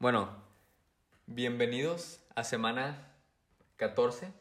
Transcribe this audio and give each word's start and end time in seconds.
Bueno, 0.00 0.28
bienvenidos 1.26 2.20
a 2.36 2.44
semana 2.44 3.16
14. 3.78 4.32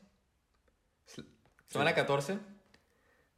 Semana 1.66 1.96
14 1.96 2.38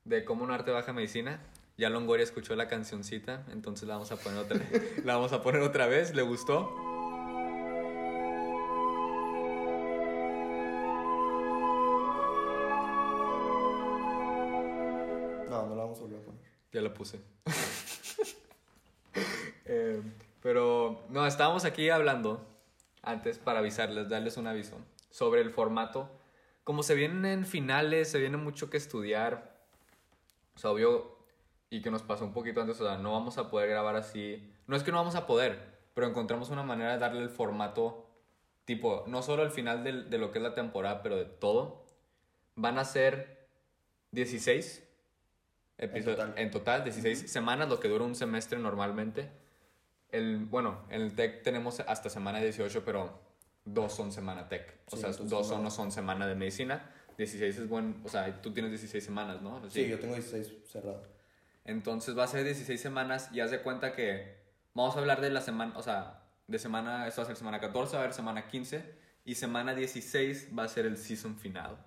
de 0.03 0.25
Cómo 0.25 0.43
un 0.43 0.51
arte 0.51 0.71
baja 0.71 0.91
medicina. 0.91 1.39
Ya 1.77 1.89
Longoria 1.89 2.25
escuchó 2.25 2.57
la 2.57 2.67
cancioncita, 2.67 3.45
entonces 3.53 3.87
la 3.87 3.93
vamos 3.93 4.11
a 4.11 4.17
poner 4.17 4.39
otra, 4.39 4.59
la 5.05 5.15
vamos 5.15 5.31
a 5.31 5.41
poner 5.41 5.61
otra 5.61 5.87
vez. 5.87 6.13
¿Le 6.13 6.21
gustó? 6.23 6.75
No, 15.49 15.67
no 15.67 15.75
la 15.77 15.83
vamos 15.83 15.99
a 15.99 16.01
volver 16.01 16.19
a 16.19 16.23
poner. 16.23 16.41
Ya 16.73 16.81
la 16.81 16.93
puse. 16.93 17.21
Eh, 19.71 20.01
pero 20.41 20.98
no, 21.09 21.25
estábamos 21.25 21.65
aquí 21.65 21.89
hablando 21.89 22.45
antes 23.01 23.39
para 23.39 23.59
avisarles, 23.59 24.09
darles 24.09 24.37
un 24.37 24.47
aviso 24.47 24.77
sobre 25.09 25.41
el 25.41 25.51
formato. 25.51 26.09
Como 26.63 26.83
se 26.83 26.95
vienen 26.95 27.45
finales, 27.45 28.11
se 28.11 28.19
viene 28.19 28.37
mucho 28.37 28.69
que 28.69 28.77
estudiar. 28.77 29.57
O 30.55 30.59
sea, 30.59 30.71
obvio, 30.71 31.17
y 31.69 31.81
que 31.81 31.91
nos 31.91 32.03
pasó 32.03 32.25
un 32.25 32.33
poquito 32.33 32.61
antes, 32.61 32.79
o 32.81 32.85
sea, 32.85 32.97
no 32.97 33.11
vamos 33.13 33.37
a 33.37 33.49
poder 33.49 33.69
grabar 33.69 33.95
así. 33.95 34.51
No 34.67 34.75
es 34.75 34.83
que 34.83 34.91
no 34.91 34.97
vamos 34.97 35.15
a 35.15 35.25
poder, 35.25 35.79
pero 35.93 36.07
encontramos 36.07 36.49
una 36.49 36.63
manera 36.63 36.93
de 36.93 36.99
darle 36.99 37.21
el 37.21 37.29
formato, 37.29 38.07
tipo, 38.65 39.03
no 39.07 39.21
solo 39.21 39.43
al 39.43 39.51
final 39.51 39.83
de, 39.83 40.17
lo 40.17 40.31
que 40.31 40.39
es 40.39 40.43
la 40.43 40.53
temporada, 40.53 41.01
pero 41.01 41.17
de 41.17 41.25
todo. 41.25 41.85
Van 42.55 42.77
a 42.77 42.85
ser 42.85 43.47
16 44.11 44.87
episodios 45.77 46.17
total. 46.17 46.33
en 46.37 46.51
total, 46.51 46.83
16 46.83 47.31
semanas, 47.31 47.69
lo 47.69 47.79
que 47.79 47.87
dura 47.87 48.03
un 48.03 48.15
semestre 48.15 48.59
normalmente. 48.59 49.31
El, 50.11 50.37
bueno, 50.45 50.85
en 50.89 51.01
el 51.01 51.15
TEC 51.15 51.43
tenemos 51.43 51.79
hasta 51.81 52.09
semana 52.09 52.39
18, 52.39 52.83
pero 52.83 53.19
dos 53.65 53.93
son 53.93 54.11
semana 54.11 54.47
TEC. 54.49 54.79
O 54.91 54.95
Sí, 54.95 55.01
sea, 55.01 55.11
dos 55.11 55.47
son, 55.47 55.63
no. 55.63 55.69
son 55.71 55.91
semana 55.91 56.27
de 56.27 56.35
medicina. 56.35 56.91
16 57.17 57.57
es 57.57 57.67
buen, 57.69 58.01
o 58.05 58.09
sea, 58.09 58.41
tú 58.41 58.51
tienes 58.53 58.71
16 58.71 59.03
semanas, 59.03 59.41
¿no? 59.41 59.69
Sí, 59.69 59.87
yo 59.87 59.99
tengo 59.99 60.15
16 60.15 60.53
cerrado. 60.71 61.03
Entonces 61.65 62.17
va 62.17 62.23
a 62.23 62.27
ser 62.27 62.43
16 62.45 62.79
semanas 62.81 63.29
y 63.33 63.41
haz 63.41 63.51
de 63.51 63.61
cuenta 63.61 63.93
que 63.93 64.37
vamos 64.73 64.95
a 64.95 64.99
hablar 64.99 65.19
de 65.21 65.29
la 65.29 65.41
semana, 65.41 65.77
o 65.77 65.83
sea, 65.83 66.23
de 66.47 66.57
semana, 66.57 67.07
esto 67.07 67.21
va 67.21 67.23
a 67.25 67.27
ser 67.27 67.35
semana 67.35 67.59
14, 67.59 67.93
va 67.93 67.99
a 67.99 68.03
haber 68.05 68.15
semana 68.15 68.47
15 68.47 68.83
y 69.25 69.35
semana 69.35 69.75
16 69.75 70.49
va 70.57 70.63
a 70.63 70.67
ser 70.69 70.85
el 70.85 70.97
season 70.97 71.37
final. 71.37 71.77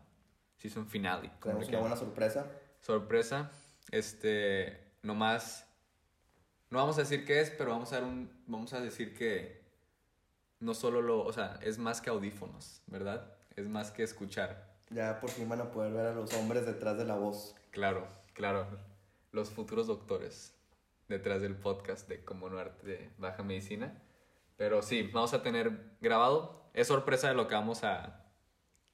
Season 0.58 0.86
finale. 0.86 1.30
Tenemos 1.42 1.66
una 1.68 1.78
buena 1.80 1.96
sorpresa. 1.96 2.46
Sorpresa, 2.80 3.50
este, 3.90 4.78
nomás, 5.02 5.66
no 6.72 6.78
vamos 6.78 6.96
a 6.98 7.02
decir 7.02 7.24
qué 7.24 7.40
es, 7.40 7.50
pero 7.50 7.70
vamos 7.70 7.92
a, 7.92 7.96
dar 8.00 8.04
un, 8.04 8.30
vamos 8.46 8.72
a 8.72 8.80
decir 8.80 9.14
que 9.16 9.62
no 10.58 10.74
solo 10.74 11.02
lo, 11.02 11.22
o 11.24 11.32
sea, 11.32 11.58
es 11.62 11.78
más 11.78 12.00
que 12.00 12.10
audífonos, 12.10 12.82
¿verdad? 12.86 13.34
Es 13.56 13.68
más 13.68 13.90
que 13.90 14.02
escuchar. 14.02 14.72
Ya 14.90 15.20
por 15.20 15.30
fin 15.30 15.48
van 15.48 15.60
a 15.60 15.70
poder 15.70 15.92
ver 15.92 16.06
a 16.06 16.12
los 16.14 16.32
hombres 16.34 16.66
detrás 16.66 16.96
de 16.98 17.04
la 17.04 17.14
voz. 17.16 17.54
Claro, 17.70 18.06
claro. 18.34 18.66
Los 19.32 19.50
futuros 19.50 19.86
doctores 19.86 20.54
detrás 21.08 21.42
del 21.42 21.54
podcast 21.56 22.08
de 22.08 22.24
Como 22.24 22.48
no 22.48 22.58
arte 22.58 22.86
de 22.86 23.10
baja 23.18 23.42
medicina. 23.42 24.02
Pero 24.56 24.82
sí, 24.82 25.02
vamos 25.12 25.34
a 25.34 25.42
tener 25.42 25.72
grabado. 26.00 26.62
Es 26.74 26.88
sorpresa 26.88 27.28
de 27.28 27.34
lo 27.34 27.48
que 27.48 27.54
vamos 27.54 27.84
a 27.84 28.24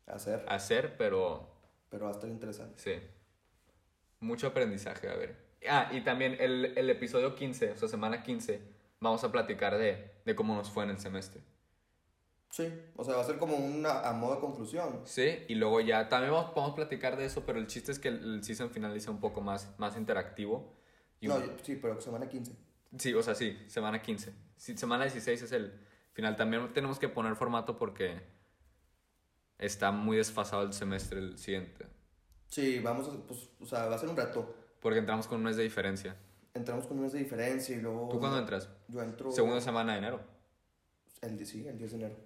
Hacer. 0.07 0.45
hacer, 0.49 0.97
pero 0.97 1.49
Pero 1.91 2.05
va 2.07 2.11
a 2.11 2.15
estar 2.15 2.29
interesante. 2.31 2.79
sí. 2.79 3.01
Mucho 4.21 4.49
aprendizaje, 4.49 5.09
a 5.09 5.15
ver. 5.17 5.48
Ah, 5.69 5.89
y 5.93 6.03
también 6.03 6.37
el, 6.41 6.77
el 6.77 6.91
episodio 6.91 7.35
15, 7.35 7.73
o 7.73 7.77
sea, 7.77 7.89
semana 7.89 8.23
15, 8.23 8.61
vamos 9.01 9.25
a 9.25 9.33
platicar 9.33 9.77
de, 9.77 10.13
de 10.25 10.35
cómo 10.37 10.55
nos 10.55 10.71
fue 10.71 10.85
en 10.85 10.91
el 10.91 10.99
semestre. 10.99 11.43
Sí, 12.51 12.73
o 12.97 13.05
sea, 13.05 13.15
va 13.17 13.21
a 13.23 13.25
ser 13.25 13.39
como 13.39 13.57
una 13.57 14.09
a 14.09 14.13
modo 14.13 14.37
de 14.37 14.41
conclusión. 14.41 15.01
Sí, 15.05 15.45
y 15.49 15.55
luego 15.57 15.81
ya 15.81 16.09
también 16.09 16.33
vamos, 16.33 16.53
podemos 16.53 16.75
platicar 16.75 17.17
de 17.17 17.27
eso, 17.27 17.45
pero 17.45 17.59
el 17.59 17.67
chiste 17.67 17.93
es 17.93 17.99
que 17.99 18.09
el, 18.09 18.37
el 18.37 18.45
season 18.45 18.71
final 18.71 18.99
sea 19.01 19.11
un 19.11 19.21
poco 19.21 19.41
más, 19.41 19.75
más 19.79 19.97
interactivo. 19.97 20.75
Y 21.21 21.29
No, 21.29 21.37
un- 21.37 21.57
sí, 21.63 21.77
pero 21.77 22.01
semana 22.01 22.29
15. 22.29 22.53
Sí, 22.97 23.13
o 23.13 23.23
sea, 23.23 23.35
sí, 23.35 23.59
semana 23.67 24.01
15. 24.01 24.33
Sí, 24.57 24.77
semana 24.79 25.05
16 25.05 25.43
es 25.43 25.53
el 25.53 25.73
final. 26.15 26.37
También 26.37 26.73
tenemos 26.73 26.99
que 26.99 27.09
poner 27.09 27.37
formato 27.37 27.77
porque 27.77 28.23
está 29.59 29.91
muy 29.91 30.17
desfasado 30.17 30.63
el 30.63 30.73
semestre 30.73 31.19
el 31.19 31.39
siguiente. 31.39 31.87
Sí, 32.47 32.79
vamos 32.81 33.09
a, 33.09 33.27
pues, 33.27 33.51
o 33.61 33.67
sea, 33.67 33.87
va 33.87 33.97
a 33.97 33.99
ser 33.99 34.09
un 34.09 34.17
reto. 34.17 34.55
Porque 34.81 34.99
entramos 34.99 35.27
con 35.27 35.39
un 35.39 35.45
mes 35.45 35.57
de 35.57 35.63
diferencia. 35.63 36.17
Entramos 36.55 36.87
con 36.87 36.97
un 36.97 37.05
mes 37.05 37.13
de 37.13 37.19
diferencia 37.21 37.77
y 37.77 37.81
luego... 37.81 38.09
¿Tú 38.11 38.19
cuándo 38.19 38.39
entras? 38.39 38.69
Yo 38.89 39.03
entro... 39.03 39.31
Segunda 39.31 39.61
semana 39.61 39.93
de 39.93 39.99
enero. 39.99 40.21
El, 41.21 41.45
sí, 41.47 41.67
el 41.67 41.77
10 41.79 41.91
de 41.93 41.97
enero. 41.99 42.17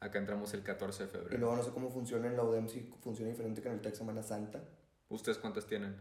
Acá 0.00 0.18
entramos 0.18 0.52
el 0.54 0.62
14 0.62 1.04
de 1.04 1.08
Y 1.08 1.12
febrero. 1.12 1.38
luego 1.38 1.56
no 1.56 1.62
sé 1.62 1.70
cómo 1.70 1.90
funciona 1.90 2.26
en 2.26 2.36
la 2.36 2.42
UDEM, 2.44 2.68
si 2.68 2.80
funciona 3.02 3.30
diferente 3.30 3.62
que 3.62 3.68
en 3.68 3.74
el 3.74 3.80
TEC 3.80 3.94
Semana 3.94 4.22
Santa. 4.22 4.62
¿Ustedes 5.08 5.38
cuántas 5.38 5.66
tienen? 5.66 5.96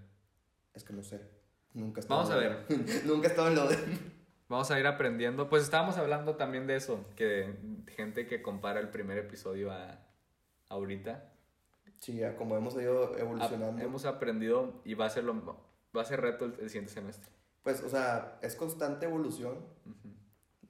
Es 0.74 0.84
que 0.84 0.94
no 0.94 1.04
sé. 1.04 1.22
Nunca 1.74 2.02
he 2.02 2.06
Vamos 2.08 2.30
a 2.30 2.36
la 2.38 2.48
UDEM. 2.68 2.86
Nunca 3.06 3.28
he 3.28 3.30
estado 3.32 3.48
en 3.48 3.56
la 3.56 3.66
UDEM. 3.66 3.80
Vamos 4.50 4.72
a 4.72 4.80
ir 4.80 4.88
aprendiendo. 4.88 5.50
Pues 5.50 5.64
estábamos 5.64 5.98
hablando 5.98 6.36
también 6.36 6.68
de 6.68 6.76
eso, 6.76 7.06
que 7.16 7.56
gente 7.96 8.28
que 8.28 8.42
compara 8.42 8.80
el 8.80 8.90
primer 8.90 9.18
episodio 9.18 9.72
a 9.72 10.00
ahorita. 10.70 11.33
Sí, 12.00 12.16
ya 12.18 12.36
como 12.36 12.58
hemos 12.58 12.74
ido 12.76 13.18
evolucionando. 13.18 13.82
hemos 13.82 14.06
aprendido 14.06 14.82
y 14.84 14.94
va 14.94 15.06
a 15.06 15.10
ser 15.10 15.24
lo 15.24 15.34
va 15.96 16.02
a 16.02 16.06
ser 16.06 16.20
reto 16.22 16.46
el, 16.46 16.54
el 16.60 16.70
siguiente 16.70 16.92
semestre. 16.92 17.32
Pues, 17.64 17.82
o 17.82 17.90
sea, 17.90 18.40
es 18.42 18.56
constante 18.56 19.06
evolución, 19.06 19.58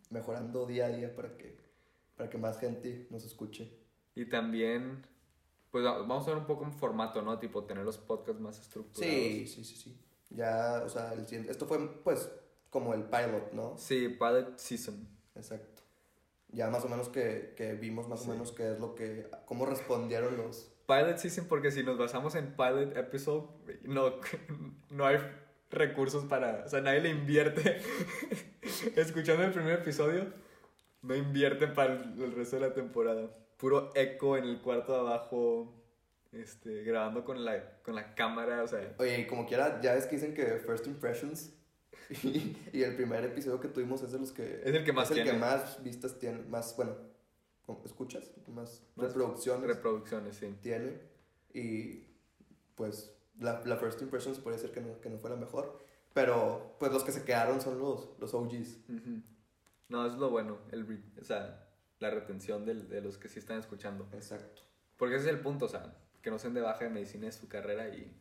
mejorando 0.10 0.66
día 0.66 0.86
a 0.88 0.90
día 0.90 1.16
para 1.16 1.36
que, 1.38 1.58
para 2.16 2.30
que 2.30 2.38
más 2.38 2.60
gente 2.60 3.08
nos 3.10 3.24
escuche. 3.26 3.72
Y 4.16 4.26
también, 4.30 5.06
pues 5.72 5.84
va- 5.86 6.00
vamos 6.00 6.28
a 6.28 6.32
ver 6.32 6.38
un 6.40 6.46
poco 6.46 6.66
en 6.66 6.74
formato, 6.74 7.22
¿no? 7.22 7.40
Tipo, 7.40 7.64
tener 7.64 7.84
los 7.84 7.98
podcasts 7.98 8.40
más 8.42 8.60
estructurados. 8.60 9.14
Sí, 9.16 9.48
sí, 9.48 9.64
sí, 9.64 9.76
sí. 9.76 10.00
Ya, 10.30 10.84
o 10.86 10.90
sea, 10.90 11.14
el 11.14 11.26
siguiente- 11.26 11.52
esto 11.52 11.66
fue, 11.66 11.80
pues, 12.04 12.30
como 12.70 12.94
el 12.94 13.04
pilot, 13.04 13.54
¿no? 13.54 13.78
Sí, 13.78 14.10
pilot 14.10 14.58
season. 14.58 15.08
Exacto. 15.36 15.82
Ya 16.50 16.70
más 16.70 16.86
o 16.86 16.90
menos 16.90 17.10
que, 17.10 17.54
que 17.58 17.74
vimos 17.74 18.08
más 18.08 18.22
Sí. 18.22 18.30
o 18.30 18.34
menos 18.34 18.52
qué 18.52 18.74
es 18.74 18.80
lo 18.80 18.94
que, 18.94 19.28
cómo 19.46 19.66
respondieron 19.66 20.38
los... 20.38 20.70
Pilot 20.94 21.18
season 21.18 21.46
porque 21.48 21.72
si 21.72 21.84
nos 21.84 21.98
basamos 21.98 22.36
en 22.36 22.56
pilot 22.56 22.96
episode, 22.98 23.48
no, 23.84 24.14
no 24.90 25.06
hay 25.06 25.18
recursos 25.72 26.26
para... 26.26 26.64
O 26.66 26.70
sea, 26.70 26.82
nadie 26.82 27.02
le 27.02 27.10
invierte. 27.10 27.82
Escuchando 28.96 29.44
el 29.44 29.52
primer 29.52 29.80
episodio, 29.80 30.32
no 31.02 31.16
invierte 31.16 31.68
para 31.68 31.94
el, 31.94 32.34
resto 32.34 32.58
de 32.58 32.68
la 32.68 32.74
temporada. 32.74 33.30
Puro 33.58 33.92
eco 33.96 34.38
en 34.38 34.46
el 34.46 34.62
cuarto 34.62 34.94
de 34.94 35.00
abajo, 35.00 35.74
este, 36.32 36.84
grabando 36.84 37.24
con 37.24 37.44
la, 37.44 37.80
con 37.82 37.96
la 37.96 38.14
cámara, 38.14 38.64
o 38.64 38.68
sea... 38.68 38.94
Oye, 39.00 39.22
y 39.22 39.28
como 39.28 39.48
quiera, 39.48 39.82
ya 39.82 39.94
ves 39.94 40.06
que 40.06 40.16
dicen 40.16 40.34
que 40.34 40.46
First 40.60 40.86
Impressions 40.88 41.54
y, 42.24 42.56
y 42.72 42.84
el 42.84 42.96
primer 42.96 43.24
episodio 43.24 43.60
que 43.60 43.68
tuvimos 43.68 44.04
es 44.04 44.12
de 44.12 44.20
los 44.20 44.32
que... 44.32 44.62
Es 44.64 44.74
el 44.74 44.84
que 44.84 44.94
más 44.94 45.10
es 45.10 45.18
el 45.18 45.24
tiene. 45.24 45.32
que 45.32 45.38
más 45.38 45.84
vistas 45.84 46.20
tiene, 46.20 46.44
más, 46.44 46.76
bueno, 46.76 46.96
¿escuchas? 47.86 48.32
Más, 48.48 48.84
Más 48.96 49.08
reproducciones. 49.08 49.68
Reproducciones, 49.68 50.36
sí. 50.38 50.56
tiene 50.62 51.02
y 51.54 52.08
pues 52.76 53.12
la, 53.40 53.62
la 53.66 53.78
first 53.78 54.02
impression 54.02 54.34
se 54.36 54.42
puede 54.42 54.58
decir 54.58 54.72
que 54.72 54.82
no, 54.82 55.00
que 55.00 55.10
no 55.10 55.18
fue 55.18 55.30
la 55.30 55.36
mejor 55.36 55.80
pero 56.14 56.76
pues 56.80 56.92
los 56.92 57.04
que 57.04 57.12
se 57.12 57.24
quedaron 57.24 57.60
son 57.62 57.80
los, 57.80 58.10
los 58.20 58.34
OGs 58.34 58.78
Ujú. 58.90 59.22
No, 59.90 60.06
es 60.08 60.14
lo 60.14 60.30
bueno, 60.32 60.58
el, 60.72 61.04
o 61.20 61.24
sea, 61.24 61.68
la 62.00 62.10
retención 62.10 62.66
del- 62.66 62.88
de 62.90 63.02
los 63.02 63.18
que 63.18 63.30
sí 63.30 63.40
están 63.40 63.60
escuchando. 63.60 64.08
exacto 64.12 64.62
Porque 64.98 65.16
ese 65.16 65.26
es 65.30 65.34
el 65.36 65.40
punto, 65.42 65.66
o 65.66 65.70
sea, 65.70 65.96
que 66.22 66.32
no 66.32 66.40
sean 66.40 66.54
de 66.54 66.62
baja 66.62 66.84
de 66.86 66.90
medicina 66.90 67.26
de 67.28 67.32
su 67.32 67.48
carrera 67.48 67.88
y 67.90 68.16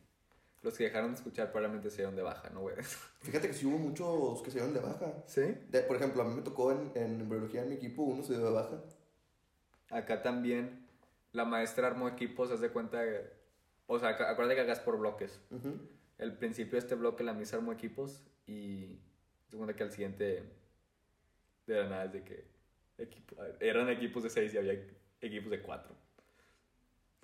los 0.61 0.77
que 0.77 0.85
dejaron 0.85 1.11
de 1.11 1.17
escuchar 1.17 1.51
probablemente 1.51 1.89
se 1.89 1.97
dieron 1.97 2.15
de 2.15 2.21
baja, 2.21 2.49
¿no, 2.51 2.61
güey? 2.61 2.75
fíjate 3.21 3.47
que 3.47 3.53
sí 3.53 3.65
hubo 3.65 3.77
muchos 3.77 4.41
que 4.43 4.51
se 4.51 4.57
dieron 4.59 4.73
de 4.73 4.79
baja 4.81 5.23
¿Sí? 5.27 5.41
De- 5.69 5.81
por 5.81 5.95
ejemplo 5.97 6.21
a 6.21 6.25
mí 6.25 6.33
me 6.35 6.41
tocó 6.41 6.71
en, 6.71 6.91
en 6.95 7.21
embriología 7.21 7.63
en 7.63 7.69
mi 7.69 7.75
equipo 7.75 8.03
uno 8.03 8.23
se 8.23 8.33
dio 8.33 8.45
de 8.45 8.51
baja 8.51 8.83
Acá 9.93 10.21
también 10.21 10.87
la 11.31 11.45
maestra 11.45 11.87
armó 11.87 12.07
equipos, 12.07 12.51
haz 12.51 12.59
de 12.61 12.69
cuenta, 12.69 13.03
que- 13.03 13.31
o 13.87 13.99
sea, 13.99 14.17
acu- 14.17 14.25
acuérdate 14.29 14.55
que 14.55 14.61
hagas 14.61 14.79
por 14.79 14.97
bloques. 14.97 15.39
Ujú. 15.51 15.77
El 16.17 16.37
principio 16.37 16.73
de 16.73 16.79
este 16.79 16.95
bloque 16.95 17.23
la 17.23 17.33
misa 17.33 17.57
armó 17.57 17.71
equipos 17.73 18.23
y 18.47 18.99
se 19.49 19.57
cuenta 19.57 19.75
que 19.75 19.83
al 19.83 19.91
siguiente 19.91 20.43
de 21.67 21.75
la 21.83 21.89
nada 21.89 22.05
es 22.05 22.13
de 22.13 22.23
que 22.23 22.45
equipo, 22.97 23.35
eran 23.59 23.89
equipos 23.89 24.23
de 24.23 24.29
seis 24.29 24.53
y 24.53 24.57
había 24.57 24.73
equipos 25.21 25.49
de 25.51 25.61
cuatro. 25.61 25.95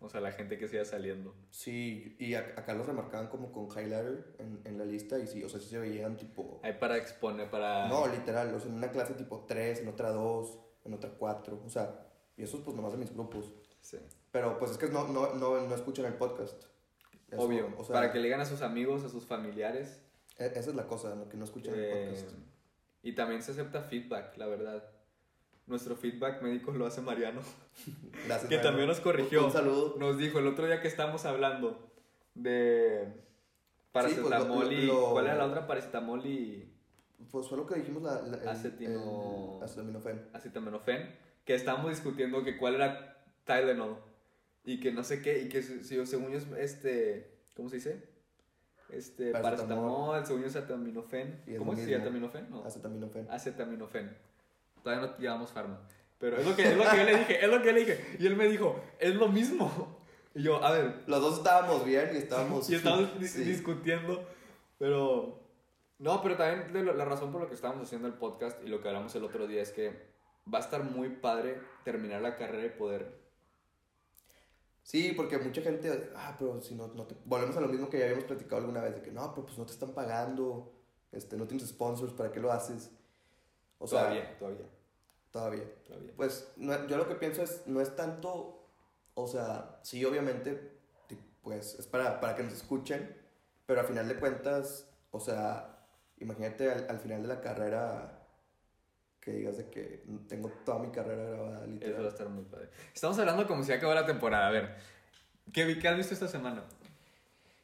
O 0.01 0.07
sea, 0.10 0.21
la 0.21 0.31
gente 0.31 0.57
que 0.57 0.68
se 0.69 0.77
iba 0.77 0.86
saliendo. 0.86 1.36
sí 1.51 2.16
y 2.19 2.33
acá 2.36 2.74
los 2.74 2.88
remarcaban 2.88 3.27
como 3.27 3.51
con 3.51 3.66
highlighter 3.68 4.33
en, 4.39 4.62
en 4.63 4.77
la 4.77 4.86
lista 4.86 5.19
y 5.19 5.27
sí 5.27 5.44
o 5.44 5.50
sea 5.50 5.60
sí 5.60 5.68
se 5.68 5.77
veían 5.77 6.16
tipo 6.16 6.62
Ahí 6.63 6.74
para 6.80 6.95
exponer, 6.95 7.50
para... 7.50 7.88
no 7.89 8.07
literal 8.07 8.54
o 8.56 8.60
sea 8.62 8.69
en 8.71 8.77
una 8.77 8.92
clase 8.92 9.13
tipo 9.16 9.44
3 9.45 9.81
en 9.81 9.89
otra 9.89 10.12
2 10.12 10.57
en 10.86 10.94
otra 10.94 11.10
4 11.18 11.62
o 11.66 11.69
sea 11.69 12.06
y 12.40 12.44
esos 12.44 12.62
pues 12.62 12.76
nomás 12.76 12.92
de 12.94 12.98
mis 12.98 13.14
grupos 13.14 13.52
Sí. 13.82 13.98
pero 14.32 14.58
pues 14.58 14.72
es 14.72 14.78
que 14.78 14.88
no, 14.88 15.08
no, 15.08 15.34
no, 15.36 15.62
no 15.62 15.76
escuchan 15.76 16.06
el 16.06 16.14
podcast 16.16 16.64
Eso, 17.30 17.42
Obvio. 17.42 17.72
o 17.78 17.84
sea, 17.84 17.94
para 17.94 18.12
que 18.12 18.18
le 18.20 18.26
digan 18.26 18.42
a 18.42 18.46
sus 18.46 18.62
amigos, 18.62 19.04
a 19.04 19.10
sus 19.10 19.26
familiares. 19.26 20.02
E- 20.38 20.48
Esa 20.56 20.72
es 20.72 20.76
la 20.76 20.88
cosa, 20.88 21.14
¿no? 21.16 21.30
que 21.30 21.38
no 21.38 21.46
escuchan 21.46 21.76
el 21.76 21.84
eh, 21.86 22.06
podcast. 22.10 22.32
y 23.04 23.14
también 23.14 23.42
se 23.44 23.52
acepta 23.52 23.82
feedback, 23.84 24.36
la 24.38 24.48
verdad. 24.48 24.84
nuestro 25.68 25.96
feedback 25.96 26.42
médico 26.42 26.72
lo 26.72 26.86
hace 26.88 27.02
Mariano. 27.02 27.42
Gracias, 28.26 28.50
que 28.50 28.56
Mariano. 28.56 28.64
también 28.64 28.88
nos 28.88 29.00
corrigió. 29.00 29.46
Un, 29.46 29.52
saludo. 29.52 29.96
Nos 30.00 30.18
dijo 30.18 30.40
el 30.40 30.48
otro 30.48 30.66
día 30.66 30.82
que 30.82 30.88
estábamos 30.88 31.26
hablando 31.26 31.92
de 32.36 33.08
paracetamol 33.92 34.66
pues, 34.66 34.68
lo- 34.68 34.74
y... 34.74 34.86
lo- 34.86 35.12
¿Cuál 35.12 35.26
era 35.26 35.36
la 35.36 35.46
otra? 35.46 35.68
Paracetamol 35.68 36.26
y 36.26 36.74
Pues 37.32 37.48
fue 37.48 37.58
lo 37.58 37.66
que 37.68 37.76
dijimos 37.76 38.02
la, 38.04 38.22
la- 38.22 38.38
el- 38.38 38.48
Acetino- 38.48 39.58
el 39.58 39.64
acetaminofén. 39.64 40.30
acetaminofén. 40.34 41.16
Que 41.46 41.56
estábamos 41.56 41.90
discutiendo 41.92 42.44
que 42.44 42.58
cuál 42.58 42.76
era 42.76 43.24
Tylenol. 43.46 43.98
Y 44.64 44.80
que 44.80 44.92
no 44.92 45.04
sé 45.04 45.22
qué. 45.22 45.42
Y 45.42 45.50
que 45.50 45.62
si, 45.62 46.06
según 46.06 46.32
yo 46.32 46.38
es 46.38 46.48
este... 46.58 47.32
¿Cómo 47.56 47.70
se 47.70 47.78
dice? 47.78 48.10
Este, 48.90 49.32
Paracetamol. 49.32 50.26
según 50.26 50.42
yo 50.42 50.48
es 50.48 50.56
acetaminofén. 50.56 51.42
¿Cómo 51.58 51.74
es? 51.74 51.80
¿Acetaminofén? 51.80 52.50
No. 52.50 52.64
Acetaminofén. 52.64 53.28
acetaminofén. 53.30 54.18
Todavía 54.84 55.08
no 55.08 55.18
llevamos 55.18 55.52
farma. 55.52 55.80
Pero 56.20 56.38
es 56.38 56.46
lo, 56.46 56.56
que, 56.56 56.64
es 56.64 56.78
lo 56.78 56.84
que 56.84 56.98
yo 56.98 57.04
le 57.04 57.18
dije, 57.18 57.46
es 57.46 57.50
lo 57.50 57.62
que 57.62 57.66
yo 57.68 57.72
le 57.72 57.80
dije. 57.80 58.18
Y 58.20 58.28
él 58.28 58.36
me 58.36 58.48
dijo, 58.48 58.80
es 59.00 59.16
lo 59.16 59.30
mismo. 59.30 60.00
Y 60.36 60.44
yo, 60.44 60.64
a 60.64 60.72
ver, 60.72 61.04
Los 61.08 61.22
dos 61.22 61.38
estábamos 61.38 61.86
bien 61.86 62.10
y 62.14 62.18
estábamos... 62.18 62.70
y 62.70 62.76
estábamos 62.76 63.10
Sí. 63.22 63.44
discutiendo, 63.44 64.28
pero... 64.78 65.40
No, 65.98 66.22
pero 66.22 66.38
también 66.38 66.86
la 66.98 67.06
razón 67.06 67.32
por 67.32 67.42
la 67.42 67.48
que 67.48 67.56
estábamos 67.56 67.84
haciendo 67.88 68.08
el 68.08 68.14
podcast 68.14 68.64
y 68.64 68.70
lo 68.70 68.82
que 68.82 68.88
hablamos 68.88 69.14
el 69.16 69.24
otro 69.26 69.48
día 69.48 69.62
es 69.62 69.72
que 69.72 69.92
va 70.54 70.60
a 70.60 70.62
estar 70.62 70.84
muy 70.84 71.10
padre 71.10 71.60
terminar 71.84 72.22
la 72.22 72.36
carrera 72.36 72.66
y 72.66 72.78
poder... 72.78 73.19
Sí, 74.84 75.13
porque 75.16 75.38
mucha 75.38 75.62
gente, 75.62 76.12
ah, 76.16 76.36
pero 76.40 76.62
si 76.62 76.74
no, 76.74 76.88
no 76.88 77.06
te... 77.06 77.16
Volvemos 77.25 77.56
a 77.57 77.62
lo 77.62 77.68
mismo 77.68 77.90
que 77.90 78.00
ya 78.00 78.06
habíamos 78.06 78.25
platicado 78.25 78.57
alguna 78.62 78.81
vez, 78.81 78.96
de 78.96 79.01
que 79.04 79.12
no, 79.12 79.31
pero 79.34 79.46
pues 79.46 79.57
no 79.57 79.66
te 79.66 79.74
están 79.74 79.94
pagando, 79.94 80.72
este, 81.12 81.38
no 81.38 81.46
tienes 81.46 81.68
sponsors, 81.68 82.13
¿para 82.13 82.31
qué 82.31 82.40
lo 82.40 82.51
haces? 82.51 82.90
O 83.78 83.88
sea, 83.88 84.00
todavía, 84.01 84.38
todavía, 84.40 84.66
todavía. 85.31 85.84
todavía. 85.86 86.13
Pues 86.16 86.52
no- 86.57 86.88
yo 86.88 86.98
lo 86.98 87.07
que 87.07 87.16
pienso 87.16 87.44
es, 87.44 87.68
no 87.68 87.81
es 87.81 87.95
tanto, 87.95 88.66
o 89.13 89.28
sea, 89.28 89.80
sí, 89.84 90.04
obviamente, 90.06 90.80
pues 91.44 91.75
es 91.78 91.86
para, 91.86 92.19
para 92.19 92.36
que 92.36 92.44
nos 92.44 92.54
escuchen, 92.54 93.16
pero 93.68 93.81
al 93.81 93.88
final 93.88 94.07
de 94.07 94.16
cuentas, 94.19 94.90
o 95.12 95.19
sea, 95.19 95.86
imagínate 96.18 96.72
al, 96.72 96.88
al 96.90 97.00
final 97.00 97.22
de 97.22 97.28
la 97.28 97.42
carrera 97.42 98.19
que 99.19 99.31
digas 99.31 99.57
de 99.57 99.69
que 99.69 100.04
tengo 100.27 100.50
toda 100.66 100.80
mi 100.80 100.89
carrera 100.92 101.24
grabada, 101.24 101.56
Eso 101.57 101.60
va 101.60 101.63
a 101.63 101.68
literal. 101.68 102.06
estar 102.07 102.30
muy 102.30 102.44
padre. 102.45 102.69
Estamos 102.94 103.19
hablando 103.19 103.45
como 103.48 103.63
si 103.63 103.71
acabó 103.71 103.94
la 103.94 104.06
temporada. 104.06 104.48
A 104.48 104.51
ver, 104.51 104.75
¿qué, 105.51 105.77
qué 105.80 105.88
has 105.88 105.98
visto 105.98 106.13
esta 106.13 106.27
semana? 106.27 106.63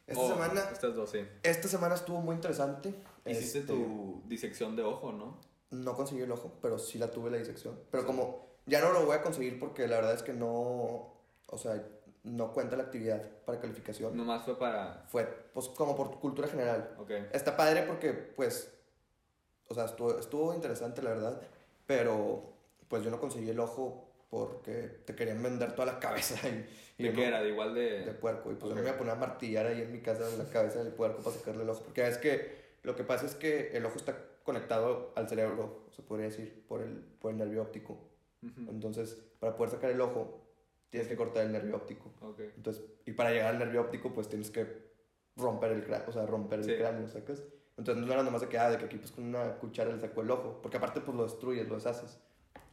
Esta 0.07 0.21
Oh, 0.21 0.27
semana, 0.29 0.61
Estas 0.71 0.95
dos, 0.95 1.09
sí. 1.09 1.25
esta 1.41 1.67
semana 1.67 1.95
estuvo 1.95 2.21
muy 2.21 2.35
interesante. 2.35 2.89
Hiciste 3.25 3.59
Este, 3.59 3.73
tu 3.73 4.21
disección 4.27 4.75
de 4.75 4.83
ojo, 4.83 5.11
¿no? 5.11 5.39
No 5.71 5.95
conseguí 5.95 6.21
el 6.21 6.31
ojo, 6.31 6.53
pero 6.61 6.77
sí 6.77 6.99
la 6.99 7.09
tuve 7.09 7.31
la 7.31 7.37
disección. 7.37 7.79
Pero 7.89 8.05
como 8.05 8.45
ya 8.67 8.81
no 8.81 8.91
lo 8.93 9.05
voy 9.05 9.15
a 9.15 9.21
conseguir 9.23 9.59
porque 9.59 9.87
la 9.87 9.95
verdad 9.97 10.13
es 10.13 10.21
que 10.21 10.33
no, 10.33 10.47
o 11.47 11.57
sea, 11.57 11.81
no 12.23 12.53
cuenta 12.53 12.75
la 12.75 12.83
actividad 12.83 13.21
para 13.45 13.59
calificación. 13.59 14.15
Nomás 14.15 14.43
fue 14.43 14.59
para... 14.59 15.05
Fue 15.09 15.25
pues 15.53 15.69
como 15.69 15.95
por 15.95 16.19
cultura 16.19 16.47
general. 16.47 16.95
Ok. 16.99 17.09
Está 17.33 17.57
padre 17.57 17.83
porque 17.83 18.13
pues, 18.13 18.71
o 19.67 19.73
sea, 19.73 19.85
estuvo, 19.85 20.17
estuvo 20.19 20.53
interesante 20.53 21.01
la 21.01 21.11
verdad, 21.11 21.41
pero 21.85 22.53
pues 22.87 23.03
yo 23.03 23.11
no 23.11 23.19
conseguí 23.19 23.49
el 23.49 23.59
ojo 23.59 24.07
porque 24.29 24.73
te 25.05 25.15
querían 25.15 25.41
vender 25.41 25.73
toda 25.73 25.93
la 25.93 25.99
cabeza 25.99 26.35
y, 26.49 26.65
y 26.97 27.07
¿De 27.07 27.13
qué 27.13 27.25
era? 27.27 27.41
¿De 27.41 27.49
igual 27.49 27.73
de...? 27.73 28.05
de 28.05 28.11
puerco. 28.13 28.51
Y 28.51 28.55
pues 28.55 28.65
Ok. 28.65 28.69
yo 28.69 28.75
me 28.75 28.81
iba 28.81 28.91
a 28.95 28.97
poner 28.97 29.13
a 29.13 29.17
martillar 29.17 29.65
ahí 29.67 29.81
en 29.81 29.91
mi 29.91 30.01
casa 30.01 30.29
en 30.29 30.37
la 30.37 30.49
cabeza 30.49 30.83
del 30.83 30.93
puerco 30.93 31.21
para 31.23 31.35
sacarle 31.35 31.63
el 31.63 31.69
ojo. 31.69 31.81
Porque 31.83 32.07
es 32.07 32.17
que 32.17 32.55
lo 32.83 32.95
que 32.95 33.03
pasa 33.03 33.25
es 33.25 33.35
que 33.35 33.75
el 33.75 33.85
ojo 33.85 33.97
está 33.97 34.15
conectado 34.43 35.11
al 35.15 35.27
cerebro, 35.27 35.85
se 35.95 36.01
podría 36.03 36.27
decir, 36.27 36.63
por 36.67 36.81
el, 36.81 36.99
por 37.19 37.31
el 37.31 37.37
nervio 37.37 37.61
óptico. 37.63 37.97
Ujú. 38.43 38.69
Entonces, 38.69 39.17
para 39.39 39.55
poder 39.57 39.71
sacar 39.71 39.89
el 39.89 39.99
ojo, 40.01 40.41
tienes 40.91 41.07
que 41.07 41.15
cortar 41.15 41.45
el 41.45 41.51
nervio 41.51 41.75
óptico. 41.75 42.11
Ok. 42.21 42.41
Entonces, 42.55 42.83
y 43.05 43.11
para 43.13 43.31
llegar 43.31 43.47
al 43.47 43.59
nervio 43.59 43.81
óptico, 43.81 44.13
pues 44.13 44.29
tienes 44.29 44.51
que 44.51 44.67
romper 45.35 45.71
el 45.71 45.83
cráneo, 45.83 46.07
o 46.09 46.11
sea, 46.13 46.25
romper 46.27 46.59
el 46.59 46.65
Sí. 46.65 46.75
cráneo, 46.77 47.07
¿sacas? 47.07 47.41
Entonces 47.77 48.05
no 48.05 48.13
era 48.13 48.23
nomás 48.23 48.41
de 48.41 48.47
que, 48.47 48.57
ah, 48.57 48.69
de 48.69 48.77
que 48.77 48.85
aquí 48.85 48.97
pues 48.97 49.11
con 49.11 49.25
una 49.25 49.57
cuchara 49.57 49.93
le 49.93 49.99
sacó 49.99 50.21
el 50.21 50.31
ojo, 50.31 50.59
porque 50.61 50.77
aparte 50.77 51.01
pues 51.01 51.15
lo 51.15 51.23
destruyes, 51.23 51.67
lo 51.67 51.75
deshaces. 51.75 52.19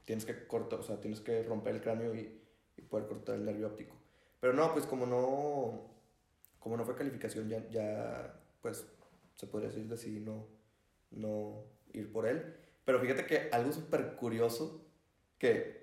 Tienes 0.05 0.25
que 0.25 0.47
cortar, 0.47 0.81
o 0.81 0.83
sea, 0.83 1.01
tienes 1.01 1.21
que 1.21 1.43
romper 1.43 1.75
el 1.75 1.81
cráneo 1.81 2.15
y, 2.15 2.41
y 2.77 2.83
poder 2.83 3.07
cortar 3.07 3.37
el 3.37 3.45
nervio 3.45 3.69
óptico. 3.69 3.97
Pero 4.41 4.53
no, 4.53 4.73
pues 4.73 4.87
como 4.87 5.07
no, 5.07 5.89
como 6.59 6.77
no 6.77 6.85
fue 6.85 6.97
calificación, 6.97 7.49
ya, 7.49 7.69
ya 7.71 8.41
pues 8.61 8.87
se 9.37 9.47
podría 9.47 9.69
decir, 9.71 9.89
decidí 9.89 10.21
no, 10.21 10.47
no 11.11 11.65
ir 11.93 12.13
por 12.13 12.27
él. 12.27 12.57
Pero 12.85 13.01
fíjate 13.01 13.27
que 13.27 13.49
algo 13.53 13.73
súper 13.73 14.17
curioso, 14.17 14.85
que 15.39 15.83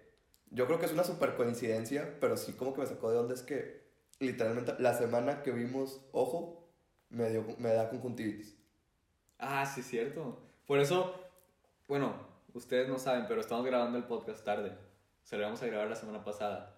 yo 0.52 0.66
creo 0.66 0.80
que 0.80 0.86
es 0.86 0.94
una 0.94 1.04
súper 1.04 1.36
coincidencia, 1.36 2.18
pero 2.20 2.38
sí 2.38 2.54
como 2.54 2.74
que 2.74 2.82
me 2.82 2.88
sacó 2.88 3.12
de 3.12 3.18
onda, 3.18 3.34
es 3.34 3.44
que 3.44 3.88
literalmente 4.20 4.74
la 4.80 4.98
semana 4.98 5.44
que 5.44 5.52
vimos 5.52 6.02
Ojo, 6.12 6.68
me, 7.10 7.30
dio, 7.30 7.46
me 7.58 7.74
da 7.74 7.90
conjuntivitis. 7.90 8.59
Ah, 9.40 9.66
sí, 9.66 9.82
cierto. 9.82 10.38
Por 10.68 10.80
eso, 10.80 11.16
bueno, 11.88 12.14
ustedes 12.54 12.88
no 12.90 13.00
saben, 13.00 13.26
pero 13.28 13.42
estamos 13.42 13.66
grabando 13.66 13.98
el 13.98 14.04
podcast 14.04 14.44
tarde. 14.44 14.78
Se 15.24 15.36
lo 15.36 15.42
íbamos 15.44 15.62
a 15.64 15.68
grabar 15.68 15.88
la 15.88 15.96
semana 15.96 16.24
pasada. 16.24 16.76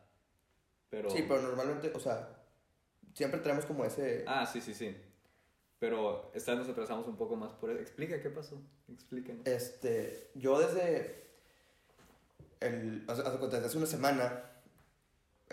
Pero... 0.89 1.09
Sí, 1.09 1.25
pero 1.27 1.41
normalmente, 1.41 1.91
o 1.95 1.99
sea, 1.99 2.29
siempre 3.13 3.39
tenemos 3.39 3.65
como 3.65 3.85
ese... 3.85 4.23
Ah, 4.27 4.45
sí, 4.45 4.61
sí, 4.61 4.73
sí. 4.73 4.95
Pero 5.79 6.31
esta 6.35 6.51
vez 6.51 6.59
nos 6.61 6.69
atrasamos 6.69 7.07
un 7.07 7.15
poco 7.17 7.35
más 7.35 7.53
por 7.53 7.71
eso. 7.71 7.79
Explica 7.81 8.21
qué 8.21 8.29
pasó. 8.29 8.61
Explíquenos. 8.91 9.47
Este, 9.47 10.29
yo 10.35 10.59
desde 10.59 11.27
el, 12.59 13.03
hace, 13.07 13.21
hace 13.23 13.77
una 13.77 13.87
semana 13.87 14.43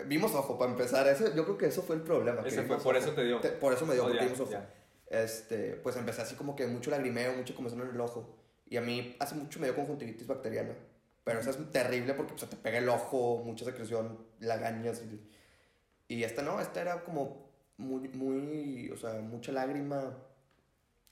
vimos 0.05 0.35
ojo 0.35 0.57
para 0.59 0.71
empezar. 0.71 1.07
Ese, 1.07 1.33
yo 1.35 1.45
creo 1.45 1.57
que 1.57 1.65
eso 1.65 1.81
fue 1.81 1.95
el 1.95 2.03
problema. 2.03 2.41
Ese 2.45 2.63
fue, 2.63 2.77
por 2.77 2.95
ojo. 2.95 3.03
eso 3.05 3.13
te 3.15 3.23
dio. 3.25 3.39
Te- 3.39 3.49
por 3.49 3.73
eso 3.73 3.85
me 3.87 3.93
dio, 3.95 4.03
Oh, 4.03 4.07
porque 4.07 4.19
ya, 4.19 4.25
vimos 4.25 4.39
ojo. 4.41 4.51
ya. 4.51 4.73
Este, 5.09 5.75
pues 5.77 5.95
empecé 5.95 6.21
así 6.21 6.35
como 6.35 6.55
que 6.55 6.67
mucho 6.67 6.91
lagrimeo, 6.91 7.33
mucho 7.33 7.55
comezón 7.55 7.81
en 7.81 7.89
el 7.89 7.99
ojo. 7.99 8.37
Y 8.67 8.77
a 8.77 8.81
mí 8.81 9.15
hace 9.19 9.35
mucho 9.35 9.59
me 9.59 9.67
dio 9.67 9.75
conjuntivitis 9.75 10.27
bacteriana. 10.27 10.75
Pero 11.23 11.39
esa 11.39 11.49
es 11.49 11.71
terrible 11.71 12.13
porque 12.13 12.33
pues, 12.33 12.41
se 12.41 12.47
te 12.47 12.55
pega 12.55 12.77
el 12.77 12.89
ojo, 12.89 13.41
mucha 13.43 13.65
secreción, 13.65 14.19
lagañas. 14.39 15.01
Y, 15.01 16.15
y 16.15 16.23
esta 16.23 16.41
no, 16.43 16.61
esta 16.61 16.81
era 16.81 17.03
como 17.03 17.49
muy, 17.77 18.07
muy, 18.09 18.89
o 18.91 18.97
sea, 18.97 19.13
mucha 19.21 19.51
lágrima 19.51 20.15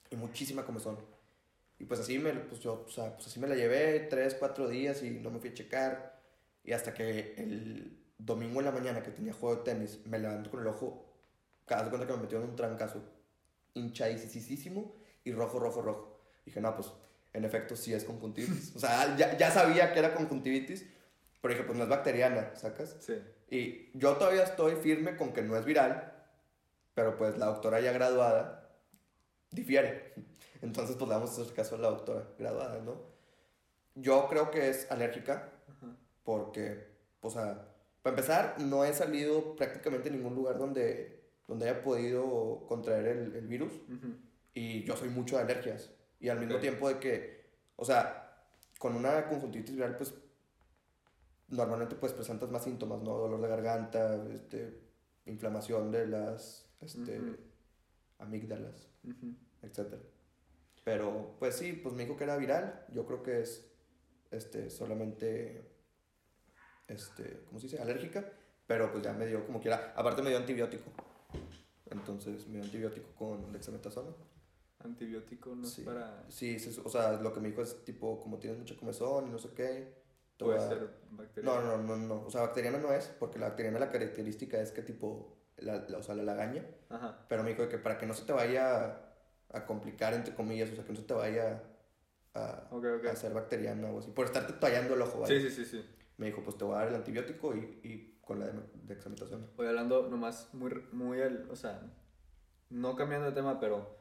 y 0.09 0.15
muchísima 0.15 0.65
comezón. 0.65 0.99
Y 1.79 1.85
pues 1.85 1.99
así 1.99 2.19
me, 2.19 2.33
pues 2.33 2.61
yo, 2.61 2.85
o 2.87 2.89
sea, 2.89 3.15
pues 3.15 3.27
así 3.27 3.39
me 3.39 3.47
la 3.47 3.55
llevé 3.55 3.99
tres, 4.01 4.35
cuatro 4.35 4.67
días 4.67 5.03
y 5.03 5.11
no 5.11 5.31
me 5.31 5.39
fui 5.39 5.49
a 5.49 5.53
checar. 5.53 6.21
Y 6.63 6.73
hasta 6.73 6.93
que 6.93 7.35
el 7.37 7.97
domingo 8.17 8.59
en 8.59 8.65
la 8.65 8.71
mañana 8.71 9.03
que 9.03 9.11
tenía 9.11 9.33
juego 9.33 9.57
de 9.57 9.63
tenis, 9.63 9.99
me 10.05 10.19
levanto 10.19 10.51
con 10.51 10.61
el 10.61 10.67
ojo, 10.67 11.05
cada 11.65 11.81
vez 11.83 11.89
cuenta 11.89 12.07
que 12.07 12.13
me 12.13 12.21
metió 12.21 12.37
en 12.39 12.49
un 12.49 12.55
trancazo 12.55 13.16
hinchadísimo 13.77 14.95
y 15.23 15.31
rojo, 15.31 15.59
rojo, 15.59 15.81
rojo. 15.81 16.21
Dije, 16.45 16.61
no, 16.61 16.75
pues 16.75 16.91
en 17.33 17.45
efecto 17.45 17.75
sí 17.75 17.93
es 17.93 18.03
conjuntivitis. 18.03 18.75
O 18.75 18.79
sea, 18.79 19.15
ya, 19.15 19.37
ya 19.37 19.51
sabía 19.51 19.93
que 19.93 19.99
era 19.99 20.15
conjuntivitis, 20.15 20.85
pero 21.41 21.53
dije, 21.53 21.65
pues 21.65 21.77
no 21.77 21.83
es 21.83 21.89
bacteriana, 21.89 22.55
¿sacas? 22.55 22.97
Sí. 22.99 23.21
Y 23.49 23.97
yo 23.97 24.15
todavía 24.17 24.43
estoy 24.43 24.75
firme 24.75 25.15
con 25.15 25.33
que 25.33 25.41
no 25.41 25.55
es 25.57 25.65
viral, 25.65 26.13
pero 26.93 27.17
pues 27.17 27.37
la 27.37 27.45
doctora 27.45 27.79
ya 27.79 27.91
graduada 27.91 28.69
difiere. 29.51 30.13
Entonces, 30.61 30.95
pues 30.95 31.07
le 31.07 31.15
vamos 31.15 31.37
a 31.37 31.41
hacer 31.41 31.53
caso 31.53 31.75
a 31.75 31.79
la 31.79 31.89
doctora 31.89 32.27
graduada, 32.37 32.81
¿no? 32.81 33.01
Yo 33.95 34.27
creo 34.29 34.51
que 34.51 34.69
es 34.69 34.91
alérgica 34.91 35.51
Ajá. 35.69 35.95
porque, 36.23 36.87
o 37.21 37.29
sea, 37.29 37.67
para 38.01 38.15
empezar, 38.15 38.55
no 38.59 38.83
he 38.85 38.93
salido 38.93 39.55
prácticamente 39.55 40.09
a 40.09 40.11
ningún 40.11 40.35
lugar 40.35 40.57
donde, 40.57 41.16
donde 41.47 41.69
haya 41.69 41.81
podido 41.81 42.65
contraer 42.67 43.07
el, 43.07 43.35
el 43.35 43.47
virus 43.47 43.73
y 44.53 44.83
yo 44.83 44.95
soy 44.95 45.09
mucho 45.09 45.37
de 45.37 45.43
alergias. 45.43 45.91
Y 46.19 46.29
al 46.29 46.39
mismo 46.39 46.59
tiempo 46.59 46.89
de 46.89 46.99
que, 46.99 47.45
o 47.75 47.85
sea, 47.85 48.43
con 48.79 48.95
una 48.95 49.27
conjuntivitis 49.27 49.75
viral, 49.75 49.97
pues 49.97 50.13
normalmente 51.49 51.95
pues 51.95 52.13
presentas 52.13 52.49
más 52.49 52.63
síntomas, 52.63 53.01
¿no? 53.01 53.17
Dolor 53.17 53.41
de 53.41 53.47
garganta, 53.47 54.15
este, 54.33 54.81
inflamación 55.25 55.91
de 55.91 56.07
las 56.07 56.67
este, 56.81 57.21
amígdalas, 58.19 58.89
Ujú. 59.03 59.35
etc. 59.61 59.95
Pero 60.83 61.35
pues 61.39 61.55
sí, 61.55 61.73
pues 61.73 61.93
me 61.95 62.03
dijo 62.03 62.17
que 62.17 62.23
era 62.23 62.37
viral. 62.37 62.85
Yo 62.91 63.05
creo 63.05 63.23
que 63.23 63.41
es 63.41 63.69
este, 64.31 64.69
solamente, 64.69 65.69
este, 66.87 67.41
¿cómo 67.45 67.59
se 67.59 67.67
dice? 67.67 67.81
Alérgica. 67.81 68.31
Pero 68.65 68.91
pues 68.91 69.03
ya 69.03 69.13
me 69.13 69.25
dio 69.25 69.45
como 69.45 69.61
quiera. 69.61 69.93
Aparte 69.95 70.21
me 70.21 70.29
dio 70.29 70.37
antibiótico. 70.39 70.91
Entonces 71.91 72.47
me 72.47 72.55
dio 72.55 72.63
antibiótico 72.65 73.07
con 73.17 73.51
dexametasona. 73.51 74.09
Antibiótico 74.83 75.55
no 75.55 75.65
Sí. 75.65 75.81
es 75.81 75.87
para... 75.87 76.23
Sí, 76.29 76.59
se- 76.59 76.79
o 76.81 76.89
sea, 76.89 77.13
lo 77.13 77.33
que 77.33 77.39
me 77.39 77.49
dijo 77.49 77.61
es 77.61 77.83
tipo, 77.83 78.21
como 78.21 78.37
tienes 78.37 78.59
mucha 78.59 78.75
comezón 78.77 79.27
y 79.27 79.31
no 79.31 79.39
sé 79.39 79.49
qué. 79.55 79.93
Puede 80.37 80.59
a- 80.59 80.67
ser 80.67 80.89
bacteria. 81.11 81.49
No, 81.49 81.61
no, 81.61 81.77
no, 81.77 81.97
no. 81.97 82.25
O 82.25 82.29
sea, 82.29 82.41
bacteriana 82.41 82.77
no 82.77 82.93
es, 82.93 83.07
porque 83.19 83.39
la 83.39 83.47
bacteriana 83.49 83.79
la 83.79 83.89
característica 83.89 84.59
es 84.61 84.71
que 84.71 84.83
tipo, 84.83 85.35
la, 85.57 85.77
la- 85.89 85.97
o 85.97 86.03
sea, 86.03 86.13
la 86.15 86.23
lagaña. 86.23 86.63
Ajá. 86.89 87.25
Pero 87.27 87.43
me 87.43 87.49
dijo 87.51 87.67
que 87.67 87.77
para 87.79 87.97
que 87.97 88.05
no 88.05 88.13
se 88.13 88.25
te 88.25 88.33
vaya 88.33 89.01
a 89.51 89.65
complicar, 89.65 90.13
entre 90.13 90.35
comillas, 90.35 90.69
o 90.71 90.75
sea, 90.75 90.83
que 90.83 90.91
no 90.93 90.99
se 90.99 91.05
te 91.05 91.13
vaya 91.13 91.63
a, 92.35 92.67
Ok, 92.69 92.85
ok. 92.99 93.05
a 93.07 93.15
ser 93.15 93.33
bacteriana 93.33 93.89
o 93.89 93.99
así. 93.99 94.11
Por 94.11 94.25
estarte 94.25 94.53
tallando 94.53 94.93
el 94.93 95.01
ojo, 95.01 95.21
¿vale? 95.21 95.41
Sí, 95.41 95.49
sí, 95.49 95.65
sí, 95.65 95.71
sí. 95.81 95.85
Me 96.17 96.27
dijo, 96.27 96.41
pues 96.43 96.57
te 96.57 96.63
voy 96.65 96.75
a 96.75 96.79
dar 96.79 96.87
el 96.89 96.95
antibiótico 96.95 97.55
y, 97.55 97.79
y 97.83 98.17
con 98.21 98.39
la 98.39 98.47
de, 98.47 98.53
dexametasona. 98.83 99.45
Voy 99.55 99.67
hablando 99.67 100.07
nomás 100.09 100.53
muy, 100.53 100.71
muy, 100.91 101.19
el- 101.19 101.47
o 101.49 101.55
sea, 101.55 101.81
no 102.69 102.95
cambiando 102.95 103.27
de 103.27 103.33
tema, 103.33 103.59
pero 103.59 103.95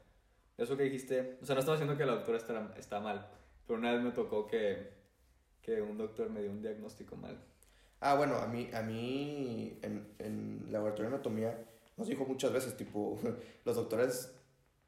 eso 0.56 0.76
que 0.76 0.84
dijiste, 0.84 1.38
o 1.42 1.44
sea, 1.46 1.54
no 1.54 1.60
estamos 1.60 1.78
diciendo 1.80 1.96
que 1.98 2.06
la 2.06 2.16
doctora 2.16 2.38
está, 2.38 2.74
está 2.78 3.00
mal, 3.00 3.28
pero 3.66 3.78
una 3.78 3.92
vez 3.92 4.02
me 4.02 4.10
tocó 4.12 4.46
que, 4.46 4.92
que 5.62 5.82
un 5.82 5.98
doctor 5.98 6.30
me 6.30 6.40
dio 6.42 6.50
un 6.50 6.62
diagnóstico 6.62 7.16
mal. 7.16 7.38
Ah, 8.00 8.14
bueno, 8.16 8.36
a 8.36 8.46
mí, 8.46 8.68
a 8.74 8.82
mí 8.82 9.78
en, 9.82 10.06
en 10.18 10.66
laboratorio 10.70 11.10
de 11.10 11.14
anatomía 11.16 11.58
nos 11.96 12.08
dijo 12.08 12.24
muchas 12.24 12.52
veces, 12.52 12.76
tipo, 12.76 13.18
los 13.64 13.76
doctores 13.76 14.32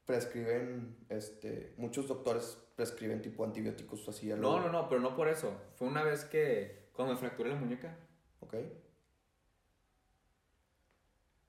prescriben, 0.07 0.97
este, 1.11 1.75
muchos 1.77 2.09
doctores 2.09 2.57
prescriben 2.77 3.21
tipo 3.21 3.45
antibióticos 3.45 4.09
así 4.09 4.31
a 4.33 4.37
lo- 4.37 4.43
No, 4.43 4.61
no, 4.61 4.73
no, 4.73 4.89
pero 4.89 5.01
no 5.01 5.15
por 5.17 5.29
eso. 5.29 5.53
Fue 5.77 5.87
una 5.89 6.03
vez 6.03 6.25
que, 6.25 6.78
cuando 6.99 7.15
me 7.15 7.21
fracturé 7.21 7.51
la 7.51 7.55
muñeca 7.55 7.97
Ok. 8.41 8.55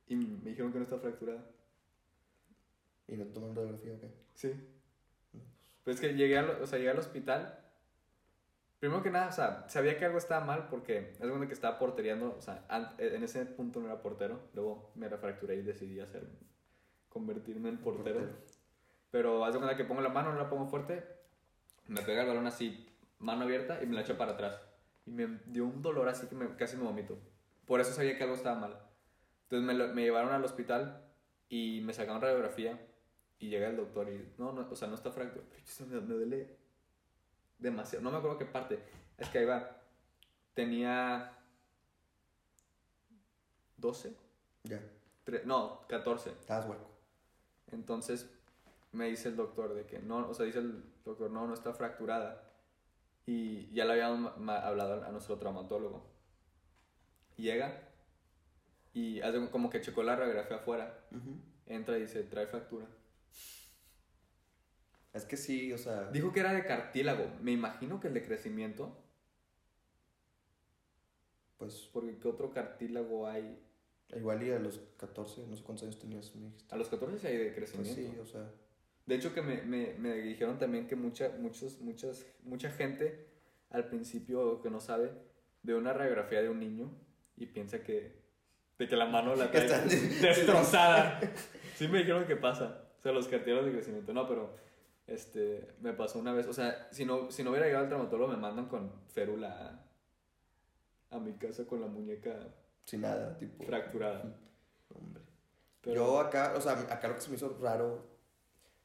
y 0.08 0.16
me 0.16 0.50
dijeron 0.52 0.72
que 0.72 0.78
no 0.78 0.84
está 0.84 0.98
fracturada. 1.00 1.44
Y 3.08 3.16
no 3.18 3.26
toman 3.26 3.56
radiografía, 3.56 3.94
ok. 3.94 4.04
Sí. 4.36 4.54
Pues 5.84 5.96
es 5.96 6.02
que 6.02 6.14
llegué 6.16 6.38
al, 6.38 6.50
o 6.62 6.68
sea, 6.68 6.78
llegué 6.78 6.92
al 6.92 7.00
hospital. 7.00 7.60
Primero 8.80 9.02
que 9.04 9.10
nada, 9.10 9.30
o 9.30 9.32
sea, 9.32 9.68
sabía 9.70 9.98
que 9.98 10.06
algo 10.06 10.18
estaba 10.20 10.46
mal 10.46 10.68
porque 10.70 11.12
es 11.14 11.20
donde 11.20 11.48
que 11.48 11.54
estaba 11.54 11.80
portereando, 11.80 12.36
o 12.38 12.42
sea, 12.42 12.64
an- 12.70 12.94
en 13.00 13.24
ese 13.24 13.46
punto 13.46 13.80
no 13.80 13.88
era 13.88 14.02
portero, 14.02 14.40
luego 14.54 14.92
me 14.96 15.10
refracturé 15.10 15.56
y 15.56 15.62
decidí 15.64 16.00
hacer, 16.00 16.28
convertirme 17.10 17.70
en 17.70 17.78
portero. 17.80 18.20
Portero. 18.20 18.38
Pero 19.12 19.44
haz 19.46 19.54
de 19.54 19.60
cuenta 19.60 19.76
que 19.76 19.84
pongo 19.86 20.02
la 20.02 20.10
mano, 20.10 20.32
no 20.32 20.38
la 20.38 20.50
pongo 20.50 20.68
fuerte, 20.68 21.04
me 21.88 22.02
pega 22.04 22.22
el 22.22 22.28
balón 22.28 22.46
así, 22.48 22.88
mano 23.18 23.44
abierta 23.44 23.82
y 23.84 23.88
me 23.88 23.96
la 23.96 24.02
eché 24.02 24.14
para 24.14 24.34
atrás. 24.34 24.62
Y 25.10 25.12
me 25.12 25.40
dio 25.48 25.66
un 25.66 25.82
dolor 25.82 26.08
así 26.08 26.28
que 26.28 26.36
me, 26.36 26.56
casi 26.56 26.78
me 26.78 26.84
vomito. 26.84 27.18
Por 27.66 27.82
eso 27.82 27.92
sabía 27.94 28.16
que 28.16 28.24
algo 28.24 28.36
estaba 28.36 28.60
mal. 28.60 28.80
Entonces 29.44 29.66
me, 29.66 29.74
lo- 29.74 29.92
me 29.96 30.04
llevaron 30.04 30.32
al 30.32 30.46
hospital 30.46 31.04
y 31.50 31.82
me 31.82 31.94
sacaron 31.96 32.22
radiografía 32.22 32.80
y 33.40 33.50
llega 33.50 33.68
el 33.70 33.78
doctor 33.78 34.08
y 34.10 34.34
no, 34.38 34.52
no 34.54 34.68
o 34.70 34.76
sea, 34.76 34.88
no 34.88 34.94
está 34.94 35.10
fracturado. 35.12 35.50
Pero 35.50 35.90
Me, 35.90 36.00
me 36.02 36.14
duele 36.14 36.58
demasiado. 37.58 38.04
No 38.04 38.12
me 38.12 38.18
acuerdo 38.18 38.38
qué 38.38 38.46
parte. 38.46 38.80
Es 39.18 39.28
que 39.30 39.40
ahí 39.40 39.46
va. 39.46 39.82
Tenía 40.54 41.36
12, 43.78 44.14
Ya, 44.64 44.80
tre- 45.26 45.44
no, 45.46 45.86
14. 45.88 46.32
estabas 46.32 46.68
hueco. 46.68 46.88
Entonces 47.72 48.30
me 48.92 49.08
dice 49.08 49.30
el 49.30 49.36
doctor 49.38 49.74
de 49.74 49.86
que 49.86 50.00
no, 50.00 50.30
o 50.30 50.34
sea, 50.34 50.46
dice 50.46 50.60
el 50.60 50.84
doctor, 51.06 51.32
no, 51.32 51.48
no 51.48 51.54
está 51.54 51.74
fracturada. 51.74 52.49
Y 53.32 53.72
ya 53.76 53.86
le 53.86 53.92
habíamos 53.92 54.34
hablado 54.50 55.04
a 55.06 55.12
nuestro 55.12 55.38
traumatólogo. 55.38 56.04
Llega 57.38 57.88
y 58.92 59.22
hace 59.22 59.52
como 59.52 59.70
que 59.70 59.82
checó 59.82 60.02
la 60.02 60.16
radiografía 60.16 60.58
afuera. 60.58 61.06
Ujú. 61.12 61.40
Entra 61.68 61.96
y 62.00 62.02
dice, 62.02 62.24
trae 62.24 62.48
fractura. 62.48 62.88
Es 65.14 65.26
que 65.26 65.38
sí, 65.38 65.72
o 65.74 65.78
sea, 65.78 66.10
Dijo 66.10 66.34
que 66.34 66.40
era 66.40 66.54
de 66.54 66.66
cartílago. 66.66 67.30
Me 67.40 67.52
imagino 67.52 68.00
que 68.00 68.08
el 68.08 68.16
de 68.16 68.26
crecimiento, 68.26 68.98
pues 71.60 71.88
porque 71.94 72.18
¿qué 72.18 72.28
otro 72.28 72.50
cartílago 72.50 73.28
hay? 73.28 73.64
igual 74.16 74.42
y 74.42 74.50
a 74.50 74.58
los 74.58 74.80
14, 74.98 75.46
no 75.46 75.56
sé 75.56 75.62
cuántos 75.62 75.84
años 75.84 76.00
tenías, 76.00 76.36
me 76.36 76.48
dijiste. 76.48 76.74
A 76.74 76.78
los 76.78 76.90
14 76.90 77.20
sí 77.20 77.28
hay 77.28 77.38
de 77.38 77.52
Pues 77.52 77.56
crecimiento. 77.70 77.94
sí, 78.02 78.18
o 78.20 78.26
sea, 78.26 78.52
De 79.06 79.16
hecho 79.16 79.34
que 79.34 79.42
me, 79.42 79.62
me, 79.64 79.94
me 79.98 80.14
dijeron 80.16 80.58
también 80.58 80.88
que 80.88 80.96
mucha, 80.96 81.32
muchos, 81.40 81.80
muchas, 81.82 82.26
mucha 82.44 82.70
gente 82.70 83.28
al 83.70 83.86
principio 83.88 84.62
que 84.62 84.70
no 84.70 84.80
sabe 84.80 85.12
ve 85.64 85.76
una 85.76 85.94
radiografía 85.94 86.42
de 86.42 86.50
un 86.50 86.60
niño 86.60 86.92
y 87.36 87.48
piensa 87.48 87.84
que, 87.84 88.20
de 88.78 88.88
que 88.88 88.96
la 88.96 89.06
mano 89.06 89.36
la 89.36 89.52
trae 89.52 89.68
destrozada. 90.22 91.20
Sí 91.76 91.88
me 91.88 92.00
dijeron 92.00 92.26
que 92.26 92.36
pasa. 92.36 92.86
O 93.00 93.02
sea, 93.02 93.12
los 93.12 93.28
cartílagos 93.28 93.66
de 93.66 93.72
crecimiento. 93.72 94.14
No, 94.14 94.28
pero 94.28 94.54
este, 95.08 95.76
me 95.82 95.94
pasó 95.94 96.20
una 96.20 96.34
vez. 96.34 96.48
O 96.48 96.54
sea, 96.54 96.88
si 96.92 97.06
no, 97.06 97.32
si 97.32 97.44
no 97.44 97.52
hubiera 97.52 97.66
llegado 97.66 97.86
al 97.86 97.90
traumatólogo 97.90 98.32
me 98.32 98.38
mandan 98.38 98.68
con 98.68 98.92
férula 99.08 99.86
a, 101.12 101.16
a 101.16 101.20
mi 101.20 101.34
casa 101.34 101.66
con 101.66 101.82
la 101.82 101.88
muñeca 101.88 102.36
sin 102.84 103.02
nada, 103.02 103.38
tipo. 103.38 103.64
fracturada. 103.64 104.24
Hombre. 104.94 105.24
Pero, 105.82 105.96
Yo 105.96 106.20
acá, 106.20 106.54
o 106.58 106.62
sea, 106.62 106.74
acá 106.74 107.08
lo 107.08 107.16
que 107.16 107.22
se 107.22 107.30
me 107.30 107.36
hizo 107.36 107.58
raro. 107.62 108.19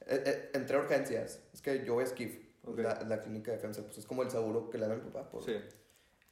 Eh, 0.06 0.22
eh, 0.26 0.50
entré 0.54 0.76
a 0.76 0.80
urgencias. 0.80 1.40
Es 1.52 1.60
que 1.62 1.84
yo 1.84 1.94
voy 1.94 2.04
a 2.04 2.06
Skiff, 2.06 2.38
Ok. 2.64 2.78
la, 2.78 3.02
la 3.02 3.20
clínica 3.20 3.50
de 3.50 3.58
defensa, 3.58 3.82
pues 3.82 3.98
es 3.98 4.06
como 4.06 4.22
el 4.22 4.30
seguro 4.30 4.70
que 4.70 4.78
le 4.78 4.86
dan 4.86 4.92
a 5.00 5.02
mi 5.02 5.10
papá. 5.10 5.30
Por, 5.30 5.42
Sí. 5.44 5.54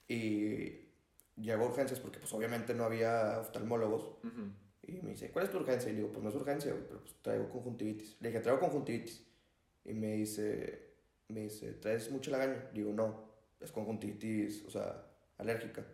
Y 0.09 0.89
llego 1.41 1.65
a 1.65 1.69
urgencias 1.69 2.01
porque, 2.01 2.19
pues 2.19 2.33
obviamente 2.35 2.75
no 2.75 2.85
había 2.85 3.39
oftalmólogos. 3.41 4.11
Y 4.83 5.01
me 5.03 5.11
dice, 5.11 5.31
¿cuál 5.31 5.45
es 5.47 5.51
tu 5.51 5.59
urgencia? 5.59 5.91
Y 5.91 5.93
le 5.95 5.99
digo, 6.01 6.13
pues 6.13 6.23
no 6.25 6.29
es 6.31 6.35
urgencia, 6.37 6.75
pero 6.89 7.01
pues 7.01 7.15
traigo 7.23 7.49
conjuntivitis. 7.51 8.17
Le 8.21 8.29
dije, 8.29 8.41
traigo 8.41 8.61
conjuntivitis. 8.61 9.25
Y 9.85 9.95
me 9.95 10.13
dice, 10.15 10.95
me 11.29 11.41
dice, 11.43 11.73
¿traes 11.75 12.11
mucha 12.11 12.31
lagaña? 12.33 12.69
Digo, 12.75 12.93
no, 12.93 13.29
es 13.61 13.71
conjuntivitis, 13.73 14.65
o 14.67 14.71
sea, 14.71 15.07
alérgica. 15.39 15.85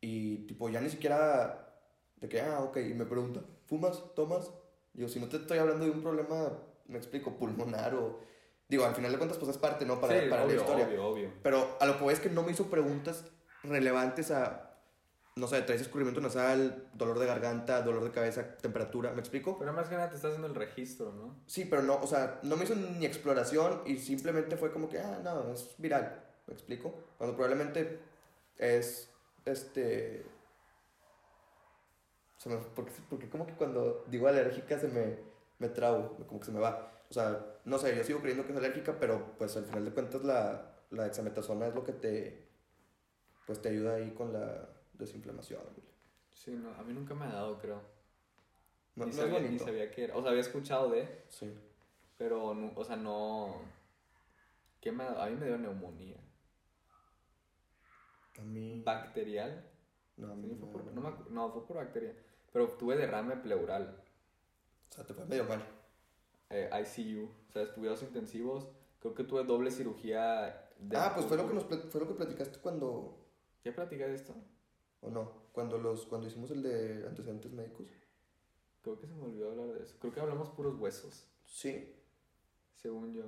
Y 0.00 0.46
tipo, 0.46 0.68
ya 0.68 0.80
ni 0.80 0.90
siquiera 0.90 1.80
de 2.16 2.28
que, 2.28 2.40
ah, 2.40 2.60
ok, 2.62 2.76
y 2.78 2.94
me 2.94 3.06
pregunta, 3.06 3.42
¿fumas? 3.66 4.14
¿Tomas? 4.14 4.50
Digo, 4.92 5.08
si 5.08 5.18
no 5.18 5.28
te 5.28 5.38
estoy 5.38 5.58
hablando 5.58 5.84
de 5.86 5.90
un 5.90 6.02
problema, 6.02 6.52
me 6.88 6.98
explico, 6.98 7.36
pulmonar 7.36 7.94
o... 7.94 8.20
Digo, 8.68 8.84
al 8.84 8.94
final 8.94 9.12
de 9.12 9.18
cuentas, 9.18 9.38
pues 9.38 9.50
es 9.50 9.58
parte, 9.58 9.84
¿no? 9.86 10.00
Para, 10.00 10.20
Sí, 10.20 10.28
para 10.28 10.44
obvio, 10.44 10.56
la 10.56 10.62
historia. 10.62 10.86
obvio, 10.86 11.06
obvio. 11.06 11.32
Pero 11.42 11.76
a 11.80 11.86
lo 11.86 11.96
que 11.98 12.04
voy 12.04 12.12
es 12.14 12.20
que 12.20 12.30
no 12.30 12.42
me 12.42 12.50
hizo 12.52 12.68
preguntas 12.68 13.24
relevantes 13.62 14.32
a, 14.32 14.76
no 15.36 15.46
sé, 15.46 15.62
traes 15.62 15.82
escurrimiento 15.82 16.20
nasal, 16.20 16.88
dolor 16.94 17.18
de 17.20 17.26
garganta, 17.26 17.82
dolor 17.82 18.02
de 18.02 18.10
cabeza, 18.10 18.56
temperatura, 18.56 19.12
¿me 19.12 19.20
explico? 19.20 19.56
Pero 19.58 19.72
más 19.72 19.88
que 19.88 19.94
nada 19.94 20.08
te 20.10 20.16
está 20.16 20.28
haciendo 20.28 20.48
el 20.48 20.54
registro, 20.56 21.12
¿no? 21.12 21.36
Sí, 21.46 21.64
pero 21.64 21.82
no, 21.82 21.96
o 22.00 22.06
sea, 22.08 22.40
no 22.42 22.56
me 22.56 22.64
hizo 22.64 22.74
ni 22.74 23.06
exploración 23.06 23.82
y 23.86 23.98
simplemente 23.98 24.56
fue 24.56 24.72
como 24.72 24.88
que, 24.88 24.98
ah, 24.98 25.20
no, 25.22 25.52
es 25.52 25.74
viral, 25.78 26.24
¿me 26.46 26.54
explico? 26.54 26.92
Cuando 27.18 27.36
probablemente 27.36 28.00
es, 28.58 29.10
este... 29.44 30.26
Se 32.38 32.48
me, 32.48 32.56
porque, 32.56 32.92
porque 33.08 33.28
como 33.28 33.46
que 33.46 33.54
cuando 33.54 34.04
digo 34.08 34.26
alérgica 34.28 34.78
se 34.78 34.88
me, 34.88 35.18
me 35.58 35.68
trabo, 35.68 36.16
como 36.26 36.40
que 36.40 36.46
se 36.46 36.52
me 36.52 36.60
va. 36.60 36.92
O 37.08 37.12
sea, 37.14 37.44
no 37.64 37.78
sé, 37.78 37.96
yo 37.96 38.04
sigo 38.04 38.20
creyendo 38.20 38.44
que 38.46 38.52
es 38.52 38.58
alérgica, 38.58 38.98
pero 38.98 39.36
pues 39.38 39.56
al 39.56 39.64
final 39.64 39.84
de 39.84 39.92
cuentas 39.92 40.24
la, 40.24 40.74
la 40.90 41.04
dexametasona 41.04 41.66
es 41.68 41.74
lo 41.74 41.84
que 41.84 41.92
te, 41.92 42.48
pues 43.46 43.62
te 43.62 43.68
ayuda 43.70 43.94
ahí 43.94 44.10
con 44.12 44.32
la 44.32 44.68
desinflamación. 44.94 45.62
Sí, 46.34 46.50
no, 46.52 46.74
a 46.74 46.82
mí 46.82 46.92
nunca 46.92 47.14
me 47.14 47.24
ha 47.26 47.32
dado, 47.32 47.58
creo. 47.58 47.80
No, 48.96 49.04
ni, 49.06 49.10
no 49.12 49.16
sabía, 49.16 49.40
ni 49.40 49.58
sabía 49.58 49.90
que 49.90 50.04
era. 50.04 50.16
O 50.16 50.20
sea, 50.22 50.30
había 50.30 50.40
escuchado 50.42 50.90
de, 50.90 51.24
Sí. 51.28 51.52
pero, 52.18 52.54
no- 52.54 52.72
o 52.74 52.84
sea, 52.84 52.96
no... 52.96 53.60
¿Qué 54.80 54.90
me 54.92 55.04
ha 55.04 55.06
dado? 55.06 55.22
A 55.22 55.26
mí 55.26 55.36
me 55.36 55.46
dio 55.46 55.58
neumonía. 55.58 56.18
A 58.38 58.42
mí... 58.42 58.82
¿Bacterial? 58.84 59.64
No, 60.16 60.32
a 60.32 60.34
mí 60.34 60.48
Sí, 60.48 60.56
fue 60.58 60.66
no, 60.66 60.72
por- 60.72 60.84
no, 60.92 61.00
me 61.00 61.30
no, 61.30 61.50
fue 61.52 61.66
por 61.66 61.76
bacteria. 61.76 62.14
Pero 62.52 62.68
tuve 62.68 62.96
derrame 62.96 63.36
pleural. 63.36 64.02
Sea, 64.96 65.06
te 65.06 65.14
fue 65.14 65.24
medio 65.26 65.44
mal. 65.44 65.62
eh, 66.50 66.68
ICU. 66.72 67.28
O 67.48 67.52
sea, 67.52 67.72
cuidados 67.74 68.02
intensivos. 68.02 68.68
Creo 69.00 69.14
que 69.14 69.24
tuve 69.24 69.44
doble 69.44 69.70
cirugía. 69.70 70.68
De 70.78 70.96
ah, 70.96 71.12
pues 71.14 71.26
fue 71.26 71.36
lo, 71.36 71.46
que 71.46 71.54
nos, 71.54 71.64
fue 71.64 72.00
lo 72.00 72.08
que 72.08 72.14
platicaste 72.14 72.58
cuando... 72.60 73.22
¿Ya 73.64 73.74
platicé 73.74 74.06
de 74.08 74.14
esto? 74.14 74.34
¿O 75.00 75.10
no? 75.10 75.32
Cuando, 75.52 75.78
los, 75.78 76.06
cuando 76.06 76.26
hicimos 76.28 76.50
el 76.50 76.62
de 76.62 77.06
antecedentes 77.06 77.52
médicos. 77.52 77.86
Creo 78.82 78.98
que 78.98 79.06
se 79.06 79.14
me 79.14 79.24
olvidó 79.24 79.50
hablar 79.50 79.68
de 79.68 79.82
eso. 79.84 79.96
Creo 80.00 80.12
que 80.12 80.20
hablamos 80.20 80.50
puros 80.50 80.78
huesos, 80.78 81.26
Sí. 81.44 81.92
según 82.74 83.12
yo. 83.14 83.24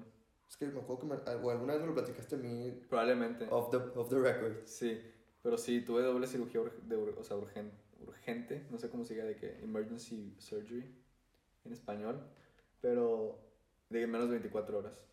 Es 0.49 0.57
que 0.57 0.67
me 0.67 0.81
acuerdo 0.81 1.01
que 1.01 1.07
me, 1.07 1.15
o 1.45 1.51
alguna 1.51 1.73
vez 1.75 1.83
me 1.83 1.89
lo 1.89 1.95
platicaste 1.95 2.37
a 2.37 2.39
mí 2.39 2.71
Probablemente. 2.89 3.47
off 3.51 3.71
the, 3.71 3.77
off 3.99 4.09
the 4.09 4.19
record. 4.19 4.65
Sí, 4.65 5.01
pero 5.43 5.59
sí, 5.59 5.81
tuve 5.83 6.03
doble 6.03 6.27
cirugía, 6.27 6.61
de, 6.83 6.97
o 6.97 7.25
sea, 7.25 7.37
urgen- 7.37 7.73
urgente, 8.07 8.67
no 8.71 8.79
sé 8.79 8.89
cómo 8.89 9.05
se 9.05 9.15
diga, 9.15 9.27
de 9.27 9.37
que 9.37 9.59
emergency 9.63 10.35
surgery 10.39 10.95
en 11.69 11.73
español, 11.75 12.21
pero 12.81 13.39
de 13.89 14.07
menos 14.07 14.29
de 14.29 14.35
24 14.35 14.79
horas. 14.79 15.05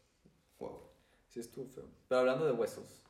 Wow. 0.59 0.81
Sí, 1.29 1.39
estuvo 1.39 1.67
feo. 1.67 1.85
Pero 2.07 2.19
hablando 2.19 2.45
de 2.45 2.53
huesos, 2.53 3.03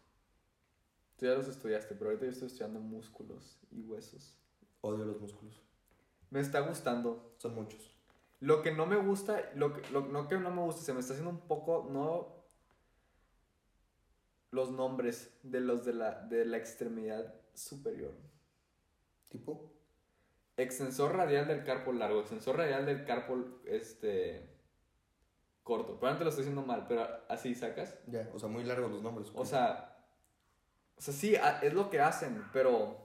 tú 1.17 1.25
ya 1.25 1.35
los 1.35 1.47
estudiaste, 1.47 1.95
pero 1.95 2.09
ahorita 2.09 2.25
yo 2.25 2.31
estoy 2.31 2.47
estudiando 2.47 2.79
músculos 2.79 3.59
y 3.71 3.81
huesos. 3.81 4.37
Odio 4.81 5.05
los 5.05 5.21
músculos. 5.21 5.61
Me 6.29 6.39
está 6.39 6.59
gustando. 6.59 7.35
Son 7.37 7.55
muchos. 7.55 7.95
Lo 8.39 8.61
que 8.61 8.71
no 8.71 8.85
me 8.85 8.97
gusta, 8.97 9.51
lo 9.55 9.73
que, 9.73 9.89
lo, 9.91 10.01
no 10.07 10.27
que 10.27 10.37
no 10.37 10.51
me 10.51 10.61
gusta, 10.61 10.81
se 10.81 10.93
me 10.93 10.99
está 10.99 11.13
haciendo 11.13 11.31
un 11.31 11.47
poco, 11.47 11.87
no 11.89 12.35
los 14.51 14.71
nombres 14.71 15.37
de 15.43 15.59
los 15.59 15.85
de 15.85 15.93
la, 15.93 16.21
de 16.21 16.45
la 16.45 16.57
extremidad 16.57 17.33
superior. 17.53 18.13
¿Tipo? 19.29 19.74
Extensor 20.57 21.15
radial 21.15 21.47
del 21.47 21.63
carpo 21.63 21.91
largo, 21.91 22.21
extensor 22.21 22.57
radial 22.57 22.85
del 22.85 23.03
carpo 23.05 23.37
este 23.65 24.49
corto. 25.63 25.93
Probablemente 25.99 26.23
lo 26.23 26.29
estoy 26.29 26.43
diciendo 26.45 26.65
mal, 26.65 26.85
pero 26.87 27.05
así 27.27 27.53
sacas. 27.55 27.97
Ya, 28.07 28.29
o 28.33 28.39
sea, 28.39 28.47
muy 28.47 28.63
largos 28.63 28.91
los 28.91 29.01
nombres. 29.01 29.31
O 29.33 29.45
sea, 29.45 29.91
O 30.97 31.01
sea, 31.01 31.13
sí, 31.13 31.35
es 31.61 31.73
lo 31.73 31.89
que 31.89 31.99
hacen, 31.99 32.41
pero 32.53 32.97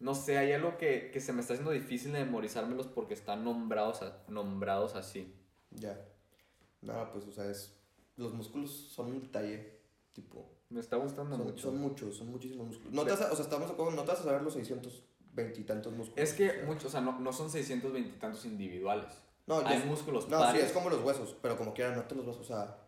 no 0.00 0.14
sé, 0.14 0.38
hay 0.38 0.52
algo 0.52 0.76
que, 0.76 1.10
que 1.12 1.20
se 1.20 1.32
me 1.32 1.40
está 1.40 1.52
haciendo 1.52 1.70
difícil 1.70 2.12
de 2.12 2.24
memorizármelos 2.24 2.88
porque 2.88 3.14
están 3.14 3.44
nombrados, 3.44 4.02
a- 4.02 4.24
nombrados 4.28 4.96
así. 4.96 5.32
Ya. 5.70 5.96
Nada, 6.82 7.12
pues, 7.12 7.26
o 7.26 7.32
sea, 7.32 7.44
es. 7.48 7.72
Los 8.16 8.32
músculos 8.34 8.70
son 8.72 9.06
un 9.12 9.20
detalle. 9.22 9.76
Tipo. 10.14 10.50
Me 10.70 10.80
está 10.80 10.96
gustando 10.96 11.36
Son, 11.36 11.46
mucho. 11.46 11.58
son 11.62 11.78
muchos, 11.78 12.16
son 12.16 12.28
muchísimos 12.30 12.66
músculos. 12.66 12.92
No 12.92 13.04
te 13.04 13.10
vas 13.12 13.20
a- 13.20 13.30
o 13.32 13.36
sea, 13.36 13.44
estamos 13.44 13.68
de 13.68 13.74
acuerdo, 13.74 13.92
no 13.92 14.02
te 14.02 14.08
vas 14.08 14.20
a 14.20 14.24
saber 14.24 14.42
los 14.42 14.54
620 14.54 15.06
y 15.42 15.64
tantos 15.64 15.92
músculos. 15.92 16.18
Es 16.22 16.34
que 16.34 16.48
o 16.50 16.52
sea. 16.52 16.64
muchos, 16.64 16.84
o 16.86 16.90
sea, 16.90 17.00
no, 17.00 17.18
no 17.20 17.32
son 17.32 17.50
620 17.50 18.08
y 18.16 18.18
tantos 18.18 18.44
individuales. 18.44 19.06
No, 19.46 19.60
yo- 19.60 19.68
Hay 19.68 19.82
músculos 19.84 20.28
No, 20.28 20.50
sí, 20.50 20.58
es 20.58 20.72
como 20.72 20.90
los 20.90 21.02
huesos, 21.04 21.36
pero 21.40 21.56
como 21.56 21.72
quieran, 21.74 21.94
no 21.96 22.04
te 22.04 22.14
los 22.14 22.26
vas 22.26 22.36
a 22.36 22.40
usar. 22.40 22.86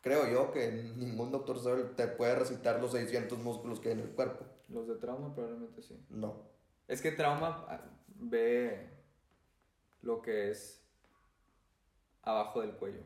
Creo 0.00 0.28
yo 0.30 0.50
que 0.52 0.70
ningún 0.96 1.30
doctor 1.30 1.58
sabe- 1.62 1.84
te 1.96 2.06
puede 2.08 2.34
recitar 2.34 2.80
los 2.80 2.92
600 2.92 3.38
músculos 3.38 3.80
que 3.80 3.88
hay 3.88 3.94
en 3.94 4.00
el 4.00 4.10
cuerpo. 4.10 4.44
Los 4.68 4.86
de 4.88 4.96
trauma 4.96 5.34
probablemente 5.34 5.82
sí. 5.82 5.98
No. 6.10 6.42
Es 6.88 7.00
que 7.00 7.12
trauma 7.12 7.64
ah, 7.68 7.80
ve 8.08 8.90
lo 10.02 10.20
que 10.20 10.50
es 10.50 10.82
abajo 12.22 12.60
del 12.60 12.72
cuello. 12.72 13.00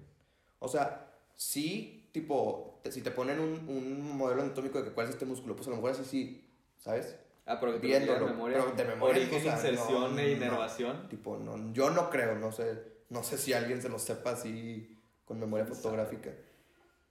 O 0.59 0.67
sea, 0.69 1.13
sí, 1.37 2.09
tipo, 2.13 2.81
te- 2.83 2.91
si 2.91 3.03
te 3.03 3.11
ponen 3.13 3.39
un, 3.39 3.69
un 3.69 4.17
modelo 4.17 4.43
anatómico 4.43 4.79
de 4.79 4.89
que 4.89 4.95
cuál 4.95 5.07
es 5.09 5.13
este 5.13 5.25
músculo, 5.27 5.55
pues 5.55 5.69
a 5.69 5.71
lo 5.71 5.77
mejor 5.77 5.93
así 5.93 6.05
sí, 6.05 6.51
¿sabes? 6.79 7.17
Ah, 7.51 7.59
pero 7.59 7.73
que 7.73 7.79
te 7.81 7.89
lo 7.89 7.95
diga 7.95 7.99
de 8.01 8.05
Viéndolo, 8.07 8.33
memoria. 8.35 8.59
pero 8.59 8.77
de 8.77 8.85
memoria, 8.85 9.23
Origen, 9.23 9.39
o 9.39 9.43
sea, 9.43 9.55
inserción 9.55 10.15
no, 10.15 10.19
e 10.21 10.25
no. 10.27 10.31
inervación. 10.37 11.09
Tipo, 11.09 11.39
no, 11.39 11.73
yo 11.73 11.89
no 11.91 12.11
creo, 12.11 12.35
no 12.37 12.53
sé, 12.53 12.83
no 13.09 13.23
sé 13.23 13.39
si 13.39 13.55
alguien 13.55 13.81
se 13.81 13.89
lo 13.89 13.99
sepa 13.99 14.33
así 14.33 14.95
con 15.25 15.41
memoria 15.41 15.65
¿Quién 15.65 15.75
sabe? 15.77 15.83
fotográfica. 15.83 16.35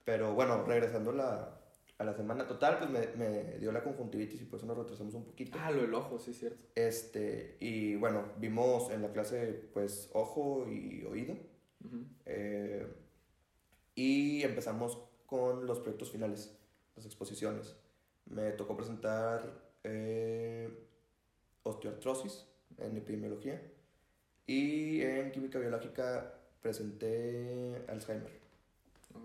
Pero 0.04 0.34
bueno, 0.34 0.64
regresando 0.64 1.10
la, 1.12 1.60
a 1.98 2.04
la 2.04 2.14
semana 2.14 2.46
total, 2.46 2.78
pues 2.78 2.88
me, 2.88 3.06
me 3.16 3.58
dio 3.58 3.72
la 3.72 3.82
conjuntivitis 3.82 4.40
y 4.40 4.44
por 4.44 4.58
eso 4.58 4.66
nos 4.66 4.78
retrasamos 4.78 5.14
un 5.14 5.24
poquito. 5.24 5.58
Ah, 5.60 5.70
lo 5.72 5.82
del 5.82 5.92
ojo, 5.94 6.18
sí, 6.20 6.30
es 6.30 6.38
cierto. 6.38 6.64
Este, 6.76 7.56
y 7.60 7.96
bueno, 7.96 8.24
vimos 8.38 8.90
en 8.92 9.02
la 9.02 9.12
clase 9.12 9.68
pues 9.74 10.08
ojo 10.12 10.66
y 10.68 11.04
oído. 11.04 11.34
Ujú. 11.84 12.04
eh, 12.26 12.86
y 13.94 14.42
empezamos 14.44 14.98
con 15.26 15.66
los 15.66 15.80
proyectos 15.80 16.10
finales, 16.12 16.56
las 16.96 17.04
exposiciones. 17.06 17.76
Me 18.26 18.52
tocó 18.52 18.76
presentar 18.76 19.67
eh, 19.84 20.68
osteoartrosis 21.62 22.44
en 22.78 22.96
epidemiología 22.96 23.60
y 24.46 25.02
en 25.02 25.30
química 25.32 25.58
biológica 25.58 26.34
presenté 26.62 27.82
Alzheimer. 27.88 28.32
Ok. 29.14 29.24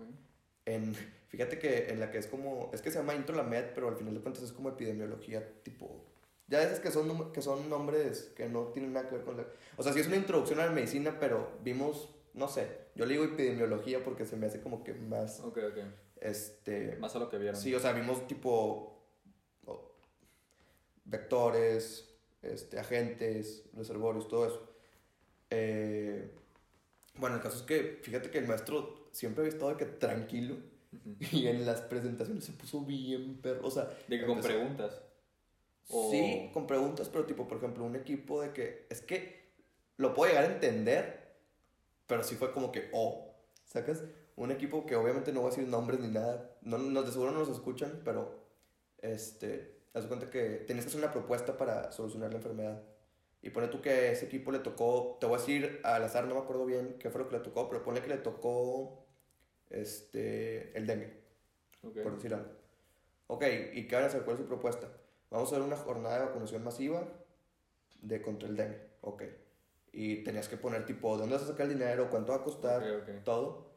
En, 0.66 0.94
fíjate 1.28 1.58
que 1.58 1.88
en 1.90 2.00
la 2.00 2.10
que 2.10 2.18
es 2.18 2.26
como, 2.26 2.70
es 2.72 2.82
que 2.82 2.90
se 2.90 2.98
llama 2.98 3.14
Intro 3.14 3.34
la 3.36 3.42
Med, 3.42 3.72
pero 3.74 3.88
al 3.88 3.96
final 3.96 4.14
de 4.14 4.20
cuentas 4.20 4.42
es 4.42 4.52
como 4.52 4.68
epidemiología 4.70 5.62
tipo, 5.62 6.04
ya 6.46 6.58
veces 6.58 6.80
que 6.80 6.90
son, 6.90 7.32
que 7.32 7.42
son 7.42 7.68
nombres 7.70 8.32
que 8.36 8.48
no 8.48 8.64
tienen 8.68 8.92
nada 8.92 9.08
que 9.08 9.16
ver 9.16 9.24
con 9.24 9.36
la, 9.36 9.46
o 9.76 9.82
sea, 9.82 9.92
sí 9.92 10.00
es 10.00 10.06
una 10.06 10.16
introducción 10.16 10.60
a 10.60 10.66
la 10.66 10.72
medicina, 10.72 11.16
pero 11.18 11.48
vimos, 11.62 12.08
no 12.34 12.48
sé, 12.48 12.68
yo 12.94 13.06
le 13.06 13.12
digo 13.12 13.24
epidemiología 13.24 14.02
porque 14.04 14.24
se 14.26 14.36
me 14.36 14.46
hace 14.46 14.60
como 14.60 14.84
que 14.84 14.94
más, 14.94 15.40
Ok, 15.40 15.58
ok. 15.70 15.78
este, 16.20 16.96
Más 16.96 17.14
a 17.16 17.18
lo 17.18 17.28
que 17.30 17.38
vieron. 17.38 17.58
sí, 17.60 17.74
o 17.74 17.80
sea, 17.80 17.92
vimos 17.92 18.26
tipo 18.26 18.93
vectores, 21.04 22.08
este, 22.42 22.78
agentes, 22.78 23.64
reservorios, 23.74 24.28
todo 24.28 24.46
eso. 24.46 24.68
Eh, 25.50 26.30
bueno, 27.16 27.36
el 27.36 27.42
caso 27.42 27.56
es 27.58 27.62
que, 27.62 28.00
fíjate 28.02 28.30
que 28.30 28.38
el 28.38 28.46
maestro 28.48 29.08
siempre 29.12 29.42
había 29.42 29.52
estado 29.52 29.76
que 29.76 29.86
tranquilo. 29.86 30.56
Ujú. 30.92 31.16
Y 31.36 31.48
en 31.48 31.66
las 31.66 31.80
presentaciones 31.82 32.44
se 32.44 32.52
puso 32.52 32.80
bien 32.84 33.38
perro. 33.40 33.66
O 33.66 33.70
sea, 33.70 33.84
De 34.08 34.18
que 34.18 34.26
con 34.26 34.36
empezó- 34.38 34.48
preguntas. 34.54 35.00
O- 35.88 36.10
Sí, 36.10 36.50
con 36.54 36.66
preguntas, 36.66 37.08
pero 37.10 37.26
tipo, 37.26 37.46
por 37.46 37.58
ejemplo, 37.58 37.84
un 37.84 37.94
equipo 37.96 38.40
de 38.42 38.52
que 38.52 38.86
es 38.88 39.00
que 39.02 39.44
lo 39.98 40.14
puedo 40.14 40.30
llegar 40.32 40.50
a 40.50 40.54
entender, 40.54 41.36
pero 42.06 42.22
sí 42.24 42.36
fue 42.36 42.52
como 42.52 42.72
que, 42.72 42.88
oh, 42.92 43.34
¿sacas? 43.64 44.02
Un 44.36 44.50
equipo 44.50 44.86
que 44.86 44.96
obviamente 44.96 45.32
no 45.32 45.40
voy 45.42 45.48
a 45.48 45.54
decir 45.54 45.68
nombres 45.68 46.00
ni 46.00 46.08
nada, 46.08 46.56
no, 46.62 46.78
no, 46.78 47.02
de 47.02 47.12
seguro 47.12 47.32
no 47.32 47.40
nos 47.40 47.50
escuchan, 47.50 48.00
pero, 48.04 48.34
este, 49.02 49.73
haz 49.94 50.02
de 50.02 50.08
cuenta 50.08 50.28
que 50.30 50.64
tenías 50.66 50.84
que 50.84 50.90
hacer 50.90 51.02
una 51.02 51.12
propuesta 51.12 51.56
para 51.56 51.90
solucionar 51.92 52.30
la 52.30 52.36
enfermedad. 52.36 52.82
Y 53.42 53.50
pone 53.50 53.68
tú 53.68 53.80
que 53.80 53.90
a 53.90 54.12
ese 54.12 54.26
equipo 54.26 54.50
le 54.52 54.58
tocó, 54.58 55.18
te 55.20 55.26
voy 55.26 55.36
a 55.36 55.38
decir 55.38 55.80
al 55.84 56.02
azar, 56.02 56.26
no 56.26 56.34
me 56.34 56.40
acuerdo 56.40 56.64
bien 56.66 56.96
qué 56.98 57.10
fue 57.10 57.20
lo 57.20 57.28
que 57.28 57.36
le 57.36 57.42
tocó, 57.42 57.68
pero 57.68 57.82
pone 57.82 58.00
que 58.00 58.08
le 58.08 58.16
tocó, 58.16 59.04
este, 59.70 60.76
el 60.76 60.86
dengue 60.86 61.20
Ok. 61.82 61.98
por 62.02 62.14
decir 62.16 62.34
algo. 62.34 62.50
Ok, 63.26 63.44
¿y 63.74 63.86
qué 63.86 63.94
van 63.94 64.04
a 64.04 64.06
hacer? 64.08 64.22
¿Cuál 64.22 64.36
es 64.36 64.42
su 64.42 64.48
propuesta? 64.48 64.88
Vamos 65.30 65.52
a 65.52 65.56
hacer 65.56 65.66
una 65.66 65.76
jornada 65.76 66.18
de 66.20 66.24
vacunación 66.26 66.62
masiva 66.64 67.06
de 68.00 68.22
contra 68.22 68.48
el 68.48 68.56
dengue. 68.56 68.80
Ok. 69.02 69.22
Y 69.92 70.24
tenías 70.24 70.48
que 70.48 70.56
poner 70.56 70.84
tipo, 70.86 71.14
¿de 71.14 71.20
dónde 71.20 71.36
vas 71.36 71.44
a 71.44 71.48
sacar 71.48 71.66
el 71.66 71.74
dinero? 71.74 72.08
¿Cuánto 72.10 72.32
va 72.32 72.38
a 72.38 72.42
costar? 72.44 72.82
Ok, 72.82 73.02
ok. 73.02 73.24
Todo. 73.24 73.70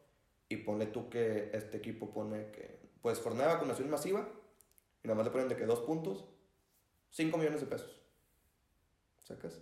Y 0.50 0.58
ponle 0.58 0.88
tú 0.88 1.10
que 1.10 1.50
este 1.54 1.78
equipo 1.78 2.10
pone 2.12 2.52
que, 2.52 2.80
pues, 3.02 3.20
jornada 3.20 3.50
de 3.50 3.54
vacunación 3.56 3.90
masiva. 3.90 4.28
Nada 5.08 5.16
más 5.16 5.26
le 5.26 5.32
ponen 5.32 5.48
de 5.48 5.56
que 5.56 5.66
dos 5.66 5.80
puntos, 5.80 6.26
5 7.12 7.38
millones 7.38 7.62
de 7.62 7.68
pesos. 7.68 8.02
¿Sacas? 9.20 9.62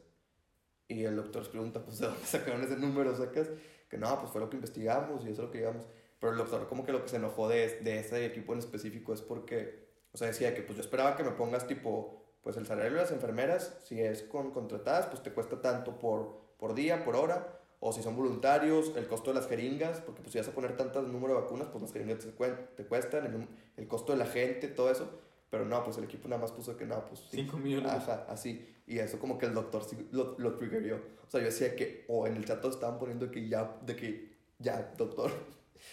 Y 0.88 1.04
el 1.04 1.16
doctor 1.16 1.44
les 1.44 1.50
pregunta, 1.50 1.86
pues, 1.86 2.00
¿de 2.00 2.08
dónde 2.08 2.26
sacaron 2.26 2.64
ese 2.64 2.78
número? 2.78 3.16
¿Sacas? 3.16 3.52
Que 3.88 4.00
no, 4.00 4.20
pues 4.20 4.32
fue 4.32 4.42
lo 4.42 4.50
que 4.50 4.56
investigamos 4.56 5.24
y 5.24 5.30
eso 5.30 5.44
es 5.44 5.48
lo 5.48 5.52
que 5.52 5.60
llegamos. 5.60 5.86
Pero 6.20 6.32
el 6.32 6.40
doctor 6.40 6.68
como 6.68 6.84
que 6.84 6.92
lo 6.92 7.04
que 7.04 7.10
se 7.10 7.18
enojó 7.18 7.48
de, 7.48 7.80
de 7.82 8.00
ese 8.00 8.26
equipo 8.26 8.54
en 8.54 8.60
específico 8.60 9.14
es 9.14 9.22
porque, 9.22 9.88
o 10.14 10.18
sea, 10.18 10.28
decía 10.28 10.56
que 10.56 10.64
pues 10.64 10.78
yo 10.78 10.82
esperaba 10.82 11.16
que 11.16 11.24
me 11.24 11.32
pongas 11.32 11.68
tipo, 11.68 12.24
pues 12.42 12.58
el 12.58 12.66
salario 12.66 12.94
de 12.94 13.02
las 13.02 13.12
enfermeras, 13.12 13.78
si 13.84 14.02
es 14.02 14.24
con 14.24 14.50
contratadas, 14.50 15.06
pues 15.06 15.22
te 15.22 15.32
cuesta 15.32 15.62
tanto 15.62 16.00
por, 16.00 16.40
por 16.58 16.74
día, 16.74 17.06
por 17.06 17.16
hora, 17.16 17.60
o 17.80 17.94
si 17.94 18.02
son 18.02 18.16
voluntarios, 18.16 18.94
el 18.96 19.08
costo 19.08 19.30
de 19.32 19.40
las 19.40 19.48
jeringas, 19.48 20.02
porque 20.02 20.22
pues 20.22 20.32
si 20.32 20.40
vas 20.40 20.48
a 20.48 20.54
poner 20.54 20.76
tantos 20.76 21.08
número 21.08 21.36
de 21.36 21.42
vacunas, 21.42 21.68
pues 21.68 21.84
las 21.84 21.94
jeringas 21.94 22.18
te, 22.18 22.32
te 22.32 22.86
cuestan, 22.88 23.26
el, 23.28 23.48
el 23.78 23.88
costo 23.88 24.14
de 24.14 24.18
la 24.18 24.26
gente, 24.26 24.70
todo 24.70 24.90
eso. 24.90 25.25
Pero 25.50 25.66
no, 25.66 25.84
pues 25.84 25.98
el 25.98 26.06
equipo 26.06 26.28
nada 26.28 26.42
más 26.42 26.52
puso 26.52 26.76
que 26.76 26.86
no, 26.86 27.06
pues 27.08 27.22
sí. 27.22 27.38
Cinco 27.38 27.58
millones. 27.58 27.92
Ajá, 27.92 28.26
así. 28.30 28.76
Y 28.88 29.00
eso 29.00 29.20
como 29.20 29.38
que 29.38 29.46
el 29.46 29.54
doctor 29.54 29.84
sí 29.84 30.08
lo, 30.12 30.36
lo 30.38 30.56
triggerió. 30.56 30.98
O 31.28 31.30
sea, 31.30 31.40
yo 31.40 31.48
decía 31.48 31.76
que, 31.76 32.06
o 32.08 32.28
en 32.28 32.36
el 32.36 32.46
chat 32.46 32.64
estaban 32.66 33.00
poniendo 33.00 33.30
que 33.32 33.48
ya, 33.48 33.78
de 33.86 33.96
que 33.96 34.36
ya, 34.60 34.94
doctor. 34.98 35.32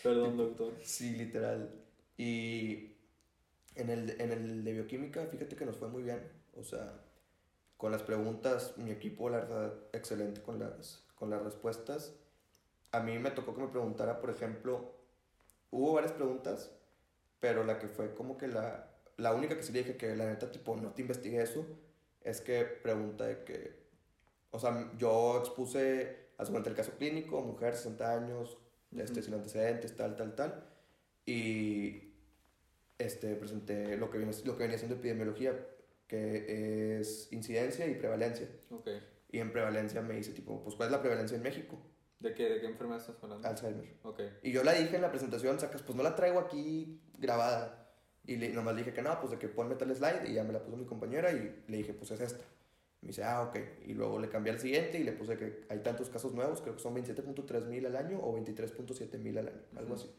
Perdón, 0.02 0.36
doctor. 0.38 0.74
Sí, 0.82 1.14
literal. 1.14 1.70
Y 2.16 2.92
en 3.74 3.90
el, 3.90 4.20
en 4.20 4.32
el 4.32 4.64
de 4.64 4.72
bioquímica, 4.72 5.26
fíjate 5.26 5.56
que 5.56 5.64
nos 5.64 5.76
fue 5.76 5.88
muy 5.88 6.02
bien. 6.02 6.20
O 6.56 6.64
sea, 6.64 7.00
con 7.76 7.92
las 7.92 8.02
preguntas, 8.02 8.74
mi 8.76 8.90
equipo, 8.90 9.30
la 9.30 9.38
verdad, 9.38 9.74
excelente 9.92 10.42
con 10.42 10.58
las, 10.58 11.04
con 11.14 11.30
las 11.30 11.42
respuestas. 11.42 12.14
A 12.90 13.00
mí 13.00 13.18
me 13.18 13.30
tocó 13.30 13.54
que 13.54 13.62
me 13.62 13.68
preguntara, 13.68 14.20
por 14.20 14.30
ejemplo, 14.30 14.92
hubo 15.70 15.94
varias 15.94 16.12
preguntas, 16.12 16.70
pero 17.40 17.64
la 17.64 17.78
que 17.78 17.88
fue 17.88 18.14
como 18.14 18.36
que 18.36 18.48
la, 18.48 18.91
la 19.16 19.34
única 19.34 19.56
que 19.56 19.62
sí 19.62 19.72
le 19.72 19.80
dije 19.80 19.96
que 19.96 20.14
la 20.16 20.26
neta, 20.26 20.50
tipo, 20.50 20.76
no 20.76 20.92
te 20.92 21.02
investigué 21.02 21.42
eso, 21.42 21.66
es 22.22 22.40
que 22.40 22.64
pregunta 22.64 23.26
de 23.26 23.44
que, 23.44 23.82
o 24.50 24.58
sea, 24.58 24.92
yo 24.98 25.38
expuse, 25.38 26.16
cuenta 26.50 26.70
el 26.70 26.76
caso 26.76 26.92
clínico, 26.98 27.40
mujer, 27.40 27.74
60 27.74 28.12
años, 28.14 28.58
este, 28.96 29.20
Ujú. 29.20 29.22
sin 29.22 29.34
antecedentes, 29.34 29.96
tal, 29.96 30.16
tal, 30.16 30.34
tal, 30.34 30.64
y 31.24 32.12
este, 32.98 33.34
presenté 33.36 33.96
lo 33.96 34.10
que, 34.10 34.18
viene, 34.18 34.32
lo 34.44 34.56
que 34.56 34.62
venía 34.62 34.78
siendo 34.78 34.96
epidemiología, 34.96 35.54
que 36.06 36.98
es 37.00 37.32
incidencia 37.32 37.86
y 37.86 37.94
prevalencia. 37.94 38.48
Ok. 38.70 38.88
Y 39.30 39.38
en 39.38 39.50
prevalencia 39.50 40.02
me 40.02 40.14
dice, 40.14 40.32
tipo, 40.32 40.62
pues, 40.62 40.76
¿cuál 40.76 40.88
es 40.88 40.92
la 40.92 41.00
prevalencia 41.00 41.36
en 41.36 41.42
México? 41.42 41.78
¿De 42.20 42.34
qué, 42.34 42.48
de 42.48 42.60
qué 42.60 42.66
enfermedad 42.66 43.00
estás 43.00 43.16
hablando? 43.22 43.48
Alzheimer. 43.48 43.96
Ok. 44.02 44.20
Y 44.42 44.52
yo 44.52 44.62
la 44.62 44.74
dije 44.74 44.94
en 44.94 45.02
la 45.02 45.10
presentación, 45.10 45.58
sacas, 45.58 45.82
pues 45.82 45.96
no 45.96 46.02
la 46.02 46.14
traigo 46.14 46.38
aquí 46.38 47.00
grabada. 47.18 47.81
Y 48.24 48.36
le, 48.36 48.50
nomás 48.50 48.74
le 48.74 48.82
dije 48.82 48.94
que 48.94 49.02
no, 49.02 49.18
pues 49.18 49.32
de 49.32 49.38
que 49.38 49.48
ponme 49.48 49.74
tal 49.74 49.94
slide. 49.94 50.28
Y 50.28 50.34
ya 50.34 50.44
me 50.44 50.52
la 50.52 50.62
puso 50.62 50.76
mi 50.76 50.84
compañera 50.84 51.32
y 51.32 51.64
le 51.66 51.76
dije, 51.76 51.92
pues 51.92 52.10
es 52.12 52.20
esta. 52.20 52.44
Me 53.00 53.08
dice, 53.08 53.24
ah, 53.24 53.42
ok. 53.42 53.56
Y 53.86 53.94
luego 53.94 54.18
le 54.20 54.28
cambié 54.28 54.52
al 54.52 54.60
siguiente 54.60 54.98
y 54.98 55.02
le 55.02 55.12
puse 55.12 55.36
que 55.36 55.64
hay 55.68 55.80
tantos 55.80 56.08
casos 56.08 56.32
nuevos, 56.34 56.60
creo 56.60 56.76
que 56.76 56.80
son 56.80 56.94
27.3 56.94 57.66
mil 57.66 57.84
al 57.86 57.96
año 57.96 58.20
o 58.22 58.36
23.7 58.36 59.18
mil 59.18 59.36
al 59.38 59.48
año, 59.48 59.60
algo 59.76 59.94
Ujú. 59.94 60.02
así. 60.02 60.10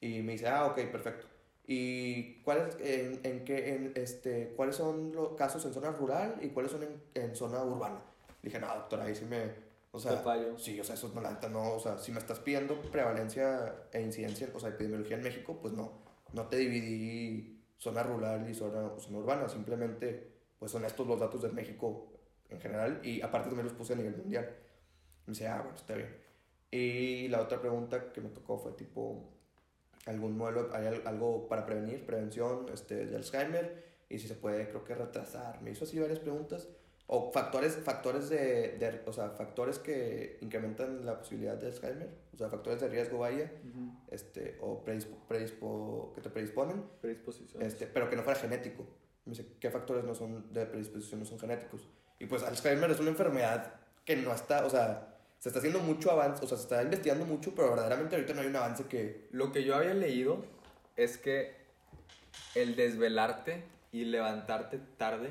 Y 0.00 0.22
me 0.22 0.32
dice, 0.32 0.48
ah, 0.48 0.66
ok, 0.66 0.80
perfecto. 0.90 1.26
¿Y 1.64 2.40
cuáles, 2.42 2.76
en, 2.80 3.20
en 3.22 3.44
qué, 3.44 3.74
en, 3.74 3.92
este, 3.94 4.54
cuáles 4.56 4.74
son 4.76 5.12
los 5.14 5.34
casos 5.34 5.64
en 5.64 5.72
zona 5.74 5.92
rural 5.92 6.36
y 6.40 6.48
cuáles 6.48 6.72
son 6.72 6.82
en, 6.82 7.02
en 7.14 7.36
zona 7.36 7.62
urbana? 7.62 8.00
Le 8.42 8.48
dije, 8.48 8.58
no, 8.58 8.66
doctora, 8.74 9.04
ahí 9.04 9.14
sí 9.14 9.24
me... 9.24 9.68
O 9.90 9.98
sea. 10.00 10.22
Sí, 10.58 10.78
o 10.80 10.84
sea, 10.84 10.94
eso 10.94 11.10
no, 11.14 11.48
no, 11.48 11.74
o 11.74 11.80
sea, 11.80 11.98
si 11.98 12.12
me 12.12 12.18
estás 12.18 12.40
pidiendo 12.40 12.80
prevalencia 12.90 13.74
e 13.92 14.00
incidencia, 14.00 14.48
o 14.54 14.60
sea, 14.60 14.70
epidemiología 14.70 15.16
en 15.16 15.22
México, 15.22 15.58
pues 15.60 15.72
no, 15.72 15.92
no 16.32 16.46
te 16.48 16.56
dividí 16.56 17.62
zona 17.78 18.02
rural 18.02 18.48
y 18.50 18.54
zona, 18.54 18.82
o 18.86 18.98
zona 19.00 19.18
urbana, 19.18 19.48
simplemente, 19.48 20.32
pues 20.58 20.72
son 20.72 20.84
estos 20.84 21.06
los 21.06 21.20
datos 21.20 21.42
de 21.42 21.50
México 21.50 22.12
en 22.48 22.60
general 22.60 23.00
y 23.04 23.20
aparte 23.22 23.48
también 23.48 23.66
los 23.66 23.74
puse 23.76 23.92
a 23.92 23.96
nivel 23.96 24.16
mundial. 24.16 24.44
Me 25.26 25.32
dice, 25.32 25.46
ah, 25.48 25.60
bueno, 25.62 25.76
está 25.76 25.94
bien. 25.94 26.16
Y 26.70 27.28
la 27.28 27.40
otra 27.42 27.60
pregunta 27.60 28.12
que 28.12 28.20
me 28.20 28.28
tocó 28.30 28.58
fue 28.58 28.72
tipo, 28.72 29.30
algún 30.06 30.36
modelo, 30.36 30.70
hay 30.74 30.86
al- 30.86 31.06
algo 31.06 31.48
para 31.48 31.66
prevenir, 31.66 32.04
prevención 32.06 32.66
este, 32.72 33.06
de 33.06 33.16
Alzheimer 33.16 33.84
y 34.08 34.18
si 34.18 34.28
se 34.28 34.34
puede, 34.34 34.68
creo 34.68 34.84
que 34.84 34.94
retrasar. 34.94 35.60
Me 35.62 35.70
hizo 35.70 35.84
así 35.84 35.98
varias 35.98 36.18
preguntas. 36.20 36.68
O 37.10 37.32
factores, 37.32 37.74
factores 37.76 38.28
de, 38.28 38.76
de- 38.78 39.02
o 39.06 39.12
sea, 39.14 39.30
factores 39.30 39.78
que 39.78 40.36
incrementan 40.42 41.06
la 41.06 41.18
posibilidad 41.18 41.56
de 41.56 41.68
Alzheimer, 41.68 42.08
o 42.34 42.36
sea, 42.36 42.50
factores 42.50 42.80
de 42.82 42.88
riesgo 42.88 43.18
vaya, 43.18 43.50
este, 44.10 44.58
o 44.60 44.84
predispo, 44.84 45.16
predispo- 45.26 46.12
que 46.14 46.20
te 46.20 46.28
predisponen, 46.28 46.84
Predisposición. 47.00 47.62
este, 47.62 47.86
pero 47.86 48.10
que 48.10 48.16
no 48.16 48.22
fuera 48.22 48.38
genético. 48.38 48.86
Me 49.24 49.30
dice, 49.32 49.46
¿qué 49.58 49.70
factores 49.70 50.04
no 50.04 50.14
son 50.14 50.52
de 50.52 50.66
predisposición 50.66 51.20
no 51.20 51.26
son 51.26 51.38
genéticos? 51.38 51.88
Y 52.18 52.26
pues 52.26 52.42
Alzheimer 52.42 52.90
es 52.90 53.00
una 53.00 53.10
enfermedad 53.10 53.74
que 54.04 54.14
no 54.16 54.32
está, 54.34 54.66
o 54.66 54.70
sea, 54.70 55.14
se 55.38 55.48
está 55.48 55.60
haciendo 55.60 55.78
mucho 55.80 56.10
avance, 56.10 56.44
o 56.44 56.48
sea, 56.48 56.58
se 56.58 56.64
está 56.64 56.82
investigando 56.82 57.24
mucho, 57.24 57.54
pero 57.54 57.70
verdaderamente 57.70 58.16
ahorita 58.16 58.34
no 58.34 58.40
hay 58.42 58.48
un 58.48 58.56
avance 58.56 58.84
que... 58.84 59.28
Lo 59.30 59.50
que 59.52 59.64
yo 59.64 59.76
había 59.76 59.94
leído 59.94 60.44
es 60.96 61.16
que 61.16 61.56
el 62.54 62.76
desvelarte 62.76 63.62
y 63.92 64.04
levantarte 64.04 64.78
tarde 64.98 65.30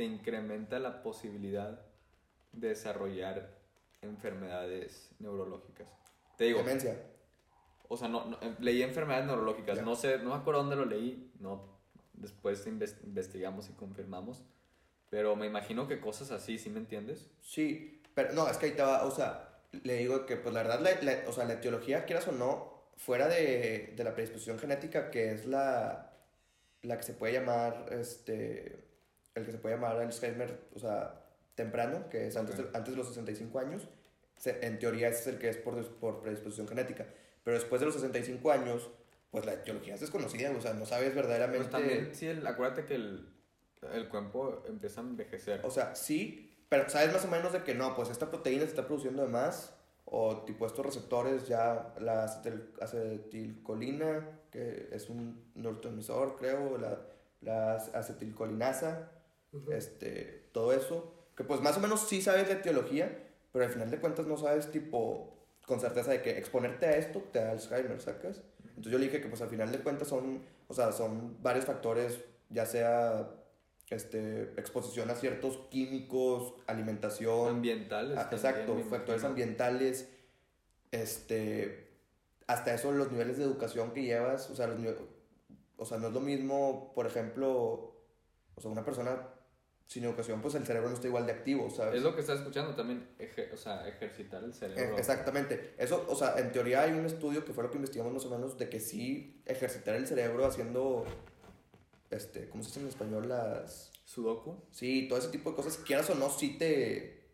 te 0.00 0.06
incrementa 0.06 0.78
la 0.78 1.02
posibilidad 1.02 1.78
de 2.52 2.68
desarrollar 2.68 3.50
enfermedades 4.00 5.10
neurológicas. 5.18 5.88
Te 6.38 6.44
digo, 6.44 6.60
Demencia. 6.60 6.96
o 7.86 7.98
sea, 7.98 8.08
no, 8.08 8.24
no, 8.24 8.38
eh, 8.40 8.54
leí 8.60 8.82
enfermedades 8.82 9.26
neurológicas, 9.26 9.82
no 9.82 9.94
sé, 9.96 10.16
no 10.20 10.30
me 10.30 10.36
acuerdo 10.36 10.60
dónde 10.62 10.76
lo 10.76 10.86
leí, 10.86 11.30
no, 11.38 11.76
después 12.14 12.66
inves- 12.66 12.96
investigamos 13.04 13.68
y 13.68 13.74
confirmamos, 13.74 14.42
pero 15.10 15.36
me 15.36 15.44
imagino 15.46 15.86
que 15.86 16.00
cosas 16.00 16.30
así, 16.30 16.56
¿sí 16.58 16.70
me 16.70 16.78
entiendes? 16.78 17.28
Sí, 17.42 18.00
pero 18.14 18.32
no, 18.32 18.48
es 18.48 18.56
que 18.56 18.66
ahí 18.66 18.72
te 18.72 18.80
va, 18.80 19.04
o 19.04 19.10
sea, 19.10 19.60
le 19.84 19.96
digo 19.96 20.24
que 20.24 20.36
pues 20.36 20.54
la 20.54 20.62
verdad, 20.62 20.80
la, 20.80 21.02
la- 21.02 21.28
o 21.28 21.32
sea, 21.32 21.44
la 21.44 21.52
etiología, 21.52 22.06
quieras 22.06 22.26
o 22.26 22.32
no, 22.32 22.72
fuera 22.96 23.28
de, 23.28 23.92
de 23.94 24.02
la 24.04 24.14
predisposición 24.14 24.58
genética, 24.58 25.10
que 25.10 25.32
es 25.34 25.44
la, 25.44 26.10
la 26.80 26.96
que 26.96 27.02
se 27.02 27.12
puede 27.12 27.34
llamar, 27.34 27.84
este, 27.90 28.88
el 29.34 29.44
que 29.44 29.52
se 29.52 29.58
puede 29.58 29.76
llamar 29.76 29.96
Alzheimer, 29.96 30.58
o 30.74 30.78
sea, 30.78 31.24
temprano, 31.54 32.08
que 32.10 32.26
es 32.26 32.36
antes, 32.36 32.56
de, 32.56 32.64
Ok. 32.64 32.70
antes 32.74 32.92
de 32.92 32.96
los 32.98 33.08
65 33.08 33.58
años, 33.58 33.88
se- 34.36 34.64
en 34.66 34.78
teoría 34.78 35.08
ese 35.08 35.20
es 35.20 35.26
el 35.28 35.38
que 35.38 35.48
es 35.48 35.56
por, 35.56 35.84
por 35.96 36.20
predisposición 36.22 36.66
genética, 36.68 37.06
pero 37.44 37.56
después 37.58 37.80
de 37.80 37.86
los 37.86 37.94
65 37.94 38.50
años, 38.50 38.90
pues 39.30 39.46
la 39.46 39.52
etiología 39.54 39.94
es 39.94 40.00
desconocida, 40.00 40.50
o 40.50 40.60
sea, 40.60 40.72
no 40.74 40.86
sabes 40.86 41.14
verdaderamente... 41.14 41.58
Pues 41.58 41.70
también, 41.70 42.14
sí, 42.14 42.26
el- 42.26 42.46
acuérdate 42.46 42.84
que 42.86 42.94
el, 42.96 43.28
el 43.92 44.08
cuerpo 44.08 44.62
empieza 44.66 45.00
a 45.00 45.04
envejecer. 45.04 45.60
O 45.64 45.70
sea, 45.70 45.94
sí, 45.94 46.56
pero 46.68 46.88
sabes 46.88 47.12
más 47.12 47.24
o 47.24 47.28
menos 47.28 47.52
de 47.52 47.62
que 47.62 47.74
no, 47.74 47.94
pues 47.94 48.08
esta 48.10 48.30
proteína 48.30 48.62
se 48.64 48.70
está 48.70 48.86
produciendo 48.86 49.22
de 49.22 49.28
más, 49.28 49.74
o 50.12 50.42
tipo 50.44 50.66
estos 50.66 50.84
receptores 50.84 51.46
ya, 51.46 51.94
la 52.00 52.26
acetil- 52.26 52.70
acetilcolina, 52.80 54.40
que 54.50 54.88
es 54.92 55.08
un 55.08 55.44
neurotransmisor, 55.54 56.36
creo, 56.36 56.78
la, 56.78 56.98
la 57.42 57.76
acetilcolinasa, 57.76 59.10
este, 59.72 60.48
todo 60.52 60.72
eso, 60.72 61.12
que 61.36 61.44
pues 61.44 61.60
más 61.60 61.76
o 61.76 61.80
menos 61.80 62.08
sí 62.08 62.22
sabes 62.22 62.48
de 62.48 62.54
etiología, 62.54 63.26
pero 63.52 63.64
al 63.64 63.70
final 63.70 63.90
de 63.90 63.98
cuentas 63.98 64.26
no 64.26 64.36
sabes 64.36 64.70
tipo 64.70 65.36
con 65.66 65.80
certeza 65.80 66.10
de 66.10 66.22
que 66.22 66.36
exponerte 66.36 66.86
a 66.86 66.96
esto 66.96 67.22
te 67.32 67.38
da 67.38 67.52
Alzheimer, 67.52 68.00
¿sacas? 68.00 68.42
Entonces 68.64 68.92
yo 68.92 68.98
le 68.98 69.06
dije 69.06 69.20
que 69.20 69.28
pues 69.28 69.40
al 69.40 69.48
final 69.48 69.70
de 69.70 69.78
cuentas 69.78 70.08
son, 70.08 70.42
o 70.68 70.74
sea, 70.74 70.92
son 70.92 71.40
varios 71.42 71.64
factores, 71.64 72.20
ya 72.48 72.66
sea 72.66 73.30
este, 73.90 74.42
exposición 74.56 75.10
a 75.10 75.14
ciertos 75.14 75.58
químicos, 75.70 76.54
alimentación, 76.66 77.48
ambientales. 77.48 78.16
ah, 78.18 78.30
también, 78.30 78.52
exacto, 78.52 78.90
factores 78.90 79.24
ambientales, 79.24 80.08
este, 80.92 81.90
hasta 82.46 82.74
eso 82.74 82.90
los 82.92 83.12
niveles 83.12 83.36
de 83.38 83.44
educación 83.44 83.92
que 83.92 84.02
llevas, 84.02 84.50
o 84.50 84.56
sea, 84.56 84.66
los 84.66 84.96
o 85.76 85.84
sea, 85.86 85.98
no 85.98 86.08
es 86.08 86.12
lo 86.12 86.20
mismo, 86.20 86.92
por 86.94 87.06
ejemplo, 87.06 87.94
o 88.54 88.60
sea, 88.60 88.70
una 88.70 88.84
persona 88.84 89.28
sin 89.90 90.04
educación, 90.04 90.40
pues 90.40 90.54
el 90.54 90.64
cerebro 90.64 90.88
no 90.88 90.94
está 90.94 91.08
igual 91.08 91.26
de 91.26 91.32
activo, 91.32 91.68
¿sabes? 91.68 91.96
Es 91.96 92.02
lo 92.04 92.14
que 92.14 92.20
estás 92.20 92.38
escuchando 92.38 92.76
también, 92.76 93.08
o 93.52 93.56
sea, 93.56 93.88
ejercitar 93.88 94.44
el 94.44 94.50
Eh, 94.50 94.54
cerebro. 94.54 94.96
Exactamente. 94.96 95.74
Eso, 95.78 96.06
o 96.08 96.14
sea, 96.14 96.36
en 96.38 96.52
teoría 96.52 96.82
hay 96.82 96.92
un 96.92 97.04
estudio 97.06 97.44
que 97.44 97.52
fue 97.52 97.64
lo 97.64 97.70
que 97.72 97.76
investigamos 97.78 98.12
más 98.12 98.24
o 98.24 98.30
menos 98.30 98.56
de 98.56 98.68
que 98.68 98.78
sí 98.78 99.42
ejercitar 99.46 99.96
el 99.96 100.06
cerebro 100.06 100.46
haciendo, 100.46 101.04
este, 102.10 102.48
¿cómo 102.48 102.62
se 102.62 102.68
dice 102.68 102.80
en 102.82 102.86
español? 102.86 103.28
Las... 103.28 103.90
Sudoku. 104.04 104.62
Sí, 104.70 105.06
todo 105.08 105.18
ese 105.18 105.28
tipo 105.30 105.50
de 105.50 105.56
cosas, 105.56 105.76
quieras 105.78 106.08
o 106.10 106.14
no, 106.14 106.30
sí 106.30 106.56
te... 106.56 107.24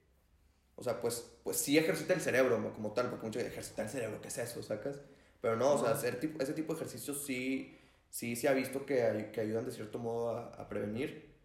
O 0.76 0.82
sea, 0.82 0.98
pues, 1.02 1.26
pues 1.44 1.58
sí 1.58 1.76
ejercita 1.76 2.14
el 2.14 2.22
cerebro 2.22 2.58
¿no? 2.58 2.72
como 2.72 2.92
tal, 2.92 3.10
porque 3.10 3.26
mucho 3.26 3.38
ejercitar 3.38 3.84
el 3.84 3.90
cerebro, 3.90 4.20
¿qué 4.22 4.28
es 4.28 4.38
eso? 4.38 4.62
¿Sacas? 4.62 5.00
Pero 5.42 5.56
no, 5.56 5.74
o 5.74 5.78
sea, 5.78 5.90
hacer 5.92 6.20
tipo, 6.20 6.42
ese 6.42 6.54
tipo 6.54 6.72
de 6.72 6.78
ejercicios 6.80 7.22
sí, 7.24 7.78
sí 8.08 8.34
se 8.34 8.48
ha 8.48 8.52
visto 8.54 8.86
que, 8.86 9.02
ay- 9.02 9.30
que 9.30 9.42
ayudan 9.42 9.66
de 9.66 9.72
cierto 9.72 9.98
modo 9.98 10.30
a, 10.30 10.46
a 10.54 10.68
prevenir. 10.70 11.35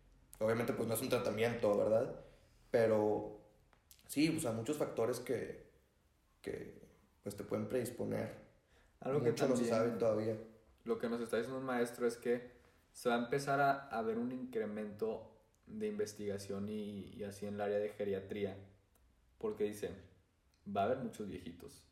Obviamente, 0.42 0.74
pues 0.74 0.88
no 0.88 0.96
es 0.96 1.02
un 1.02 1.10
tratamiento, 1.10 1.78
¿verdad? 1.78 2.16
Pero 2.72 3.40
sí, 4.08 4.36
o 4.36 4.40
sea, 4.40 4.52
muchos 4.54 4.78
factores 4.78 5.20
que, 5.20 5.68
que 6.42 6.82
pues 7.24 7.36
te 7.38 7.44
pueden 7.44 7.70
predisponer. 7.70 8.36
Algo 9.02 9.20
Mucho 9.20 9.36
que 9.36 9.48
no 9.48 9.56
se 9.58 9.66
también, 9.66 9.70
sabe 9.70 9.92
todavía. 9.92 10.38
lo 10.86 10.98
que 11.00 11.10
nos 11.10 11.22
está 11.22 11.38
diciendo 11.38 11.60
un 11.60 11.66
maestro 11.66 12.08
es 12.08 12.18
que 12.18 12.52
se 12.94 13.10
va 13.10 13.16
a 13.16 13.20
empezar 13.20 13.60
a, 13.62 13.88
a 13.90 14.02
ver 14.02 14.18
un 14.18 14.32
incremento 14.32 15.32
de 15.68 15.88
investigación 15.88 16.70
y, 16.70 17.08
y 17.16 17.24
así 17.24 17.46
en 17.46 17.56
el 17.56 17.62
área 17.62 17.80
de 17.80 17.90
geriatría. 17.90 18.58
Porque 19.40 19.66
dice, 19.66 19.92
va 20.68 20.84
a 20.84 20.86
haber 20.86 21.00
muchos 21.00 21.28
viejitos. 21.30 21.88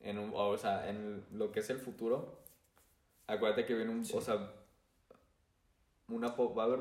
En 0.00 0.18
un, 0.18 0.32
o 0.34 0.56
sea, 0.58 0.88
en 0.90 1.24
lo 1.32 1.52
que 1.52 1.60
es 1.60 1.70
el 1.70 1.78
futuro, 1.78 2.40
acuérdate 3.26 3.66
que 3.66 3.74
viene 3.74 3.90
un, 3.92 4.04
Sí. 4.04 4.14
o 4.16 4.20
sea, 4.20 4.52
una, 6.08 6.34
po- 6.36 6.54
va 6.54 6.64
a 6.64 6.66
haber 6.66 6.80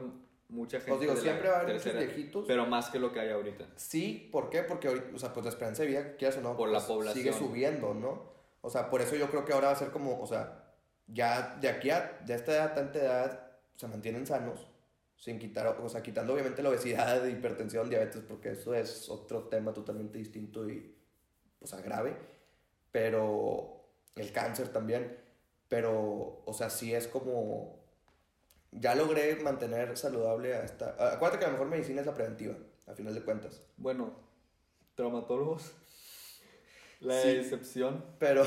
mucha 0.50 0.78
gente 0.80 0.92
Os 0.94 1.00
digo, 1.00 1.14
de 1.14 1.18
la 1.18 1.24
siempre 1.24 1.50
va 1.50 1.56
a 1.56 1.60
haber 1.62 1.74
muchos 1.76 1.92
tercera- 1.92 2.06
viejitos. 2.14 2.46
pero 2.48 2.66
más 2.68 2.90
que 2.90 3.00
lo 3.00 3.12
que 3.12 3.20
hay 3.20 3.30
ahorita. 3.30 3.68
Sí, 3.76 4.30
¿por 4.32 4.50
qué? 4.50 4.62
Porque 4.64 4.90
o 4.90 5.18
sea, 5.20 5.34
pues 5.34 5.44
la 5.46 5.50
esperanza 5.50 5.82
de 5.84 5.90
vida, 5.90 6.16
quieras 6.18 6.38
o 6.38 6.42
no, 6.42 6.56
Por 6.56 6.70
la 6.70 6.78
pues, 6.80 6.86
población. 6.88 7.24
sigue 7.24 7.34
subiendo, 7.34 7.94
¿no? 7.94 8.34
O 8.62 8.70
sea, 8.70 8.90
por 8.90 9.02
eso 9.02 9.16
yo 9.16 9.30
creo 9.30 9.46
que 9.46 9.54
ahora 9.54 9.68
va 9.68 9.74
a 9.74 9.78
ser 9.78 9.90
como, 9.92 10.20
o 10.22 10.28
sea, 10.28 10.74
ya 11.08 11.56
de 11.62 11.70
aquí 11.70 11.90
a, 11.90 12.20
de 12.26 12.34
esta 12.36 12.52
edad, 12.54 12.74
tanta 12.76 13.00
edad, 13.00 13.52
se 13.76 13.88
mantienen 13.88 14.26
sanos, 14.26 14.68
sin 15.18 15.38
quitar, 15.40 15.68
o 15.68 15.90
sea, 15.90 16.02
quitando 16.04 16.34
obviamente 16.34 16.62
la 16.64 16.70
obesidad, 16.70 17.26
hipertensión, 17.28 17.90
diabetes, 17.90 18.22
porque 18.28 18.52
eso 18.52 18.74
es 18.74 19.10
otro 19.10 19.44
tema 19.48 19.74
totalmente 19.74 20.18
distinto 20.20 20.68
y, 20.70 20.96
o 21.62 21.68
sea, 21.68 21.82
grave, 21.82 22.16
pero 22.92 23.82
el 24.16 24.32
cáncer 24.32 24.70
también, 24.70 25.18
pero, 25.68 26.42
o 26.46 26.54
sea, 26.54 26.70
sí 26.70 26.94
es 26.94 27.08
como, 27.08 27.80
ya 28.80 28.96
logré 28.96 29.36
mantener 29.38 29.98
saludable 29.98 30.56
a 30.56 30.64
esta, 30.64 30.92
acuérdate 31.14 31.40
que 31.40 31.46
la 31.46 31.52
mejor 31.52 31.68
medicina 31.68 32.02
es 32.02 32.08
la 32.08 32.14
preventiva, 32.14 32.56
a 32.88 32.94
final 32.94 33.14
de 33.14 33.22
cuentas. 33.24 33.62
Bueno, 33.78 34.14
traumatólogos. 34.96 35.72
La 37.00 37.22
Sí. 37.22 37.30
excepción. 37.30 38.04
Pero, 38.20 38.46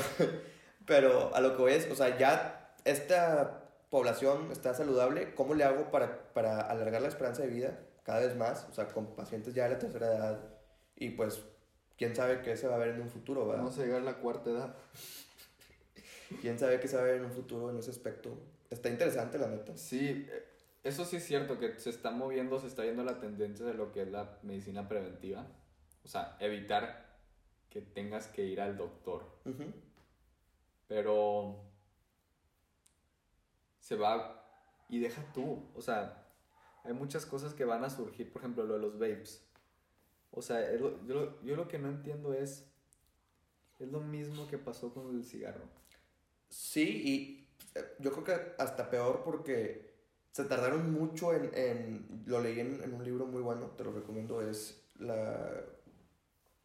pero 0.85 1.33
a 1.35 1.41
lo 1.41 1.55
que 1.55 1.61
voy 1.61 1.73
es, 1.73 1.89
o 1.91 1.95
sea, 1.95 2.17
ya 2.17 2.73
esta 2.85 3.63
población 3.89 4.51
está 4.51 4.73
saludable, 4.73 5.33
¿cómo 5.35 5.53
le 5.55 5.63
hago 5.63 5.91
para, 5.91 6.31
para 6.33 6.61
alargar 6.61 7.01
la 7.01 7.07
esperanza 7.07 7.41
de 7.41 7.49
vida 7.49 7.79
cada 8.03 8.19
vez 8.19 8.35
más? 8.35 8.67
O 8.69 8.73
sea, 8.73 8.87
con 8.87 9.15
pacientes 9.15 9.53
ya 9.53 9.63
de 9.65 9.71
la 9.71 9.79
tercera 9.79 10.07
edad 10.07 10.39
y 10.95 11.09
pues, 11.11 11.41
quién 11.97 12.15
sabe 12.15 12.41
qué 12.41 12.55
se 12.57 12.67
va 12.67 12.75
a 12.75 12.79
ver 12.79 12.89
en 12.89 13.01
un 13.01 13.09
futuro, 13.09 13.45
¿verdad? 13.47 13.63
Vamos 13.63 13.77
a 13.79 13.83
llegar 13.83 14.01
a 14.01 14.05
la 14.05 14.17
cuarta 14.17 14.49
edad. 14.49 14.75
¿Quién 16.41 16.59
sabe 16.59 16.79
qué 16.79 16.87
se 16.87 16.95
va 16.95 17.01
a 17.01 17.05
ver 17.05 17.15
en 17.15 17.25
un 17.25 17.31
futuro 17.31 17.69
en 17.71 17.77
ese 17.77 17.89
aspecto? 17.89 18.29
Está 18.69 18.89
interesante, 18.89 19.37
la 19.37 19.47
neta. 19.47 19.75
Sí, 19.77 20.27
eh, 20.29 20.43
eso 20.83 21.05
sí 21.05 21.17
es 21.17 21.25
cierto, 21.25 21.59
que 21.59 21.77
se 21.79 21.89
está 21.89 22.11
moviendo, 22.11 22.59
se 22.59 22.67
está 22.67 22.83
viendo 22.83 23.03
la 23.03 23.19
tendencia 23.19 23.65
de 23.65 23.73
lo 23.73 23.91
que 23.91 24.03
es 24.03 24.07
la 24.11 24.37
medicina 24.43 24.87
preventiva. 24.87 25.47
O 26.03 26.07
sea, 26.07 26.37
evitar 26.39 27.07
que 27.69 27.81
tengas 27.81 28.27
que 28.27 28.45
ir 28.45 28.61
al 28.61 28.77
doctor. 28.77 29.25
Pero 30.87 31.63
se 33.79 33.95
va 33.95 34.45
y 34.89 34.99
deja 34.99 35.21
tú. 35.33 35.63
O 35.75 35.81
sea, 35.81 36.27
hay 36.83 36.93
muchas 36.93 37.25
cosas 37.25 37.53
que 37.53 37.65
van 37.65 37.83
a 37.83 37.89
surgir, 37.89 38.31
por 38.31 38.41
ejemplo, 38.41 38.63
lo 38.65 38.73
de 38.75 38.79
los 38.79 38.93
vapes. 38.99 39.45
O 40.31 40.41
sea, 40.43 40.75
yo, 40.77 40.99
lo- 41.07 41.41
yo 41.43 41.55
lo 41.57 41.67
que 41.67 41.79
no 41.79 41.89
entiendo 41.89 42.33
es, 42.33 42.65
es 43.79 43.87
lo 43.91 43.99
mismo 44.01 44.47
que 44.47 44.57
pasó 44.57 44.93
con 44.93 45.15
el 45.15 45.23
cigarro. 45.23 45.63
Sí, 46.49 47.01
y 47.05 47.38
yo 47.99 48.11
creo 48.11 48.23
que 48.23 48.53
hasta 48.57 48.89
peor 48.89 49.23
porque 49.23 49.89
se 50.31 50.45
tardaron 50.45 50.91
mucho 50.93 51.33
en, 51.33 51.51
en 51.53 52.23
lo 52.25 52.41
leí 52.41 52.59
en, 52.59 52.81
en 52.83 52.93
un 52.93 53.03
libro 53.03 53.25
muy 53.25 53.41
bueno, 53.41 53.67
te 53.71 53.83
lo 53.83 53.91
recomiendo, 53.91 54.41
es 54.41 54.89
la 54.99 55.63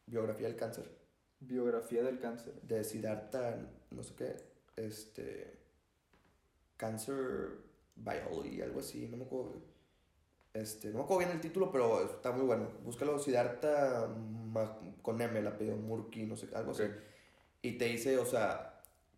biografía 0.05 0.47
del 0.47 0.55
cáncer. 0.55 0.89
Biografía 1.39 2.03
del 2.03 2.19
cáncer. 2.19 2.53
de 2.61 2.83
Siddhartha, 2.83 3.57
no 3.91 4.03
sé 4.03 4.15
qué, 4.15 4.35
este, 4.75 5.59
Cancer 6.77 7.57
Biology, 7.95 8.61
algo 8.61 8.79
así, 8.79 9.07
no 9.07 9.17
me 9.17 9.25
acuerdo, 9.25 9.61
este, 10.53 10.89
no 10.89 10.99
me 10.99 11.03
acuerdo 11.03 11.19
bien 11.19 11.31
el 11.31 11.41
título, 11.41 11.71
pero 11.71 12.03
está 12.05 12.31
muy 12.31 12.45
bueno, 12.45 12.69
búscalo, 12.83 13.19
Siddhartha 13.19 14.07
con 15.01 15.21
M, 15.21 15.39
el 15.39 15.47
apellido 15.47 15.77
Murky, 15.77 16.25
no 16.25 16.35
sé, 16.35 16.49
algo 16.53 16.71
así, 16.71 16.83
y 17.61 17.77
te 17.77 17.85
dice, 17.85 18.17
o 18.17 18.25
sea, 18.25 18.74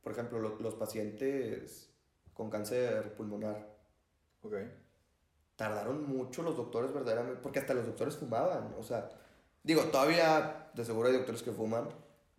por 0.07 0.13
ejemplo, 0.13 0.39
lo- 0.39 0.57
los 0.61 0.73
pacientes 0.75 1.89
con 2.33 2.49
cáncer 2.49 3.13
pulmonar 3.17 3.75
Ok. 4.41 4.53
tardaron 5.57 6.07
mucho 6.07 6.43
los 6.43 6.55
doctores 6.55 6.93
verdaderamente, 6.93 7.41
porque 7.43 7.59
hasta 7.59 7.73
los 7.73 7.85
doctores 7.85 8.15
fumaban, 8.15 8.73
o 8.79 8.83
sea, 8.83 9.09
digo, 9.63 9.83
todavía 9.91 10.69
de 10.73 10.85
seguro 10.85 11.09
hay 11.09 11.15
doctores 11.15 11.43
que 11.43 11.51
fuman, 11.51 11.89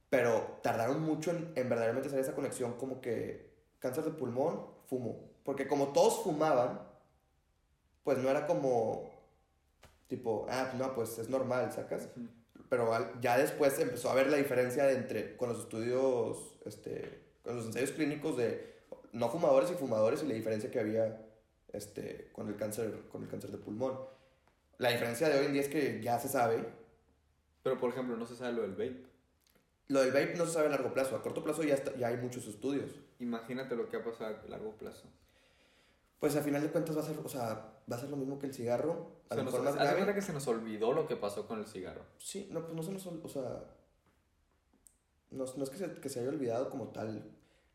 pero 0.09 0.61
tardaron 0.63 1.03
mucho 1.03 1.31
en, 1.31 1.53
en 1.57 1.69
verdaderamente 1.69 2.09
hacer 2.09 2.21
esa 2.21 2.35
conexión 2.35 2.73
como 2.79 3.03
que 3.03 3.53
cáncer 3.81 4.05
de 4.05 4.13
pulmón, 4.13 4.67
fumo, 4.87 5.29
porque 5.45 5.69
como 5.69 5.89
todos 5.89 6.23
fumaban, 6.23 6.81
pues 8.03 8.17
no 8.17 8.31
era 8.31 8.47
como 8.47 9.11
tipo, 10.07 10.47
ah, 10.49 10.73
no, 10.79 10.95
pues 10.95 11.19
es 11.19 11.29
normal, 11.29 11.71
¿sacas? 11.71 12.09
Pero 12.71 12.91
ya 13.21 13.37
después 13.37 13.79
empezó 13.79 14.09
a 14.09 14.15
ver 14.15 14.31
la 14.31 14.39
diferencia 14.39 14.85
de 14.87 14.95
entre, 14.95 15.37
con 15.37 15.51
los 15.51 15.59
estudios, 15.59 16.55
este, 16.65 17.28
los 17.55 17.67
ensayos 17.67 17.93
clínicos 17.93 18.37
de 18.37 18.79
no 19.13 19.29
fumadores 19.31 19.71
y 19.71 19.75
fumadores 19.75 20.23
y 20.23 20.27
la 20.27 20.35
diferencia 20.35 20.71
que 20.71 20.81
había 20.81 21.25
este, 21.73 22.31
con, 22.33 22.49
el 22.49 22.57
cáncer, 22.57 23.05
con 23.11 23.23
el 23.23 23.29
cáncer 23.29 23.51
de 23.51 23.59
pulmón. 23.59 23.99
La 24.79 24.91
diferencia 24.91 25.29
de 25.29 25.39
hoy 25.39 25.47
en 25.47 25.53
día 25.53 25.63
es 25.63 25.69
que 25.69 26.01
ya 26.03 26.19
se 26.19 26.29
sabe. 26.29 26.65
Pero, 27.63 27.79
por 27.79 27.91
ejemplo, 27.91 28.17
no 28.17 28.27
se 28.27 28.37
sabe 28.37 28.53
lo 28.53 28.63
del 28.63 28.73
vape. 28.73 29.05
Lo 29.89 30.01
del 30.01 30.13
vape 30.13 30.35
no 30.37 30.47
se 30.47 30.53
sabe 30.53 30.67
a 30.69 30.71
largo 30.71 30.93
plazo. 30.93 31.17
A 31.17 31.23
corto 31.23 31.43
plazo 31.43 31.63
ya, 31.63 31.75
está- 31.75 31.97
ya 31.97 32.09
hay 32.09 32.17
muchos 32.19 32.47
estudios. 32.47 32.91
Imagínate 33.19 33.75
lo 33.75 33.89
que 33.89 33.97
ha 33.97 34.05
pasado 34.05 34.37
a 34.45 34.49
largo 34.49 34.73
plazo. 34.73 35.09
Pues 36.21 36.37
a 36.37 36.43
final 36.43 36.63
de 36.63 36.71
cuentas 36.71 36.97
va 36.97 37.01
a 37.01 37.05
ser, 37.05 37.19
o 37.19 37.29
sea, 37.29 37.73
va 37.91 37.97
a 37.97 37.99
ser 38.01 38.09
lo 38.11 38.17
mismo 38.17 38.39
que 38.39 38.47
el 38.47 38.55
cigarro. 38.55 39.19
A 39.31 39.35
lo 39.35 39.45
nos, 39.45 39.53
mejor 39.53 39.65
más 39.67 39.75
grave. 39.77 40.15
que 40.15 40.23
se 40.23 40.33
nos 40.33 40.47
olvidó 40.47 40.93
lo 40.93 41.07
que 41.07 41.17
pasó 41.17 41.47
con 41.47 41.59
el 41.59 41.67
cigarro. 41.67 42.03
Sí, 42.19 42.49
no, 42.51 42.63
pues 42.63 42.75
no 42.75 42.83
se 42.83 42.93
nos, 42.93 43.07
o 43.07 43.29
sea, 43.29 43.65
no, 45.31 45.45
no 45.45 45.65
es 45.65 45.71
que 45.71 45.77
se, 45.77 45.93
que 46.01 46.09
se 46.09 46.21
haya 46.21 46.29
olvidado 46.29 46.71
como 46.71 46.89
tal. 46.89 47.23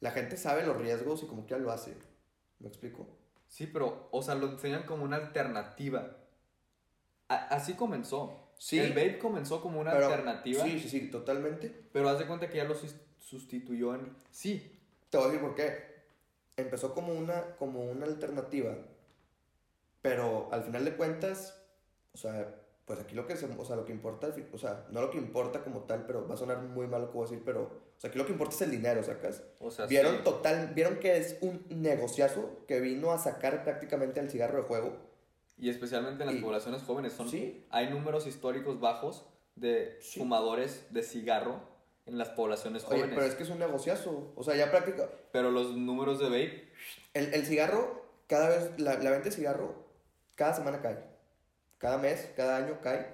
La 0.04 0.12
gente 0.12 0.36
sabe 0.36 0.66
los 0.66 0.76
riesgos 0.76 1.24
y 1.24 1.28
como 1.28 1.46
que 1.46 1.52
ya 1.52 1.58
lo 1.58 1.72
hace. 1.72 1.96
¿Me 2.60 2.68
explico? 2.68 3.08
Sí, 3.48 3.68
pero, 3.68 4.10
o 4.12 4.22
sea, 4.22 4.36
lo 4.36 4.48
enseñan 4.50 4.84
como 4.84 5.06
una 5.06 5.16
alternativa. 5.16 6.18
A- 7.30 7.48
así 7.56 7.76
comenzó. 7.76 8.50
Sí. 8.58 8.80
El 8.80 8.89
vape 8.89 9.18
comenzó 9.20 9.62
como 9.62 9.80
una 9.80 9.92
Pero- 9.94 10.08
alternativa, 10.08 10.62
Sí, 10.66 10.78
sí, 10.80 10.89
sí, 10.89 11.10
totalmente. 11.10 11.70
pero 11.94 12.10
haz 12.10 12.20
de 12.20 12.28
cuenta 12.28 12.50
que 12.50 12.58
ya 12.58 12.66
lo 12.66 12.76
sus- 12.76 12.98
sustituyó 13.20 13.96
en... 13.96 14.13
Sí, 14.30 14.70
Te 15.10 15.18
voy 15.18 15.28
a 15.28 15.30
decir 15.30 15.42
por 15.46 15.56
qué. 15.56 15.94
Empezó 16.58 16.94
como 16.94 17.13
una, 17.13 17.56
como 17.56 17.84
una 17.86 18.06
alternativa, 18.06 18.76
pero 20.02 20.50
al 20.52 20.63
final 20.63 20.84
de 20.86 20.96
cuentas, 20.98 21.62
o 22.13 22.18
sea, 22.18 22.54
pues 22.86 23.00
aquí 23.00 23.16
lo 23.16 23.26
que, 23.28 23.38
se, 23.38 23.46
o 23.46 23.63
sea, 23.66 23.76
lo 23.76 23.86
que 23.86 23.94
importa, 23.94 24.34
o 24.52 24.58
sea, 24.58 24.86
no 24.89 25.02
lo 25.02 25.10
que 25.12 25.18
importa 25.18 25.63
como 25.63 25.82
tal, 25.84 26.06
pero 26.06 26.28
va 26.28 26.34
a 26.34 26.38
sonar 26.38 26.60
muy 26.62 26.88
mal 26.88 27.02
lo 27.04 27.08
que 27.12 27.13
voy 27.18 27.28
a 27.28 27.30
decir, 27.30 27.44
pero, 27.46 27.83
sea, 28.04 28.10
aquí 28.10 28.18
lo 28.20 28.26
que 28.26 28.34
importa 28.34 28.54
es 28.56 28.62
el 28.62 28.72
dinero, 28.72 29.02
¿sacas? 29.04 29.44
o 29.60 29.72
sea, 29.72 29.86
Vieron 29.86 30.18
sí. 30.18 30.22
total, 30.24 30.72
vieron 30.76 31.00
que 31.00 31.18
es 31.18 31.38
un 31.42 31.66
negociazo 31.70 32.63
que 32.68 32.80
vino 32.82 33.12
a 33.12 33.18
sacar 33.18 33.63
prácticamente 33.63 34.20
el 34.20 34.30
cigarro 34.30 34.58
de 34.58 34.63
juego. 34.63 34.98
Y 35.58 35.70
especialmente 35.70 36.24
en 36.24 36.28
las 36.28 36.36
Y- 36.38 36.42
poblaciones 36.42 36.82
jóvenes. 36.82 37.13
Son, 37.13 37.30
Sí. 37.30 37.66
Hay 37.70 37.89
números 37.89 38.28
históricos 38.28 38.80
bajos 38.80 39.26
de 39.56 39.98
Sí. 40.02 40.20
fumadores 40.20 40.88
de 40.92 41.04
cigarro 41.04 41.62
en 42.06 42.18
las 42.18 42.30
poblaciones 42.30 42.84
Oye, 42.86 42.96
jóvenes. 42.98 43.16
pero 43.16 43.26
es 43.28 43.36
que 43.36 43.44
es 43.44 43.50
un 43.50 43.60
negociazo. 43.60 44.34
O 44.36 44.44
sea, 44.44 44.56
ya 44.56 44.70
práctica. 44.72 45.08
Pero 45.32 45.52
los 45.52 45.76
números 45.76 46.20
de 46.20 46.26
vape, 46.26 46.70
El, 47.13 47.34
el 47.34 47.46
cigarro, 47.46 48.04
cada 48.28 48.50
vez, 48.50 48.72
la, 48.80 48.96
la 48.96 49.12
venta 49.12 49.26
de 49.26 49.32
cigarro, 49.32 49.86
cada 50.36 50.54
semana 50.54 50.82
cae. 50.82 50.98
Cada 51.78 51.98
mes, 52.00 52.30
cada 52.36 52.58
año 52.58 52.80
cae. 52.82 53.08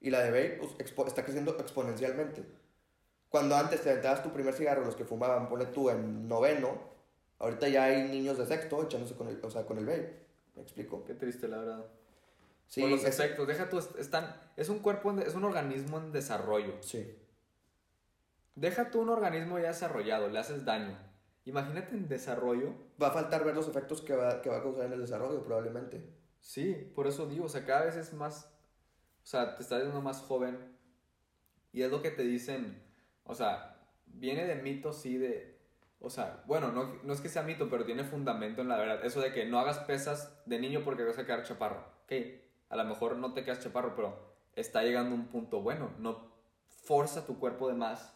Y 0.00 0.10
la 0.10 0.20
de 0.22 0.30
vape 0.30 0.58
pues, 0.96 1.08
está 1.08 1.22
creciendo 1.22 1.56
exponencialmente. 1.60 2.42
Cuando 3.34 3.56
antes 3.56 3.82
te 3.82 3.90
aventabas 3.90 4.22
tu 4.22 4.30
primer 4.30 4.54
cigarro, 4.54 4.84
los 4.84 4.94
que 4.94 5.04
fumaban, 5.04 5.48
ponle 5.48 5.66
tú 5.66 5.90
en 5.90 6.28
noveno, 6.28 6.78
ahorita 7.40 7.66
ya 7.66 7.82
hay 7.82 8.08
niños 8.08 8.38
de 8.38 8.46
sexto 8.46 8.80
echándose 8.84 9.16
con 9.16 9.26
el, 9.26 9.44
o 9.44 9.50
sea, 9.50 9.66
con 9.66 9.76
el 9.76 9.84
vape. 9.84 10.24
¿Me 10.54 10.62
explico? 10.62 11.04
qué 11.04 11.14
triste 11.14 11.48
la 11.48 11.56
verdad. 11.56 11.84
Sí, 12.68 12.82
Por 12.82 12.90
los 12.90 13.04
efectos, 13.04 13.44
deja 13.48 13.68
tú, 13.68 13.80
están, 13.98 14.40
es 14.56 14.68
un 14.68 14.78
cuerpo, 14.78 15.10
en 15.10 15.18
es 15.18 15.34
un 15.34 15.42
organismo 15.42 15.98
en 15.98 16.12
desarrollo. 16.12 16.74
Sí. 16.78 17.12
Deja 18.54 18.92
tú 18.92 19.00
un 19.00 19.08
organismo 19.08 19.58
ya 19.58 19.66
desarrollado, 19.66 20.28
le 20.28 20.38
haces 20.38 20.64
daño. 20.64 20.96
Imagínate 21.44 21.92
en 21.96 22.06
desarrollo. 22.06 22.72
Va 23.02 23.08
a 23.08 23.14
faltar 23.14 23.44
ver 23.44 23.56
los 23.56 23.66
efectos 23.66 24.00
que 24.00 24.14
va, 24.14 24.42
que 24.42 24.48
va 24.48 24.58
a 24.58 24.62
causar 24.62 24.84
en 24.84 24.92
el 24.92 25.00
desarrollo, 25.00 25.42
probablemente. 25.42 26.08
Sí, 26.38 26.72
por 26.94 27.08
eso 27.08 27.26
digo, 27.26 27.46
o 27.46 27.48
sea, 27.48 27.64
cada 27.64 27.86
vez 27.86 27.96
es 27.96 28.12
más, 28.12 28.44
o 29.24 29.26
sea, 29.26 29.56
te 29.56 29.64
estás 29.64 29.80
viendo 29.80 30.00
más 30.00 30.20
joven. 30.20 30.56
Y 31.72 31.82
es 31.82 31.90
lo 31.90 32.00
que 32.00 32.12
te 32.12 32.22
dicen, 32.22 32.83
o 33.24 33.34
sea, 33.34 33.76
viene 34.06 34.44
de 34.46 34.54
mito, 34.56 34.92
sí, 34.92 35.16
de, 35.18 35.58
o 36.00 36.10
sea, 36.10 36.42
bueno, 36.46 36.70
no, 36.72 36.94
no 37.02 37.12
es 37.12 37.20
que 37.20 37.28
sea 37.28 37.42
mito, 37.42 37.68
pero 37.68 37.84
tiene 37.84 38.04
fundamento 38.04 38.60
en 38.60 38.68
la 38.68 38.76
verdad. 38.76 39.04
Eso 39.04 39.20
de 39.20 39.32
que 39.32 39.46
no 39.46 39.58
hagas 39.58 39.78
pesas 39.80 40.40
de 40.46 40.58
niño 40.58 40.82
porque 40.84 41.04
vas 41.04 41.18
a 41.18 41.24
quedar 41.26 41.42
chaparro. 41.42 41.84
Ok, 42.04 42.12
a 42.68 42.76
lo 42.76 42.84
mejor 42.84 43.16
no 43.16 43.32
te 43.32 43.44
quedas 43.44 43.60
chaparro, 43.60 43.94
pero 43.96 44.34
está 44.54 44.82
llegando 44.82 45.14
un 45.14 45.26
punto 45.28 45.62
bueno. 45.62 45.90
No 45.98 46.32
forza 46.68 47.24
tu 47.26 47.38
cuerpo 47.38 47.68
de 47.68 47.74
más. 47.74 48.14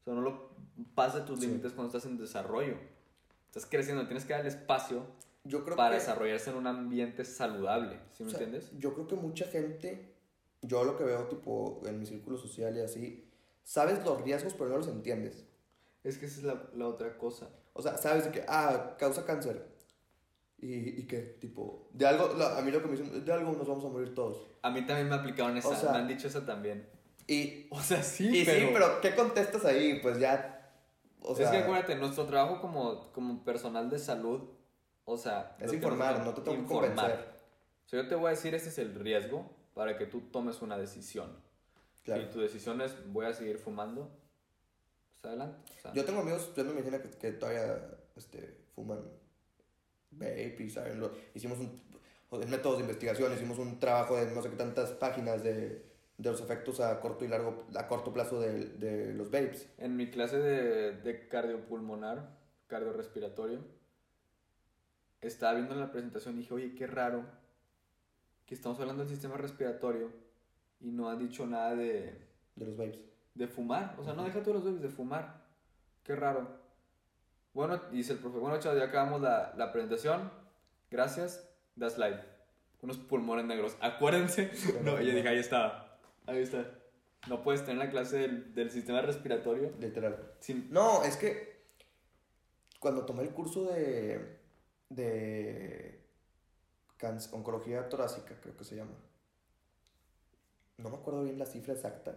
O 0.00 0.04
sea, 0.04 0.14
no 0.14 0.20
lo 0.20 0.50
pasa 0.94 1.24
tus 1.24 1.40
Sí. 1.40 1.46
límites 1.46 1.72
cuando 1.72 1.96
estás 1.96 2.10
en 2.10 2.18
desarrollo. 2.18 2.76
Estás 3.46 3.66
creciendo, 3.66 4.04
tienes 4.06 4.24
que 4.24 4.32
darle 4.34 4.48
espacio 4.48 5.06
Yo 5.44 5.64
creo 5.64 5.76
para 5.76 5.90
que... 5.90 5.96
desarrollarse 5.96 6.50
en 6.50 6.56
un 6.56 6.66
ambiente 6.66 7.24
saludable, 7.24 7.98
¿sí 8.12 8.22
me 8.24 8.28
O 8.28 8.32
sea, 8.32 8.42
entiendes? 8.44 8.70
Yo 8.78 8.92
creo 8.94 9.06
que 9.08 9.16
mucha 9.16 9.46
gente, 9.46 10.14
yo 10.62 10.84
lo 10.84 10.96
que 10.96 11.04
veo 11.04 11.24
tipo 11.28 11.80
en 11.86 11.98
mi 11.98 12.06
círculo 12.06 12.36
social 12.38 12.76
y 12.76 12.80
así, 12.80 13.29
sabes 13.64 14.04
los 14.04 14.20
riesgos 14.22 14.54
pero 14.54 14.70
no 14.70 14.76
los 14.78 14.88
entiendes. 14.88 15.46
Es 16.02 16.18
que 16.18 16.26
esa 16.26 16.38
es 16.38 16.44
la, 16.44 16.62
la 16.74 16.88
otra 16.88 17.16
cosa. 17.18 17.50
O 17.72 17.82
sea, 17.82 17.96
sabes 17.98 18.24
de 18.24 18.30
que, 18.32 18.44
ah, 18.48 18.96
causa 18.98 19.24
cáncer. 19.24 19.68
¿Y, 20.58 21.00
y 21.00 21.06
qué? 21.06 21.20
Tipo, 21.40 21.88
de 21.92 22.06
algo, 22.06 22.34
la- 22.36 22.58
a 22.58 22.62
mí 22.62 22.70
lo 22.70 22.82
que 22.82 22.88
me 22.88 22.96
dicen, 22.96 23.24
de 23.24 23.32
algo 23.32 23.52
nos 23.52 23.66
vamos 23.66 23.84
a 23.84 23.88
morir 23.88 24.14
todos. 24.14 24.46
A 24.62 24.70
mí 24.70 24.84
también 24.86 25.08
me 25.08 25.14
aplicaron 25.14 25.56
esa, 25.56 25.68
O 25.68 25.74
sea- 25.74 25.92
me 25.92 25.98
han 25.98 26.08
dicho 26.08 26.26
esa 26.26 26.44
también. 26.44 26.88
Y, 27.26 27.66
O 27.70 27.80
sea, 27.80 28.02
sí, 28.02 28.28
y 28.42 28.44
pero... 28.44 28.60
sí, 28.60 28.70
pero 28.72 29.00
¿qué 29.00 29.14
contestas 29.14 29.64
ahí? 29.64 30.00
Pues 30.02 30.18
ya, 30.18 30.72
o 31.22 31.34
sea, 31.34 31.46
es 31.46 31.50
que 31.50 31.58
acuérdate, 31.58 31.94
nuestro 31.96 32.26
trabajo 32.26 32.60
como, 32.60 33.10
como 33.12 33.44
personal 33.44 33.88
de 33.88 33.98
salud, 33.98 34.42
o 35.04 35.16
sea... 35.16 35.56
es 35.60 35.72
informar, 35.72 36.24
no 36.24 36.34
te 36.34 36.42
tengo 36.42 36.66
que 36.66 36.72
convencer. 36.74 37.28
O 37.86 37.88
sea, 37.88 38.02
yo 38.02 38.08
te 38.08 38.14
voy 38.14 38.26
a 38.28 38.30
decir, 38.30 38.54
este 38.54 38.68
es 38.70 38.78
el 38.78 38.94
riesgo 38.94 39.50
para 39.74 39.96
que 39.96 40.06
tú 40.06 40.20
tomes 40.30 40.60
una 40.62 40.76
decisión. 40.78 41.30
Claro. 42.14 42.22
Si 42.28 42.32
tu 42.32 42.40
decisión 42.40 42.80
es, 42.80 42.94
voy 43.12 43.26
a 43.26 43.32
seguir 43.32 43.58
fumando, 43.58 44.10
pues 45.12 45.24
adelante. 45.24 45.58
o 45.78 45.80
sea, 45.80 45.92
Yo 45.92 46.04
tengo 46.04 46.20
amigos, 46.20 46.52
yo 46.56 46.64
me 46.64 46.72
imagino 46.72 47.00
que, 47.02 47.10
que 47.10 47.32
todavía 47.32 47.78
este, 48.16 48.56
fuman 48.74 49.00
vape 50.12 50.56
y 50.60 50.70
saben, 50.70 50.98
lo- 51.00 51.12
hicimos 51.34 51.58
un, 51.58 51.80
en 52.32 52.50
métodos 52.50 52.78
de 52.78 52.82
investigación, 52.84 53.32
hicimos 53.32 53.58
un 53.58 53.78
trabajo 53.78 54.16
de 54.16 54.30
no 54.34 54.42
sé 54.42 54.50
qué 54.50 54.56
tantas 54.56 54.90
páginas 54.92 55.42
de, 55.44 55.84
de 56.18 56.30
los 56.30 56.40
efectos 56.40 56.80
a 56.80 57.00
corto 57.00 57.24
y 57.24 57.28
largo, 57.28 57.64
a 57.76 57.86
corto 57.86 58.12
plazo 58.12 58.40
de, 58.40 58.66
de 58.66 59.14
los 59.14 59.30
vapes. 59.30 59.68
En 59.78 59.96
mi 59.96 60.10
clase 60.10 60.38
de, 60.38 60.92
de 60.96 61.28
cardiopulmonar, 61.28 62.36
cardiorrespiratorio, 62.66 63.60
estaba 65.20 65.54
viendo 65.54 65.74
la 65.74 65.90
presentación 65.92 66.34
y 66.34 66.38
dije, 66.38 66.54
oye, 66.54 66.74
qué 66.74 66.86
raro 66.86 67.24
que 68.46 68.54
estamos 68.54 68.80
hablando 68.80 69.02
del 69.04 69.12
sistema 69.12 69.36
respiratorio 69.36 70.10
y 70.80 70.90
no 70.90 71.08
han 71.08 71.18
dicho 71.18 71.46
nada 71.46 71.74
de, 71.74 72.26
De 72.56 72.64
los 72.66 72.76
vapes. 72.76 73.00
de 73.34 73.46
fumar. 73.46 73.94
O 73.98 74.04
sea, 74.04 74.14
no 74.14 74.24
deja 74.24 74.42
tú 74.42 74.52
los 74.52 74.64
bebés 74.64 74.82
de 74.82 74.88
fumar. 74.88 75.44
Qué 76.02 76.16
raro. 76.16 76.58
Bueno, 77.52 77.76
dice 77.90 78.12
el 78.14 78.18
profe, 78.20 78.38
bueno, 78.38 78.58
chavos, 78.58 78.78
ya 78.78 78.84
acabamos 78.86 79.20
la, 79.20 79.52
la 79.56 79.72
presentación. 79.72 80.30
Gracias. 80.90 81.46
Da 81.76 81.90
slide. 81.90 82.20
Unos 82.82 82.96
pulmones 82.98 83.44
negros. 83.44 83.76
Acuérdense. 83.80 84.50
No, 84.84 85.00
yo 85.00 85.14
dije, 85.14 85.28
ahí 85.28 85.38
está. 85.38 85.98
Ahí 86.26 86.38
está. 86.42 86.64
No 87.28 87.42
puedes 87.42 87.62
tener 87.64 87.78
la 87.78 87.90
clase 87.90 88.16
del, 88.18 88.54
del 88.54 88.70
sistema 88.70 89.02
respiratorio 89.02 89.72
Literal. 89.78 90.32
sin, 90.40 90.70
No, 90.72 91.02
es 91.04 91.16
que 91.18 91.60
cuando 92.78 93.04
tomé 93.04 93.24
el 93.24 93.30
curso 93.30 93.64
de, 93.70 94.38
de 94.88 96.00
oncología 97.32 97.88
torácica, 97.90 98.34
creo 98.40 98.56
que 98.56 98.64
se 98.64 98.76
llama. 98.76 98.92
No 100.82 100.88
me 100.90 100.96
acuerdo 100.96 101.22
bien 101.24 101.38
la 101.38 101.46
cifra 101.46 101.74
exacta, 101.74 102.16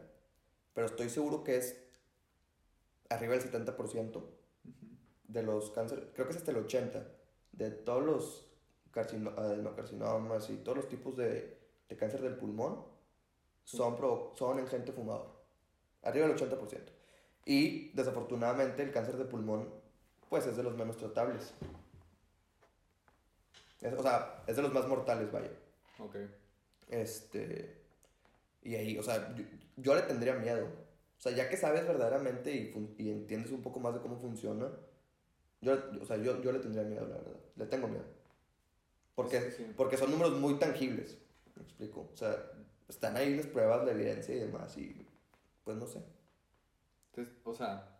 pero 0.73 0.87
estoy 0.87 1.09
seguro 1.09 1.43
que 1.43 1.57
es 1.57 1.77
arriba 3.09 3.33
del 3.35 3.43
70% 3.51 4.23
de 5.27 5.43
los 5.43 5.69
cánceres, 5.71 6.05
creo 6.13 6.25
que 6.27 6.31
es 6.31 6.37
hasta 6.37 6.51
el 6.51 6.57
80%, 6.65 7.03
de 7.51 7.69
todos 7.71 8.03
los 8.03 8.45
carcino- 8.91 9.33
adenocarcinomas 9.37 10.49
y 10.49 10.57
todos 10.57 10.77
los 10.77 10.89
tipos 10.89 11.15
de, 11.17 11.57
de 11.89 11.97
cáncer 11.97 12.21
del 12.21 12.35
pulmón 12.35 12.83
son, 13.63 13.97
son 14.35 14.59
en 14.59 14.67
gente 14.67 14.91
fumador. 14.91 15.27
Arriba 16.01 16.27
del 16.27 16.35
80%. 16.37 16.81
Y 17.45 17.89
desafortunadamente 17.89 18.81
el 18.83 18.91
cáncer 18.91 19.17
de 19.17 19.25
pulmón, 19.25 19.69
pues 20.29 20.45
es 20.47 20.57
de 20.57 20.63
los 20.63 20.75
menos 20.75 20.97
tratables. 20.97 21.53
Es- 23.81 23.93
o 23.93 24.01
sea, 24.01 24.43
es 24.47 24.55
de 24.55 24.61
los 24.61 24.73
más 24.73 24.87
mortales, 24.87 25.31
vaya. 25.31 25.51
Ok. 25.99 26.15
Este. 26.89 27.82
Y 28.63 28.75
ahí, 28.75 28.97
o 28.97 29.03
sea, 29.03 29.35
yo, 29.35 29.43
yo 29.77 29.95
le 29.95 30.01
tendría 30.03 30.35
miedo. 30.35 30.65
O 31.17 31.21
sea, 31.21 31.31
ya 31.33 31.49
que 31.49 31.57
sabes 31.57 31.85
verdaderamente 31.87 32.51
y, 32.53 32.71
fun- 32.71 32.95
y 32.97 33.09
entiendes 33.11 33.51
un 33.51 33.61
poco 33.61 33.79
más 33.79 33.93
de 33.93 34.01
cómo 34.01 34.17
funciona, 34.19 34.69
Yo, 35.61 35.77
o 36.01 36.05
sea, 36.05 36.17
yo, 36.17 36.41
yo 36.41 36.51
le 36.51 36.59
tendría 36.59 36.83
miedo, 36.83 37.07
la 37.07 37.15
verdad. 37.17 37.39
Le 37.55 37.65
tengo 37.67 37.87
miedo. 37.87 38.03
Porque, 39.15 39.39
Sí, 39.51 39.57
sí. 39.57 39.73
porque 39.77 39.95
son 39.97 40.11
números 40.11 40.33
muy 40.39 40.55
tangibles. 40.59 41.17
¿Me 41.55 41.63
explico? 41.63 42.09
O 42.13 42.17
sea, 42.17 42.51
están 42.89 43.15
ahí 43.15 43.35
las 43.37 43.45
pruebas, 43.47 43.85
la 43.85 43.91
evidencia 43.91 44.35
y 44.35 44.39
demás. 44.39 44.77
Y 44.77 45.07
pues 45.63 45.77
no 45.77 45.87
sé. 45.87 46.01
Te- 47.13 47.27
o 47.45 47.53
sea, 47.53 47.97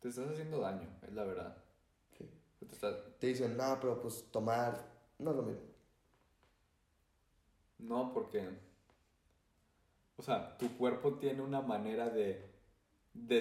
te 0.00 0.08
estás 0.08 0.28
haciendo 0.30 0.60
daño, 0.60 0.88
es 1.06 1.12
la 1.12 1.24
verdad. 1.24 1.56
Sí. 2.16 2.30
Te 2.60 2.74
estás- 2.74 2.96
Te 3.18 3.26
dicen, 3.26 3.56
no, 3.58 3.78
pero 3.80 4.00
pues 4.00 4.24
tomar 4.30 4.82
no 5.18 5.30
es 5.32 5.36
lo 5.36 5.42
mismo. 5.42 5.62
No, 7.78 8.12
porque. 8.12 8.48
O 10.20 10.22
sea, 10.22 10.58
tu 10.58 10.76
cuerpo 10.76 11.14
tiene 11.14 11.40
una 11.40 11.62
manera 11.62 12.10
de. 12.10 12.46
de, 13.14 13.38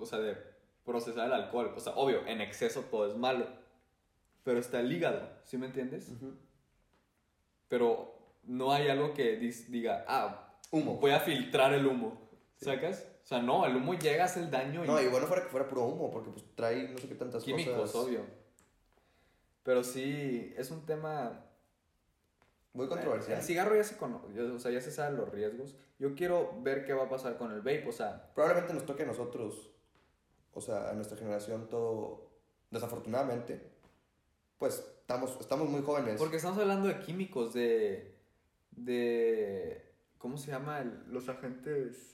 o 0.00 0.06
sea, 0.06 0.18
de 0.20 0.34
procesar 0.86 1.26
el 1.26 1.34
alcohol. 1.34 1.74
O 1.76 1.80
sea, 1.80 1.92
obvio, 1.96 2.26
en 2.26 2.40
exceso 2.40 2.80
todo 2.90 3.06
es 3.06 3.14
malo. 3.14 3.46
Pero 4.42 4.58
está 4.58 4.80
el 4.80 4.90
hígado, 4.90 5.28
¿sí 5.44 5.58
me 5.58 5.66
entiendes? 5.66 6.10
Pero 7.68 8.16
no 8.44 8.72
hay 8.72 8.88
algo 8.88 9.12
que 9.12 9.36
diga, 9.36 10.06
ah, 10.08 10.54
Humo. 10.70 10.94
voy 10.96 11.10
a 11.10 11.20
filtrar 11.20 11.74
el 11.74 11.86
humo. 11.86 12.26
¿Sacas? 12.56 13.06
O 13.22 13.26
sea, 13.26 13.42
no, 13.42 13.66
el 13.66 13.76
humo 13.76 13.92
llega 13.92 14.22
a 14.22 14.26
hacer 14.26 14.44
el 14.44 14.50
daño 14.50 14.82
y 14.82 14.86
No, 14.86 14.98
y 14.98 15.08
bueno 15.08 15.26
fuera 15.26 15.42
que 15.42 15.50
fuera 15.50 15.68
puro 15.68 15.84
humo, 15.84 16.10
porque 16.10 16.30
pues 16.30 16.42
trae 16.54 16.88
no 16.88 16.96
sé 16.96 17.06
qué 17.06 17.16
tantas 17.16 17.44
químicos, 17.44 17.74
cosas. 17.74 17.96
obvio. 17.96 18.20
Pero 19.62 19.84
sí, 19.84 20.54
es 20.56 20.70
un 20.70 20.86
tema 20.86 21.44
Muy 22.76 22.88
controversial. 22.88 23.38
El 23.38 23.42
cigarro 23.44 23.74
ya 23.74 23.84
se 23.84 23.96
conoce, 23.96 24.40
o 24.42 24.58
sea, 24.58 24.70
ya 24.70 24.80
se 24.80 24.90
saben 24.92 25.16
los 25.16 25.28
riesgos. 25.30 25.74
Yo 25.98 26.14
quiero 26.14 26.60
ver 26.62 26.84
qué 26.84 26.92
va 26.92 27.04
a 27.04 27.08
pasar 27.08 27.36
con 27.38 27.50
el 27.52 27.58
vape, 27.60 27.86
o 27.88 27.92
sea, 27.92 28.30
Probablemente 28.34 28.74
nos 28.74 28.84
toque 28.86 29.02
a 29.02 29.06
nosotros, 29.06 29.70
o 30.52 30.60
sea, 30.60 30.90
a 30.90 30.92
nuestra 30.92 31.16
generación 31.16 31.68
todo, 31.68 32.30
desafortunadamente, 32.70 33.60
pues 34.58 34.74
estamos, 35.00 35.36
estamos 35.40 35.68
muy 35.68 35.82
jóvenes. 35.82 36.16
porque 36.18 36.36
estamos 36.36 36.58
hablando 36.58 36.88
de 36.88 37.00
químicos, 37.00 37.54
de 37.54 38.14
de 38.72 39.82
¿cómo 40.18 40.36
se 40.36 40.50
llama? 40.50 40.80
El- 40.80 41.04
los 41.10 41.28
agentes 41.30 42.12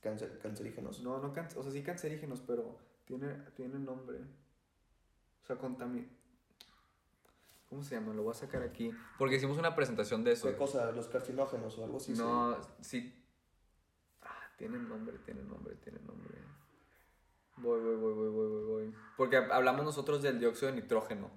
Cáncer, 0.00 0.38
cancerígenos. 0.42 1.00
no, 1.02 1.18
no 1.20 1.32
can- 1.32 1.48
o 1.56 1.62
sea, 1.62 1.70
sí 1.70 1.82
cancerígenos, 1.84 2.40
pero 2.44 2.78
tiene 3.04 3.28
tiene 3.54 3.78
nombre. 3.78 4.18
O 5.42 5.46
sea, 5.46 5.56
contami 5.56 6.08
¿Cómo 7.72 7.82
se 7.82 7.94
llama? 7.94 8.12
Lo 8.12 8.22
voy 8.22 8.32
a 8.32 8.34
sacar 8.34 8.62
aquí. 8.62 8.90
Porque 9.16 9.36
hicimos 9.36 9.56
una 9.56 9.74
presentación 9.74 10.22
de 10.24 10.32
eso. 10.32 10.46
¿Qué 10.46 10.56
cosa? 10.56 10.92
¿Los 10.92 11.08
carcinógenos 11.08 11.78
o 11.78 11.84
algo 11.84 11.96
así? 11.96 12.12
no, 12.12 12.54
sí. 12.82 13.18
Ah, 14.20 14.28
tiene 14.58 14.78
nombre, 14.78 15.16
tiene 15.24 15.42
nombre, 15.42 15.74
tiene 15.76 15.98
nombre. 16.00 16.34
Voy, 17.56 17.80
voy, 17.80 17.96
voy, 17.96 18.12
voy, 18.12 18.28
voy, 18.28 18.48
voy, 18.50 18.64
voy. 18.64 18.94
Porque 19.16 19.38
hablamos 19.38 19.86
nosotros 19.86 20.20
del 20.20 20.38
dióxido 20.38 20.70
de 20.70 20.82
nitrógeno, 20.82 21.30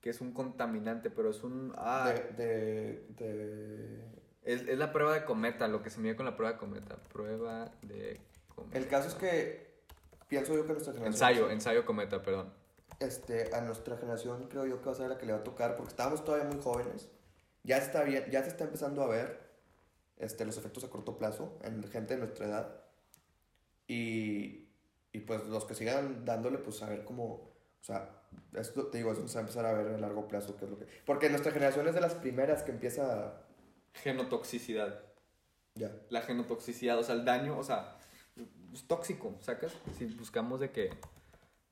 que 0.00 0.10
es 0.10 0.20
un 0.20 0.32
contaminante, 0.32 1.10
pero 1.10 1.28
es 1.30 1.42
un... 1.42 1.72
Ah, 1.76 2.08
De, 2.14 2.44
de, 2.44 3.06
de- 3.24 4.22
es, 4.42 4.62
es 4.68 4.78
la 4.78 4.92
prueba 4.92 5.14
de 5.14 5.24
cometa, 5.24 5.66
lo 5.66 5.82
que 5.82 5.90
se 5.90 5.98
mide 6.00 6.14
con 6.14 6.26
la 6.26 6.36
prueba 6.36 6.52
de 6.52 6.58
cometa. 6.60 6.96
Prueba 7.12 7.72
de 7.82 8.20
cometa. 8.54 8.78
El 8.78 8.86
caso 8.86 9.08
es 9.08 9.14
que 9.16 9.82
pienso 10.28 10.54
yo 10.54 10.64
que 10.64 10.74
nuestra 10.74 10.92
generación... 10.92 11.28
Ensayo, 11.30 11.50
ensayo 11.50 11.84
cometa, 11.84 12.22
perdón. 12.22 12.54
Este, 12.98 13.54
a 13.54 13.60
nuestra 13.60 13.96
generación 13.98 14.48
creo 14.48 14.64
yo 14.66 14.80
que 14.80 14.86
va 14.86 14.92
a 14.92 14.94
ser 14.94 15.08
la 15.08 15.18
que 15.18 15.26
le 15.26 15.32
va 15.32 15.40
a 15.40 15.44
tocar, 15.44 15.76
porque 15.76 15.90
estábamos 15.90 16.24
todavía 16.24 16.48
muy 16.48 16.62
jóvenes. 16.62 17.08
Ya 17.62 17.78
está 17.78 18.02
bien, 18.04 18.24
ya 18.30 18.42
se 18.42 18.48
está 18.48 18.64
empezando 18.64 19.02
a 19.02 19.08
ver 19.08 19.46
este, 20.16 20.44
los 20.44 20.56
efectos 20.56 20.84
a 20.84 20.90
corto 20.90 21.18
plazo 21.18 21.58
en 21.62 21.82
gente 21.88 22.14
de 22.14 22.20
nuestra 22.20 22.46
edad. 22.46 22.80
Y, 23.88 24.68
y 25.12 25.20
pues 25.20 25.44
los 25.46 25.64
que 25.64 25.74
sigan 25.74 26.24
dándole, 26.24 26.58
pues 26.58 26.82
a 26.82 26.88
ver 26.88 27.04
cómo, 27.04 27.24
o 27.80 27.84
sea, 27.84 28.22
esto 28.54 28.86
te 28.86 28.98
digo, 28.98 29.12
eso 29.12 29.26
se 29.28 29.34
va 29.34 29.40
a 29.40 29.42
empezar 29.42 29.66
a 29.66 29.72
ver 29.72 29.94
a 29.94 29.98
largo 29.98 30.26
plazo, 30.28 30.56
qué 30.56 30.64
es 30.64 30.70
lo 30.70 30.78
que... 30.78 30.86
Porque 31.04 31.28
nuestra 31.28 31.52
generación 31.52 31.86
es 31.88 31.94
de 31.94 32.00
las 32.00 32.14
primeras 32.14 32.62
que 32.62 32.70
empieza, 32.70 33.42
Genotoxicidad. 34.02 35.02
ya, 35.74 35.90
La 36.10 36.22
genotoxicidad, 36.22 36.98
o 36.98 37.02
sea, 37.02 37.14
el 37.14 37.24
daño, 37.24 37.58
o 37.58 37.64
sea, 37.64 37.98
es 38.72 38.86
tóxico, 38.86 39.36
¿sacas? 39.40 39.72
Si 39.98 40.06
buscamos 40.06 40.60
de 40.60 40.70
que 40.70 40.90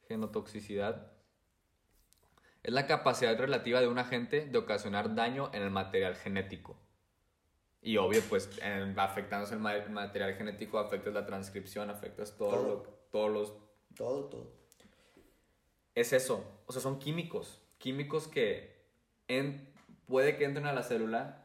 genotoxicidad 0.08 1.10
es 2.62 2.72
la 2.72 2.86
capacidad 2.86 3.36
relativa 3.38 3.80
de 3.80 3.88
un 3.88 3.98
agente 3.98 4.46
de 4.46 4.58
ocasionar 4.58 5.14
daño 5.14 5.50
en 5.52 5.62
el 5.62 5.70
material 5.70 6.16
genético. 6.16 6.78
Y 7.82 7.98
obvio, 7.98 8.22
pues, 8.30 8.48
en, 8.62 8.98
afectándose 8.98 9.52
el 9.54 9.60
ma- 9.60 9.84
material 9.90 10.34
genético, 10.34 10.78
afectas 10.78 11.12
la 11.12 11.26
transcripción, 11.26 11.90
afectas 11.90 12.36
todo 12.38 12.50
Todo. 12.50 12.62
lo- 12.68 12.82
todos 13.10 13.30
los... 13.30 13.52
todo, 13.94 14.24
todo. 14.24 14.52
Es 15.94 16.12
eso, 16.12 16.62
o 16.66 16.72
sea, 16.72 16.80
son 16.82 16.98
químicos, 16.98 17.60
químicos 17.78 18.26
que 18.26 18.82
en, 19.28 19.70
puede 20.06 20.36
que 20.36 20.44
entren 20.44 20.66
a 20.66 20.72
la 20.72 20.82
célula, 20.82 21.44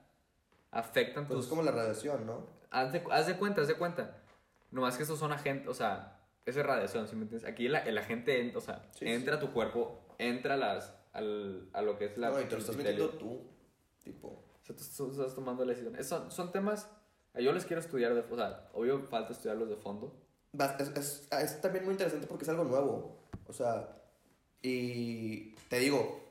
afectan 0.72 1.26
Pues 1.28 1.36
tus... 1.36 1.45
es 1.45 1.50
como 1.50 1.62
la 1.63 1.72
radiación, 1.72 2.26
¿no? 2.26 2.48
Haz 2.72 2.93
de, 2.93 3.04
haz 3.12 3.28
de 3.28 3.36
cuenta, 3.38 3.62
haz 3.62 3.67
de 3.67 3.76
cuenta. 3.76 4.24
Nomás 4.72 4.95
que 4.95 5.04
estos 5.04 5.19
son 5.19 5.32
agentes, 5.34 5.67
o 5.67 5.74
sea, 5.74 6.18
esa 6.49 6.59
es 6.62 6.65
radiación, 6.65 7.07
¿sí 7.07 7.15
me 7.15 7.23
entiendes? 7.23 7.49
Aquí 7.49 7.67
la- 7.67 7.83
en- 7.85 8.55
o 8.55 8.62
sea, 8.62 8.89
Sí, 8.97 9.05
entra 9.07 9.35
a 9.35 9.39
tu 9.39 9.51
cuerpo, 9.51 9.99
entra 10.17 10.55
a, 10.55 10.57
las, 10.57 10.93
al, 11.13 11.69
a 11.73 11.81
lo 11.81 11.97
que 11.97 12.05
es 12.05 12.17
la... 12.17 12.29
no, 12.29 12.41
y 12.41 12.45
te 12.45 12.51
lo 12.51 12.57
estás 12.59 12.75
metiendo 12.75 13.09
tú, 13.09 13.41
tipo... 14.03 14.27
O 14.27 14.65
sea, 14.65 14.75
tú, 14.75 15.12
estás 15.12 15.33
tomando 15.33 15.63
la 15.65 15.71
decisión. 15.71 15.95
Es- 15.95 16.07
Son, 16.07 16.31
son 16.31 16.51
temas, 16.51 16.88
yo 17.35 17.51
les 17.53 17.65
quiero 17.65 17.81
estudiar, 17.81 18.13
de, 18.13 18.21
o 18.21 18.35
sea, 18.35 18.69
obvio 18.73 18.99
falta 19.07 19.33
estudiarlos 19.33 19.69
de 19.69 19.75
fondo. 19.77 20.15
Va- 20.59 20.75
Es, 20.79 20.89
es- 20.89 21.27
es 21.31 21.62
también 21.62 21.85
muy 21.85 21.93
interesante 21.93 22.27
porque 22.27 22.43
es 22.43 22.49
algo 22.49 22.63
nuevo. 22.65 23.17
O 23.47 23.53
sea, 23.53 23.95
y 24.62 25.55
te 25.69 25.79
digo, 25.79 26.23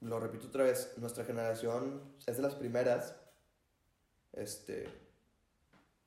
lo 0.00 0.20
repito 0.20 0.46
otra 0.46 0.64
vez, 0.64 0.94
nuestra 0.98 1.24
generación 1.24 2.02
es 2.26 2.36
de 2.36 2.42
las 2.42 2.54
primeras 2.54 3.16
este, 4.32 4.88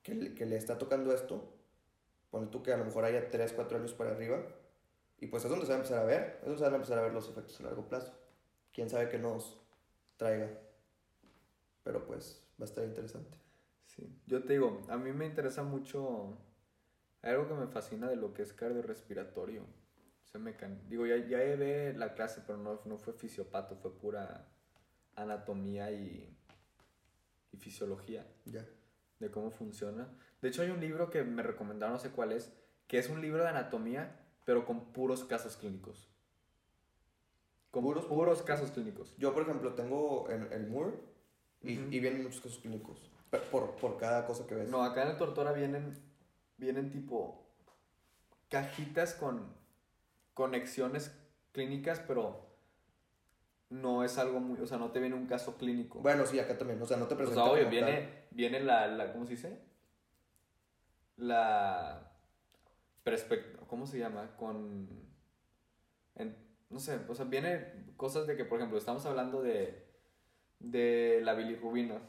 que, 0.03 0.33
que 0.33 0.45
le 0.45 0.57
está 0.57 0.77
tocando 0.77 1.13
esto. 1.13 1.53
Pone 2.38 2.52
tú 2.52 2.62
que 2.62 2.71
a 2.71 2.78
lo 2.78 2.86
mejor 2.86 3.04
haya 3.04 3.32
3, 3.32 3.52
4 3.52 3.80
años 3.80 3.93
para 3.95 4.12
arriba. 4.12 4.45
Y 5.17 5.26
pues 5.26 5.43
es 5.43 5.50
donde 5.50 5.65
se 5.65 5.71
va 5.71 5.78
a 5.78 5.80
empezar 5.80 5.97
a 5.97 6.04
ver. 6.04 6.38
Es 6.41 6.45
donde 6.45 6.60
se 6.60 6.63
van 6.65 6.73
a 6.73 6.76
empezar 6.76 7.00
a 7.00 7.02
ver 7.02 7.12
los 7.12 7.28
efectos 7.28 7.60
a 7.60 7.63
largo 7.63 7.88
plazo. 7.89 8.13
Quién 8.71 8.91
sabe 8.91 9.10
qué 9.10 9.17
nos 9.17 9.60
traiga. 10.17 10.47
Pero 11.82 12.06
pues 12.06 12.47
va 12.62 12.65
a 12.65 12.69
estar 12.69 12.84
interesante. 12.84 13.36
Sí. 13.88 14.21
Yo 14.28 14.43
te 14.43 14.54
digo, 14.54 14.84
a 14.88 14.97
mí 14.97 15.12
me 15.13 15.26
interesa 15.26 15.63
mucho, 15.63 16.38
hay 17.23 17.32
algo 17.32 17.47
que 17.47 17.56
me 17.56 17.65
fascina 17.65 18.08
de 18.08 18.17
lo 18.17 18.36
que 18.36 18.43
es 18.43 18.54
cardiorrespiratorio. 18.54 19.65
Se 20.26 20.38
me 20.38 20.56
can... 20.56 20.88
Digo, 20.89 21.08
ya, 21.08 21.17
ya 21.17 21.39
llevé 21.39 21.93
la 21.93 22.13
clase, 22.13 22.43
pero 22.45 22.60
no, 22.60 22.82
no 22.86 23.00
fue 23.00 23.13
fisiopato, 23.13 23.78
fue 23.78 23.97
pura 23.97 24.47
anatomía 25.15 25.89
y, 25.89 26.38
y 27.52 27.58
fisiología 27.58 28.28
Ya. 28.45 28.63
De 29.19 29.32
cómo 29.32 29.51
funciona. 29.51 30.10
De 30.41 30.49
hecho, 30.49 30.62
hay 30.62 30.69
un 30.69 30.80
libro 30.80 31.10
que 31.10 31.23
me 31.23 31.43
recomendaron, 31.43 31.93
no 31.93 31.99
sé 31.99 32.12
cuál 32.12 32.32
es, 32.32 32.53
que 32.88 32.99
es 32.99 33.10
un 33.10 33.21
libro 33.21 33.43
de 33.43 33.49
anatomía, 33.49 34.19
pero 34.45 34.65
con 34.65 34.91
puros 34.93 35.23
casos 35.23 35.58
clínicos. 35.58 36.10
Con 37.71 37.84
¿Puros? 37.84 38.06
puros, 38.06 38.41
casos 38.43 38.71
clínicos. 38.71 39.15
Yo, 39.17 39.34
por 39.34 39.43
ejemplo, 39.43 39.73
tengo 39.73 40.30
el, 40.30 40.51
el 40.51 40.67
Moore 40.67 40.97
y, 41.62 41.73
y 41.73 41.99
vienen 41.99 42.23
muchos 42.23 42.41
casos 42.41 42.60
clínicos. 42.60 43.12
Por, 43.51 43.75
por 43.75 43.97
cada 43.97 44.25
cosa 44.25 44.47
que 44.47 44.56
ves. 44.56 44.69
No, 44.69 44.84
acá 44.84 45.03
en 45.03 45.10
el 45.10 45.17
Tortora 45.17 45.51
vienen, 45.51 45.93
vienen 46.58 46.91
tipo 46.91 47.45
cajitas 48.49 49.13
con 49.13 49.53
conexiones 50.34 51.12
clínicas, 51.51 51.99
pero 51.99 52.46
no 53.69 54.03
es 54.03 54.17
algo 54.17 54.39
muy, 54.39 54.60
o 54.62 54.67
sea, 54.67 54.77
no 54.77 54.91
te 54.91 54.99
viene 54.99 55.15
un 55.15 55.25
caso 55.27 55.58
clínico. 55.58 55.99
Bueno, 55.99 56.25
sí, 56.25 56.39
acá 56.39 56.58
también. 56.58 56.82
O 56.82 56.86
sea, 56.86 56.97
no 56.97 57.08
te 57.08 57.15
o 57.15 57.17
presenta 57.17 57.43
sea, 57.43 57.51
obvio, 57.53 57.69
viene, 57.69 57.91
tal. 58.01 58.25
viene 58.32 58.60
la, 58.62 58.88
la, 58.88 59.12
¿cómo 59.12 59.25
se 59.25 59.32
dice? 59.32 59.60
La 61.17 62.12
perspectiva, 63.04 63.65
¿cómo 63.67 63.87
se 63.87 63.98
llama? 64.00 64.35
Con, 64.37 64.87
en- 66.15 66.37
no 66.69 66.79
sé, 66.79 67.00
o 67.08 67.15
sea, 67.15 67.25
viene 67.25 67.85
cosas 67.96 68.27
de 68.27 68.35
que, 68.35 68.46
por 68.46 68.60
ejemplo, 68.60 68.77
estamos 68.77 69.06
hablando 69.06 69.41
de, 69.41 69.85
de 70.60 71.21
la 71.23 71.33
bilirrubina, 71.33 72.00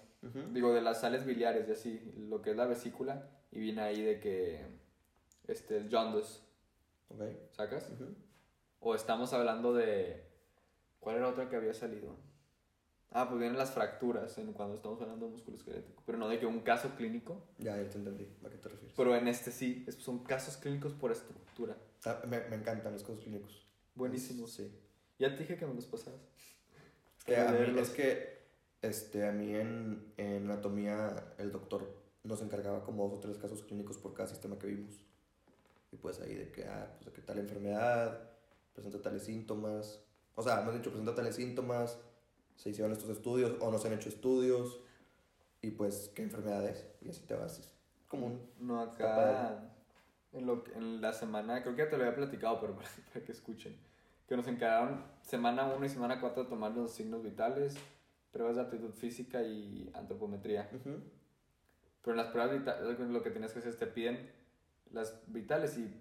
digo, 0.53 0.75
de 0.75 0.81
las 0.83 1.01
sales 1.01 1.25
biliares 1.25 1.69
y 1.69 1.73
así, 1.73 2.13
lo 2.29 2.43
que 2.43 2.51
es 2.51 2.57
la 2.57 2.67
vesícula, 2.67 3.31
y 3.53 3.61
viene 3.61 3.81
ahí 3.83 4.03
de 4.03 4.21
que, 4.21 4.67
este, 5.47 5.77
el 5.79 5.89
jaundice, 5.91 6.41
Ok. 7.09 7.23
¿sacas? 7.53 7.89
O 8.81 8.95
estamos 8.95 9.33
hablando 9.33 9.73
de, 9.73 10.28
¿cuál 11.09 11.17
era 11.17 11.29
otra 11.29 11.49
que 11.49 11.57
había 11.57 11.73
salido? 11.73 12.15
Ah, 13.13 13.27
pues 13.27 13.41
vienen 13.41 13.57
las 13.57 13.71
fracturas 13.71 14.37
en 14.37 14.53
cuando 14.53 14.75
estamos 14.75 15.01
hablando 15.01 15.25
de 15.25 15.33
músculo 15.33 15.57
esquelético, 15.57 16.03
pero 16.05 16.19
no 16.19 16.29
de 16.29 16.39
que 16.39 16.45
un 16.45 16.61
caso 16.61 16.91
clínico, 16.99 17.43
Ya, 17.57 17.79
ya 17.83 17.89
te 17.89 17.97
entendí. 17.97 18.29
¿A 18.45 18.51
qué 18.51 18.59
te 18.59 18.69
refieres? 18.69 18.95
pero 18.95 19.17
en 19.17 19.27
este 19.27 19.51
sí, 19.51 19.87
es- 19.89 19.95
son 19.95 20.19
casos 20.23 20.59
clínicos 20.59 20.93
por 20.93 21.11
estructura. 21.11 21.79
Ah, 22.05 22.21
me, 22.29 22.41
me 22.51 22.57
encantan 22.57 22.93
los 22.93 23.01
casos 23.03 23.21
clínicos. 23.21 23.67
Buenísimos. 23.95 24.53
Sí. 24.53 24.71
Ya 25.19 25.31
te 25.35 25.39
dije 25.39 25.57
que 25.57 25.65
me 25.65 25.73
los 25.73 25.87
pasabas. 25.87 26.21
Que 27.25 27.39
a 27.39 27.51
mí, 27.53 27.81
es 27.81 27.89
que 27.89 28.43
este, 28.83 29.27
a 29.27 29.33
mí 29.33 29.55
en, 29.55 30.13
en 30.19 30.45
anatomía 30.51 31.33
el 31.39 31.51
doctor 31.51 31.91
nos 32.23 32.43
encargaba 32.43 32.85
como 32.85 33.09
dos 33.09 33.17
o 33.17 33.21
tres 33.21 33.39
casos 33.39 33.63
clínicos 33.63 33.97
por 33.97 34.13
cada 34.13 34.29
sistema 34.29 34.59
que 34.59 34.67
vimos. 34.67 35.01
Y 35.91 35.97
pues 35.97 36.21
ahí 36.21 36.35
de 36.35 36.53
que, 36.53 36.65
ah, 36.67 36.93
pues 36.99 37.07
de 37.07 37.13
que 37.13 37.23
tal 37.23 37.39
enfermedad, 37.39 38.29
presenta 38.75 39.01
tales 39.01 39.23
síntomas. 39.23 40.05
O 40.39 40.43
sea, 40.43 40.61
me 40.61 40.71
han 40.71 40.77
dicho, 40.77 40.91
presenta 40.91 41.17
tales 41.17 41.35
síntomas, 41.35 41.99
se 42.55 42.71
hicieron 42.71 42.93
estos 42.93 43.11
estudios 43.11 43.61
o 43.61 43.73
no 43.73 43.79
se 43.79 43.89
han 43.89 43.95
hecho 43.95 44.09
estudios. 44.09 44.79
Y 45.61 45.73
pues, 45.73 46.13
¿qué 46.15 46.23
enfermedad 46.23 46.65
es? 46.65 46.87
Y 47.01 47.09
así 47.09 47.23
te 47.27 47.35
vas. 47.35 47.75
Como 48.07 48.29
un... 48.29 48.49
No, 48.61 48.81
acá 48.81 49.69
en, 50.33 50.47
lo, 50.47 50.63
en 50.77 51.01
la 51.01 51.13
semana, 51.13 51.61
creo 51.65 51.75
que 51.75 51.83
ya 51.83 51.91
te 51.91 51.97
lo 51.97 52.05
había 52.05 52.15
platicado, 52.15 52.61
pero 52.61 52.73
para, 52.77 52.89
para 53.13 53.27
que 53.27 53.33
escuchen. 53.33 53.77
Que 54.29 54.37
nos 54.37 54.47
encargaron 54.47 55.03
semana 55.23 55.75
1 55.75 55.85
y 55.85 55.89
semana 55.89 56.21
4 56.21 56.45
de 56.45 56.49
tomar 56.49 56.71
los 56.71 56.93
signos 56.93 57.25
vitales, 57.25 57.75
pruebas 58.31 58.55
de 58.55 58.63
aptitud 58.63 58.93
física 58.93 59.43
y 59.43 59.91
antropometría. 59.93 60.71
Ujú. 60.73 61.01
Pero 62.03 62.13
en 62.13 62.17
las 62.17 62.29
pruebas 62.29 62.57
vitales 62.57 63.01
lo 63.01 63.25
que 63.25 63.31
tienes 63.33 63.53
que 63.53 63.59
hacer 63.59 63.73
es 63.73 63.79
te 63.79 63.89
piden 63.89 64.31
las 64.93 65.21
vitales 65.27 65.77
y 65.79 65.93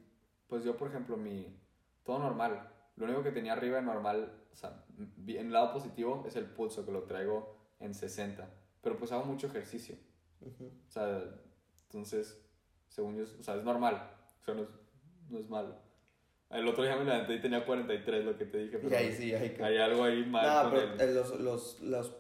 pues 0.47 0.63
yo, 0.63 0.77
por 0.77 0.89
ejemplo, 0.89 1.17
mi... 1.17 1.59
Todo 2.05 2.19
normal. 2.19 2.76
Lo 2.97 3.05
único 3.05 3.23
que 3.23 3.31
tenía 3.31 3.53
arriba 3.53 3.77
de 3.77 3.83
normal, 3.83 4.31
o 4.51 4.55
sea, 4.55 4.83
en 4.97 5.37
el 5.47 5.51
lado 5.53 5.71
positivo 5.73 6.23
es 6.27 6.35
el 6.35 6.45
pulso, 6.45 6.85
que 6.85 6.91
lo 6.91 7.03
traigo 7.03 7.55
en 7.79 7.93
60. 7.93 8.47
Pero 8.81 8.97
pues 8.97 9.11
hago 9.11 9.23
mucho 9.25 9.47
ejercicio. 9.47 9.95
Ujú. 10.41 10.65
O 10.87 10.91
sea, 10.91 11.23
entonces, 11.83 12.41
según 12.89 13.15
yo, 13.17 13.23
o 13.39 13.43
sea, 13.43 13.55
es 13.55 13.63
normal. 13.63 14.11
O 14.41 14.45
sea, 14.45 14.53
no 14.55 14.63
es, 14.63 14.69
no 15.29 15.37
es 15.39 15.49
malo. 15.49 15.75
El 16.49 16.67
otro 16.67 16.83
día 16.83 16.95
me 16.95 17.03
levanté 17.03 17.35
y 17.35 17.41
tenía 17.41 17.65
43, 17.65 18.23
lo 18.25 18.37
que 18.37 18.45
te 18.45 18.57
dije. 18.57 18.77
Y 18.77 18.81
Pero 18.81 18.97
ahí 18.97 19.11
sí, 19.11 19.33
hay 19.33 19.49
que... 19.51 19.63
Hay 19.63 19.77
algo 19.77 20.03
ahí 20.05 20.25
mal 20.25 20.45
No, 20.47 20.61
con 20.71 20.79
pero 20.79 20.93
el- 20.93 21.01
eh, 21.01 21.13
los, 21.13 21.39
los, 21.39 21.79
los 21.81 22.13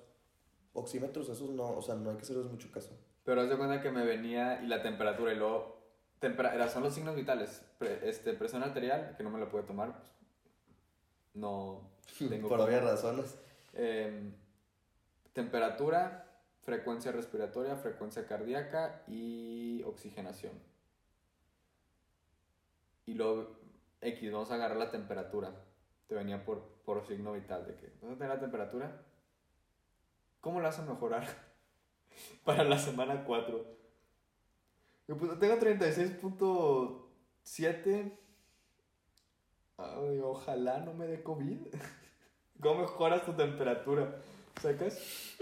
oxímetros, 0.73 1.29
esos 1.29 1.49
no, 1.49 1.69
o 1.77 1.81
sea, 1.81 1.95
no 1.95 2.09
hay 2.11 2.17
que 2.17 2.23
hacerles 2.23 2.45
mucho 2.47 2.69
caso. 2.71 2.91
Pero 3.23 3.41
haz 3.41 3.49
de 3.49 3.57
cuenta 3.57 3.81
que 3.81 3.89
me 3.91 4.05
venía 4.05 4.61
y 4.61 4.67
la 4.67 4.81
temperatura 4.81 5.33
y 5.33 5.37
luego... 5.37 5.75
Tempera 6.19 6.53
era- 6.55 6.67
son 6.67 6.83
los 6.83 6.93
signos 6.93 7.15
vitales. 7.15 7.63
Pre- 7.77 8.07
este, 8.09 8.33
presión 8.33 8.63
arterial, 8.63 9.13
que 9.17 9.23
no 9.23 9.29
me 9.29 9.39
la 9.39 9.49
puede 9.49 9.63
tomar. 9.65 9.93
pues, 9.97 10.09
no 11.37 11.89
tengo 12.29 12.49
Por 12.49 12.59
obvias 12.59 12.83
razones. 12.83 13.37
Em, 13.73 14.33
temperatura, 15.33 16.27
frecuencia 16.63 17.11
respiratoria, 17.11 17.75
frecuencia 17.75 18.27
cardíaca 18.27 19.03
y 19.07 19.83
oxigenación. 19.83 20.53
Y 23.05 23.13
luego, 23.13 23.55
X, 24.01 24.31
vamos 24.31 24.49
a 24.51 24.55
agarrar 24.55 24.77
la 24.77 24.89
temperatura. 24.91 25.53
Te 26.07 26.15
venía 26.15 26.43
por, 26.43 26.63
por 26.83 27.05
signo 27.05 27.33
vital 27.33 27.67
de 27.67 27.75
que 27.75 27.91
vas 28.01 28.11
a 28.11 28.15
tener 28.15 28.29
la 28.29 28.39
temperatura. 28.39 29.03
¿Cómo 30.41 30.59
la 30.59 30.69
vas 30.69 30.79
a 30.79 30.85
mejorar 30.85 31.27
para 32.43 32.63
la 32.63 32.79
semana 32.79 33.23
4? 33.23 33.77
Yo 35.07 35.17
pues 35.17 35.39
tengo 35.39 35.55
36.7. 35.55 38.17
Ay, 39.77 40.19
ojalá 40.23 40.79
no 40.79 40.93
me 40.93 41.07
dé 41.07 41.21
COVID. 41.23 41.59
¿Cómo 42.61 42.81
mejoras 42.81 43.23
tu 43.25 43.33
temperatura? 43.33 44.19
¿Sacas? 44.61 44.97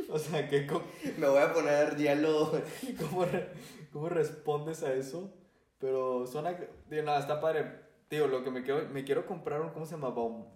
O 0.09 0.19
sea, 0.19 0.49
¿qué, 0.49 0.67
co- 0.67 0.83
Me 1.17 1.27
voy 1.27 1.39
a 1.41 1.53
poner 1.53 1.95
hielo. 1.95 2.51
cómo, 2.99 3.23
re- 3.25 3.49
cómo 3.93 4.09
respondes 4.09 4.83
a 4.83 4.93
eso? 4.93 5.33
Pero 5.79 6.27
suena... 6.27 6.57
que- 6.57 6.69
Digo, 6.89 7.03
nada, 7.03 7.19
está 7.19 7.39
padre. 7.39 7.79
Tío, 8.09 8.27
lo 8.27 8.43
que 8.43 8.51
me 8.51 8.63
quiero, 8.63 8.89
me 8.89 9.03
quiero 9.05 9.25
comprar 9.25 9.61
un... 9.61 9.69
¿Cómo 9.69 9.85
se 9.85 9.93
llama? 9.93 10.09
Baum- 10.13 10.49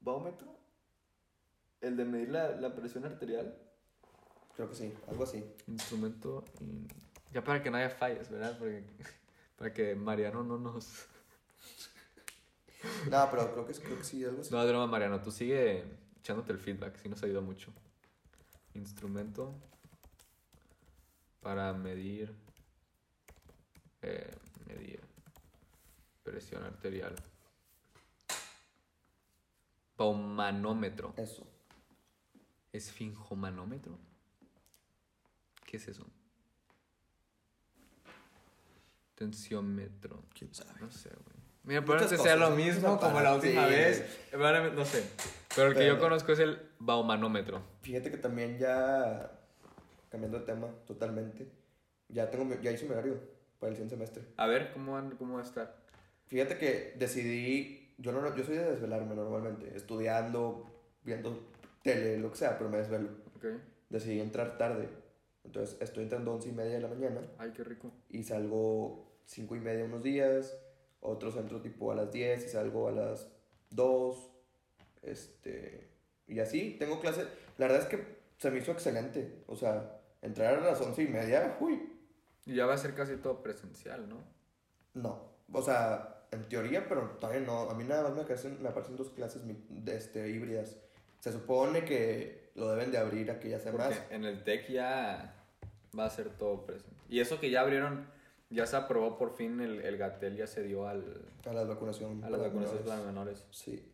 ¿Baómetro? 0.00 0.54
El 1.80 1.96
de 1.96 2.04
medir 2.04 2.30
la, 2.30 2.50
la 2.52 2.74
presión 2.74 3.04
arterial. 3.04 3.58
Creo 4.54 4.68
que 4.68 4.76
sí, 4.76 4.94
algo 5.08 5.24
así. 5.24 5.44
Instrumento... 5.66 6.44
Ya 7.32 7.42
para 7.42 7.60
que 7.64 7.68
no 7.70 7.78
haya 7.78 7.90
fallas, 7.90 8.30
¿verdad? 8.30 8.56
Porque, 8.56 8.84
para 9.56 9.72
que 9.74 9.96
Mariano 9.96 10.44
no 10.44 10.56
nos... 10.56 11.08
No, 13.10 13.28
pero 13.30 13.52
creo 13.52 13.66
que, 13.66 13.74
creo 13.74 13.98
que 13.98 14.04
sí, 14.04 14.24
algo 14.24 14.40
así. 14.40 14.52
No, 14.52 14.62
es 14.62 14.68
broma, 14.68 14.86
Mariano. 14.86 15.20
Tú 15.20 15.30
sigue 15.30 15.84
echándote 16.20 16.52
el 16.52 16.58
feedback. 16.58 16.96
Sí 16.96 17.08
nos 17.08 17.22
ayuda 17.22 17.40
mucho. 17.40 17.72
Instrumento 18.74 19.54
para 21.40 21.72
medir... 21.72 22.34
eh, 24.02 24.34
medir 24.66 25.00
presión 26.22 26.64
arterial. 26.64 27.14
Baumanómetro. 29.96 31.14
Eso. 31.16 31.46
¿Esfingomanómetro? 32.72 33.96
¿Qué 35.64 35.76
es 35.76 35.86
eso? 35.86 36.04
Tensiómetro. 39.14 40.24
¿Quién 40.36 40.52
sabe? 40.52 40.80
No 40.80 40.90
sé, 40.90 41.10
güey. 41.10 41.33
Mira, 41.64 41.80
Muchas 41.80 41.84
probablemente 42.08 42.22
sea 42.22 42.36
lo 42.36 42.50
muchos 42.50 42.64
mismo 42.66 42.98
como 43.00 43.20
la 43.20 43.34
última 43.34 43.66
vez. 43.66 44.04
No 44.74 44.84
sé. 44.84 45.02
Pero 45.56 45.68
el 45.68 45.74
que 45.74 45.86
yo 45.86 45.92
Pero- 45.94 46.00
conozco 46.00 46.32
es 46.32 46.38
el 46.40 46.58
baumanómetro. 46.78 47.62
Fíjate 47.82 48.10
que 48.10 48.16
también 48.18 48.58
ya, 48.58 49.30
cambiando 50.10 50.38
de 50.40 50.44
tema 50.46 50.68
totalmente, 50.86 51.48
ya 52.08 52.30
tengo, 52.30 52.54
ya 52.60 52.70
hice 52.72 52.84
mi 52.84 52.90
horario 52.92 53.18
para 53.58 53.70
el 53.70 53.76
siguiente 53.76 53.94
semestre. 53.96 54.24
A 54.36 54.46
ver, 54.46 54.72
¿cómo, 54.72 54.92
van- 54.92 55.16
cómo 55.16 55.34
va 55.34 55.40
a 55.40 55.44
estar? 55.44 55.76
Fíjate 56.26 56.58
que 56.58 56.94
decidí, 56.98 57.94
yo, 57.98 58.12
no, 58.12 58.34
yo 58.36 58.44
soy 58.44 58.56
de 58.56 58.70
desvelarme 58.72 59.14
normalmente, 59.14 59.74
estudiando, 59.76 60.66
viendo 61.02 61.48
tele, 61.82 62.18
lo 62.18 62.30
que 62.30 62.36
sea, 62.36 62.58
pero 62.58 62.68
me 62.68 62.78
desvelo. 62.78 63.10
Ok. 63.36 63.44
Decidí 63.90 64.20
entrar 64.20 64.58
tarde, 64.58 64.88
entonces 65.44 65.76
estoy 65.80 66.02
entrando 66.04 66.32
a 66.32 66.34
once 66.34 66.48
y 66.48 66.52
media 66.52 66.72
de 66.74 66.80
la 66.80 66.88
mañana 66.88 67.20
Ay, 67.38 67.52
qué 67.54 67.62
rico. 67.62 67.92
y 68.08 68.24
salgo 68.24 69.06
cinco 69.26 69.54
y 69.54 69.60
media 69.60 69.84
unos 69.84 70.02
días, 70.02 70.58
otros 71.04 71.36
entro 71.36 71.60
tipo 71.60 71.92
a 71.92 71.94
las 71.94 72.10
10 72.10 72.44
y 72.44 72.48
salgo 72.48 72.88
a 72.88 72.92
las 72.92 73.28
2, 73.70 74.30
este, 75.02 75.90
y 76.26 76.40
así, 76.40 76.76
tengo 76.78 77.00
clase, 77.00 77.26
la 77.58 77.66
verdad 77.66 77.82
es 77.82 77.88
que 77.88 78.16
se 78.38 78.50
me 78.50 78.58
hizo 78.58 78.72
excelente, 78.72 79.44
o 79.46 79.54
sea, 79.54 80.00
entrar 80.22 80.54
a 80.54 80.60
las 80.60 80.80
once 80.80 81.02
y 81.02 81.08
media, 81.08 81.56
uy, 81.60 81.90
Y 82.46 82.54
ya 82.54 82.66
va 82.66 82.74
a 82.74 82.78
ser 82.78 82.94
casi 82.94 83.16
todo 83.16 83.42
presencial, 83.42 84.08
¿no? 84.08 84.24
no, 84.94 85.34
o 85.52 85.62
sea, 85.62 86.26
en 86.30 86.48
teoría, 86.48 86.88
pero 86.88 87.10
todavía 87.20 87.42
no, 87.42 87.70
a 87.70 87.74
mí 87.74 87.84
nada 87.84 88.04
más 88.04 88.14
me 88.14 88.22
aparecen, 88.22 88.62
me 88.62 88.68
aparecen 88.68 88.96
dos 88.96 89.10
clases 89.10 89.42
este, 89.86 90.28
híbridas, 90.30 90.76
se 91.20 91.32
supone 91.32 91.84
que 91.84 92.50
lo 92.54 92.70
deben 92.70 92.90
de 92.90 92.98
abrir 92.98 93.30
a 93.30 93.40
que 93.40 93.50
ya 93.50 93.58
Porque 93.58 93.76
más, 93.78 94.02
en 94.10 94.24
el 94.24 94.42
TEC 94.42 94.70
ya 94.70 95.34
va 95.98 96.06
a 96.06 96.10
ser 96.10 96.30
todo 96.30 96.64
presencial. 96.64 96.94
Y 97.08 97.20
eso 97.20 97.40
que 97.40 97.50
ya 97.50 97.60
abrieron, 97.60 98.06
ya 98.54 98.66
se 98.66 98.76
aprobó 98.76 99.18
por 99.18 99.34
fin 99.36 99.60
el, 99.60 99.80
el 99.80 99.96
GATEL, 99.98 100.36
ya 100.36 100.46
se 100.46 100.62
dio 100.62 100.86
al, 100.88 101.22
a 101.46 101.52
la 101.52 101.64
vacunación. 101.64 102.22
a 102.24 102.30
las 102.30 102.38
para 102.40 102.48
vacunaciones 102.48 102.84
menores. 102.84 103.00
para 103.02 103.12
menores. 103.12 103.44
Sí. 103.50 103.90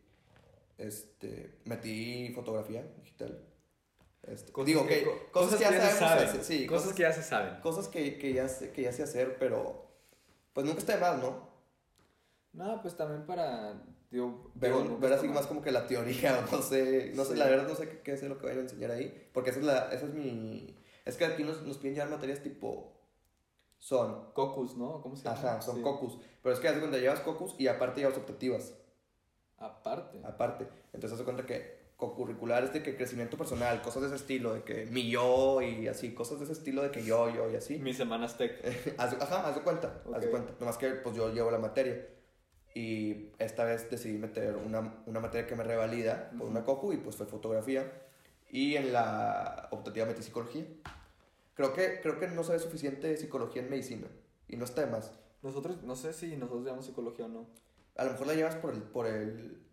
Este, 0.77 1.59
metí 1.65 2.31
fotografía 2.33 2.83
digital. 2.97 3.39
Este, 4.23 4.51
Cosas 4.51 4.67
digo 4.67 4.85
que, 4.87 5.03
co- 5.03 5.31
cosas, 5.31 5.55
que 5.57 5.63
ya 5.63 5.71
se 5.71 5.79
sabemos 5.99 5.99
saben. 6.29 6.43
sí, 6.43 6.65
cosas, 6.67 6.81
cosas, 6.83 6.95
que 6.97 7.03
ya 7.03 7.11
se 7.13 7.23
saben. 7.23 7.59
cosas 7.61 7.87
que, 7.87 8.17
que 8.17 8.33
ya 8.33 8.47
sé, 8.47 8.71
que 8.71 8.83
ya 8.83 8.91
sé 8.91 9.03
hacer, 9.03 9.37
pero 9.39 9.87
pues 10.53 10.65
nunca 10.65 10.79
está 10.79 10.93
de 10.95 11.01
más, 11.01 11.19
¿no? 11.21 11.49
No, 12.53 12.81
pues 12.81 12.95
también 12.95 13.25
para. 13.25 13.81
Digo, 14.11 14.51
Ver, 14.55 14.73
digo, 14.73 14.97
ver 14.99 15.13
así 15.13 15.25
mal. 15.27 15.35
más 15.35 15.47
como 15.47 15.61
que 15.61 15.71
la 15.71 15.87
teoría, 15.87 16.45
no 16.51 16.61
sé, 16.61 17.11
no 17.15 17.23
sé, 17.23 17.33
Sí. 17.33 17.39
la 17.39 17.47
verdad 17.47 17.67
no 17.67 17.75
sé 17.75 17.87
qué, 17.87 17.99
qué 18.01 18.13
es 18.13 18.23
lo 18.23 18.37
que 18.37 18.43
vayan 18.45 18.59
a 18.59 18.63
enseñar 18.63 18.91
ahí, 18.91 19.29
porque 19.33 19.51
esa 19.51 19.59
es 19.59 19.65
la, 19.65 19.87
esa 19.93 20.05
es 20.05 20.13
mi, 20.13 20.75
es 21.05 21.15
que 21.17 21.25
aquí 21.25 21.43
nos, 21.43 21.61
nos 21.63 21.77
piden 21.77 21.95
llevar 21.95 22.09
materias 22.11 22.41
tipo, 22.43 22.91
son, 23.81 24.31
Cocus, 24.33 24.77
¿no? 24.77 25.01
¿Cómo 25.01 25.15
se 25.15 25.23
llama? 25.23 25.37
ajá, 25.37 25.61
son 25.61 25.77
Sí. 25.77 25.81
cocus, 25.81 26.15
pero 26.43 26.53
es 26.53 26.61
que 26.61 26.67
haz 26.67 26.77
cuenta, 26.77 26.99
llevas 26.99 27.19
cocus 27.21 27.55
y 27.57 27.67
aparte 27.67 27.99
llevas 28.01 28.15
optativas. 28.15 28.75
Aparte. 29.57 30.19
aparte. 30.23 30.67
Entonces, 30.93 31.17
haz 31.19 31.25
cuenta 31.25 31.45
que 31.47 31.81
co-curricular 31.97 32.63
es 32.63 32.73
de 32.73 32.83
que 32.83 32.95
crecimiento 32.95 33.37
personal, 33.37 33.81
cosas 33.81 34.03
de 34.03 34.07
ese 34.09 34.17
estilo, 34.17 34.53
de 34.53 34.63
que 34.63 34.85
mi 34.85 35.09
yo 35.09 35.61
y 35.61 35.87
así, 35.87 36.13
cosas 36.13 36.37
de 36.37 36.43
ese 36.45 36.53
estilo 36.53 36.83
de 36.83 36.91
que 36.91 37.03
yo, 37.03 37.27
yo 37.29 37.49
y 37.51 37.55
así. 37.55 37.79
Mis 37.79 37.97
semanas 37.97 38.37
tech. 38.37 38.53
Ajá, 38.99 39.47
haz 39.47 39.55
de 39.55 39.61
cuenta, 39.61 40.01
haz 40.13 40.21
de 40.21 40.29
cuenta. 40.29 40.53
Nomás 40.59 40.77
que 40.77 40.91
pues 40.91 41.15
yo 41.15 41.31
llevo 41.33 41.49
la 41.49 41.57
materia. 41.59 42.07
Y 42.75 43.31
esta 43.39 43.65
vez 43.65 43.89
decidí 43.89 44.17
meter 44.17 44.55
una, 44.55 45.01
una 45.07 45.19
materia 45.19 45.47
que 45.47 45.55
me 45.55 45.63
revalida 45.63 46.31
por 46.37 46.47
una 46.47 46.63
cocu 46.63 46.93
y 46.93 46.97
pues 46.97 47.15
fue 47.15 47.25
fotografía. 47.25 47.91
Y 48.51 48.75
en 48.75 48.93
la 48.93 49.67
optativa 49.71 50.05
metí 50.05 50.21
psicología. 50.23 50.65
Creo 51.53 51.73
que, 51.73 51.99
creo 52.01 52.19
que 52.19 52.27
no 52.27 52.43
sabe 52.43 52.59
suficiente 52.59 53.15
psicología 53.17 53.61
en 53.61 53.69
medicina. 53.69 54.07
Y 54.47 54.55
no 54.57 54.65
está 54.65 54.81
de 54.81 54.87
más. 54.91 55.11
Nosotros, 55.41 55.81
no 55.83 55.95
sé 55.95 56.13
si 56.13 56.35
nosotros 56.37 56.63
llevamos 56.63 56.85
psicología 56.85 57.25
o 57.25 57.29
no. 57.29 57.47
A 57.97 58.05
lo 58.05 58.11
mejor 58.11 58.27
la 58.27 58.33
llevas 58.35 58.55
por 58.55 58.73
el, 58.73 58.81
por 58.83 59.07
el, 59.07 59.65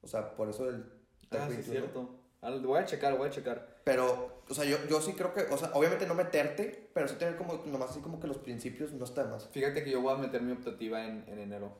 o 0.00 0.06
sea, 0.06 0.34
por 0.36 0.48
eso 0.48 0.66
del 0.66 0.84
Ah, 1.30 1.46
sí, 1.48 1.54
21. 1.56 1.58
es 1.58 1.66
cierto. 1.66 2.20
Voy 2.62 2.78
a 2.78 2.84
checar, 2.84 3.16
voy 3.16 3.28
a 3.28 3.30
checar. 3.30 3.80
Pero, 3.84 4.42
o 4.48 4.54
sea, 4.54 4.64
yo, 4.64 4.76
yo 4.88 5.00
sí 5.00 5.14
creo 5.14 5.32
que, 5.34 5.42
o 5.50 5.56
sea, 5.56 5.70
obviamente 5.74 6.06
no 6.06 6.14
meterte, 6.14 6.90
pero 6.94 7.08
sí 7.08 7.16
tener 7.16 7.36
como, 7.36 7.54
nomás 7.66 7.90
así 7.90 8.00
como 8.00 8.20
que 8.20 8.26
los 8.26 8.38
principios 8.38 8.92
no 8.92 9.04
está 9.04 9.24
de 9.24 9.30
más. 9.30 9.48
Fíjate 9.48 9.82
que 9.82 9.90
yo 9.90 10.00
voy 10.02 10.12
a 10.12 10.16
meter 10.16 10.42
mi 10.42 10.52
optativa 10.52 11.04
en, 11.06 11.24
en 11.26 11.38
enero. 11.38 11.76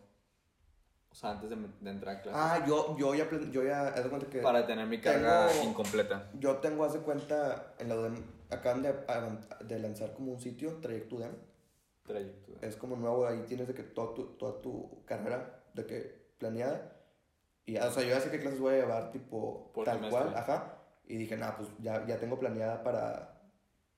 O 1.11 1.15
sea, 1.15 1.31
antes 1.33 1.51
de, 1.51 1.57
de 1.81 1.91
entrar 1.91 2.17
a 2.17 2.23
clase. 2.23 2.39
Ah, 2.41 2.65
yo, 2.67 2.97
yo 2.99 3.15
ya, 3.15 3.29
yo 3.53 3.63
ya, 3.63 3.89
haz 3.89 4.03
de 4.05 4.11
cuenta 4.11 4.27
que 4.29 4.41
para 4.41 4.67
tener 4.67 4.87
mi 4.87 5.01
carga 5.01 5.47
tengo- 5.49 5.65
incompleta. 5.71 6.31
yo 6.41 6.57
tengo, 6.57 6.85
haz 6.85 6.95
de 6.95 7.01
cuenta, 7.01 7.75
en 7.79 7.89
la 7.89 7.95
UDEM, 7.97 8.17
acaban 8.55 8.83
de, 8.83 8.95
de 9.67 9.79
lanzar 9.79 10.15
como 10.15 10.33
un 10.33 10.41
sitio, 10.41 10.79
Trayecto 10.81 11.17
UDEM, 11.17 11.33
Trayecto. 12.07 12.53
Es 12.61 12.77
como 12.77 12.97
nuevo, 12.97 13.27
ahí 13.27 13.45
tienes 13.47 13.67
de 13.67 13.75
que 13.75 13.83
toda 13.83 14.15
tu, 14.15 14.25
toda 14.37 14.61
tu 14.61 15.05
carrera, 15.07 15.65
de 15.75 15.87
que 15.87 16.25
planeada. 16.39 17.01
Y, 17.67 17.77
o 17.79 17.91
sea, 17.91 18.03
yo 18.03 18.11
ya 18.11 18.21
sé 18.21 18.31
qué 18.31 18.41
clases 18.41 18.61
voy 18.61 18.75
a 18.75 18.79
llevar, 18.79 19.11
tipo, 19.11 19.73
Por 19.73 19.85
tal 19.87 19.97
semestre. 19.97 20.23
cual, 20.23 20.37
ajá. 20.37 20.79
Y 21.07 21.17
dije, 21.17 21.37
nada, 21.37 21.57
pues 21.57 21.69
ya, 21.81 22.07
ya 22.07 22.19
tengo 22.19 22.39
planeada 22.39 22.83
para, 22.83 23.41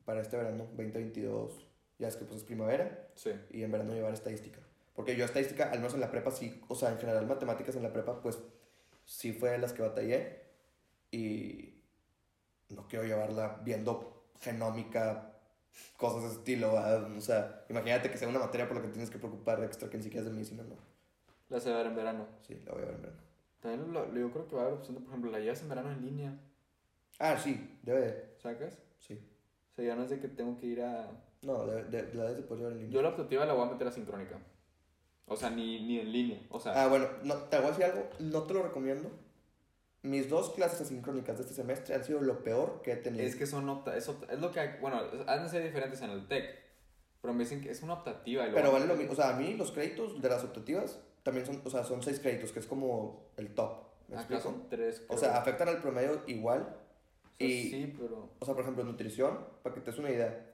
para 0.04 0.20
este 0.20 0.36
verano, 0.36 0.64
2022. 0.76 1.66
Ya 1.98 2.09
es 2.09 2.16
que 2.16 2.24
pues 2.24 2.40
es 2.40 2.44
primavera. 2.44 3.09
Sí. 3.14 3.32
y 3.50 3.62
en 3.62 3.72
verano 3.72 3.94
llevar 3.94 4.12
estadística. 4.12 4.61
Porque 4.94 5.16
yo 5.16 5.24
estadística, 5.24 5.70
al 5.70 5.78
menos 5.78 5.94
en 5.94 6.00
la 6.00 6.11
prepa, 6.11 6.30
sí, 6.30 6.62
o 6.68 6.74
sea, 6.74 6.90
en 6.90 6.98
general 6.98 7.26
matemáticas 7.26 7.74
en 7.76 7.82
la 7.82 7.92
prepa, 7.92 8.20
pues 8.20 8.38
sí 9.04 9.32
fue 9.32 9.50
de 9.50 9.59
las 9.59 9.72
que 9.72 9.82
batallé 9.82 10.42
y 11.11 11.82
no 12.68 12.86
quiero 12.88 13.04
llevarla 13.04 13.61
viendo 13.64 14.15
genómica, 14.41 15.32
cosas 15.97 16.22
de 16.22 16.28
ese 16.28 16.37
estilo, 16.39 16.72
¿verdad? 16.72 17.11
o 17.16 17.20
sea, 17.20 17.64
imagínate 17.68 18.11
que 18.11 18.18
sea 18.18 18.28
una 18.28 18.39
materia 18.39 18.66
por 18.68 18.76
la 18.76 18.82
que 18.82 18.89
tienes 18.89 19.11
que 19.11 19.18
preocupar 19.18 19.62
extra 19.64 19.89
que 19.91 19.97
ni 19.99 20.03
siquiera 20.05 20.22
es 20.22 20.26
de 20.30 20.34
medicina, 20.34 20.62
no. 20.62 20.76
La 21.49 21.61
se 21.61 21.70
va 21.70 21.76
a 21.76 21.78
ver 21.78 21.87
en 21.89 21.97
verano. 21.97 22.26
Sí, 22.47 22.61
la 22.64 22.72
voy 22.72 22.82
a 22.82 22.87
ver 22.87 22.95
en 22.95 23.03
verano. 23.03 23.20
También 23.61 23.93
lo- 23.93 24.14
yo 24.14 24.30
creo 24.32 24.49
que 24.49 24.57
va 24.57 24.62
a 24.62 24.64
haber 24.66 24.78
opción 24.78 24.97
por 24.97 25.07
ejemplo, 25.09 25.30
la 25.30 25.39
llevas 25.41 25.62
en 25.62 25.68
verano 25.68 25.93
en 25.93 26.03
línea. 26.05 26.39
Ah, 27.18 27.37
sí, 27.39 27.78
debe 27.82 28.01
de, 28.01 28.34
¿Sacas? 28.39 28.78
sí. 28.99 29.14
O 29.72 29.74
sea, 29.76 29.84
ya 29.84 29.95
no 29.97 30.03
es 30.05 30.11
de 30.11 30.18
que 30.20 30.28
tengo 30.28 30.57
que 30.57 30.66
ir 30.66 30.82
a. 30.82 31.11
No, 31.43 31.66
de, 31.66 31.84
de- 31.84 32.14
la 32.14 32.22
debes 32.24 32.37
de 32.39 32.43
poder 32.43 32.59
llevar 32.61 32.72
en 32.72 32.78
línea. 32.78 32.95
Yo 32.95 33.03
la 33.03 33.11
optativa 33.11 33.45
la 33.47 33.53
voy 33.55 33.68
a 33.68 33.72
meter 33.72 33.87
asincrónica. 33.87 34.39
O 35.26 35.37
sea, 35.37 35.51
ni, 35.51 35.84
ni 35.87 35.99
en 36.01 36.12
línea. 36.12 36.41
O 36.51 36.59
sea, 36.61 36.82
Ah, 36.84 36.89
bueno, 36.89 37.07
no, 37.24 37.34
te 37.34 37.57
voy 37.59 37.66
a 37.66 37.70
decir 37.70 37.84
algo, 37.84 38.09
no 38.20 38.43
te 38.45 38.55
lo 38.55 38.62
recomiendo. 38.62 39.11
Mis 40.03 40.28
dos 40.28 40.51
clases 40.51 40.80
asincrónicas 40.82 41.36
de 41.38 41.42
este 41.42 41.55
semestre 41.55 41.94
han 41.94 42.05
sido 42.05 42.20
lo 42.20 42.42
peor 42.44 42.80
que 42.82 42.92
he 42.92 42.97
tenido. 42.97 43.24
es 43.24 43.34
que 43.34 43.47
son 43.47 43.68
opta 43.68 43.97
es, 43.97 44.09
opta- 44.09 44.32
es 44.32 44.38
lo 44.38 44.53
que 44.53 44.61
hay- 44.61 44.78
bueno, 44.80 45.01
han 45.26 45.42
de 45.42 45.49
ser 45.49 45.62
diferentes 45.64 46.01
en 46.03 46.11
el 46.11 46.28
TEC. 46.28 46.44
Pero 47.22 47.34
me 47.34 47.42
dicen 47.42 47.61
que 47.61 47.70
es 47.70 47.82
una 47.82 47.94
optativa. 47.94 48.47
y 48.47 48.53
Pero 48.53 48.70
vale 48.70 48.86
lo 48.86 48.94
mismo. 48.94 49.12
O 49.12 49.16
sea, 49.16 49.30
a 49.30 49.38
mí 49.38 49.55
los 49.55 49.72
créditos 49.72 50.20
de 50.22 50.28
las 50.28 50.44
optativas 50.44 51.01
también 51.24 51.44
son, 51.44 51.61
o 51.64 51.70
sea, 51.70 51.82
son 51.82 52.03
seis 52.03 52.20
créditos, 52.20 52.53
que 52.53 52.61
es 52.61 52.66
como 52.66 53.30
el 53.36 53.53
top. 53.55 53.84
¿Me 54.09 54.14
Acá 54.14 54.20
explico? 54.36 54.42
son 54.42 54.68
tres. 54.68 55.03
O 55.05 55.07
creo. 55.09 55.18
sea, 55.18 55.36
afectan 55.38 55.68
al 55.68 55.80
promedio 55.80 56.22
igual. 56.28 56.62
O 56.62 57.38
sea, 57.38 57.47
y- 57.49 57.70
Sí, 57.70 57.94
pero. 57.99 58.30
O 58.38 58.44
sea, 58.44 58.55
por 58.55 58.62
ejemplo, 58.62 58.84
nutrición, 58.84 59.40
para 59.64 59.74
que 59.74 59.80
te 59.80 59.90
des 59.90 59.99
una 59.99 60.11
idea. 60.11 60.53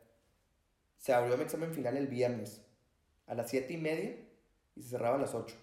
Se 0.96 1.12
abrió 1.12 1.36
mi 1.36 1.42
examen 1.42 1.74
final 1.74 1.96
el 1.98 2.06
viernes 2.06 2.62
a 3.26 3.34
las 3.34 3.50
siete 3.50 3.74
y 3.74 3.76
media 3.76 4.16
y 4.74 4.82
se 4.82 4.88
cerraba 4.90 5.16
a 5.16 5.18
las 5.18 5.34
8. 5.34 5.54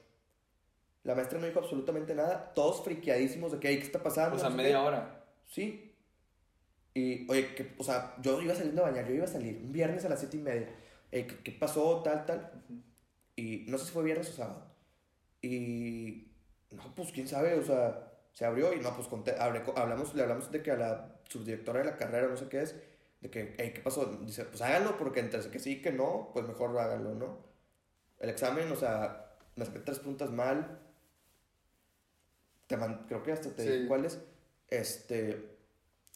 La 1.10 1.16
maestra 1.16 1.40
no 1.40 1.48
dijo 1.48 1.58
absolutamente 1.58 2.14
nada, 2.14 2.54
todos 2.54 2.84
friqueadísimos 2.84 3.52
de 3.52 3.60
que, 3.60 3.70
"Ey, 3.70 3.78
¿qué 3.80 3.84
está 3.86 4.04
pasando? 4.04 4.36
O 4.36 4.40
sea, 4.40 4.50
No 4.50 4.56
sé 4.56 4.58
media 4.62 4.78
qué. 4.78 4.86
hora. 4.86 5.26
Sí. 5.48 5.96
Y, 6.94 7.28
oye, 7.32 7.56
que, 7.56 7.74
o 7.80 7.84
sea, 7.84 8.14
yo 8.22 8.40
iba 8.40 8.54
saliendo 8.54 8.86
a 8.86 8.92
bañar, 8.92 9.08
yo 9.08 9.16
iba 9.16 9.24
a 9.24 9.28
salir 9.28 9.58
un 9.64 9.72
viernes 9.72 10.06
a 10.06 10.10
las 10.10 10.20
siete 10.20 10.38
y 10.38 10.42
media. 10.42 10.70
Ey, 11.12 11.26
¿qué, 11.26 11.38
qué 11.40 11.52
pasó? 11.54 12.04
Tal, 12.04 12.26
tal. 12.28 12.52
Ujú. 12.70 12.82
Y 13.36 13.66
no 13.68 13.80
sé 13.80 13.86
si 13.86 13.92
fue 13.92 14.04
viernes 14.04 14.30
o 14.30 14.34
sábado. 14.34 14.68
Y 15.42 16.32
no, 16.70 16.94
pues 16.96 17.12
quién 17.12 17.28
sabe, 17.28 17.56
o 17.58 17.64
sea, 17.64 18.12
se 18.34 18.46
abrió 18.46 18.72
y 18.74 18.80
no, 18.80 18.96
pues 18.96 19.08
conté- 19.08 19.36
hablé 19.40 19.64
hablamos, 19.76 20.14
le 20.14 20.22
hablamos 20.22 20.52
de 20.52 20.62
que 20.62 20.70
a 20.70 20.76
la 20.78 21.16
subdirectora 21.28 21.80
de 21.80 21.86
la 21.86 21.98
carrera, 21.98 22.28
no 22.28 22.38
sé 22.38 22.48
qué 22.50 22.62
es, 22.62 22.76
de 23.22 23.32
que, 23.32 23.56
hey, 23.58 23.72
¿qué 23.74 23.82
pasó? 23.82 24.06
Dice, 24.06 24.46
pues 24.46 24.62
háganlo, 24.62 24.96
porque 24.98 25.22
entre 25.22 25.42
que 25.50 25.58
sí, 25.58 25.82
que 25.82 25.92
no, 25.92 26.30
pues 26.34 26.48
mejor 26.48 26.78
háganlo, 26.78 27.16
¿no? 27.16 27.40
El 28.20 28.30
examen, 28.30 28.72
o 28.72 28.76
sea, 28.76 29.36
me 29.56 29.66
saqué 29.66 29.80
tres 29.80 29.98
preguntas 29.98 30.30
mal. 30.30 30.80
Te 32.70 32.78
man- 32.78 33.04
creo 33.08 33.24
que 33.24 33.32
hasta 33.32 33.50
te 33.50 33.64
Sí. 33.64 33.70
dije 33.70 33.88
cuáles. 33.88 34.20
Este, 34.70 35.58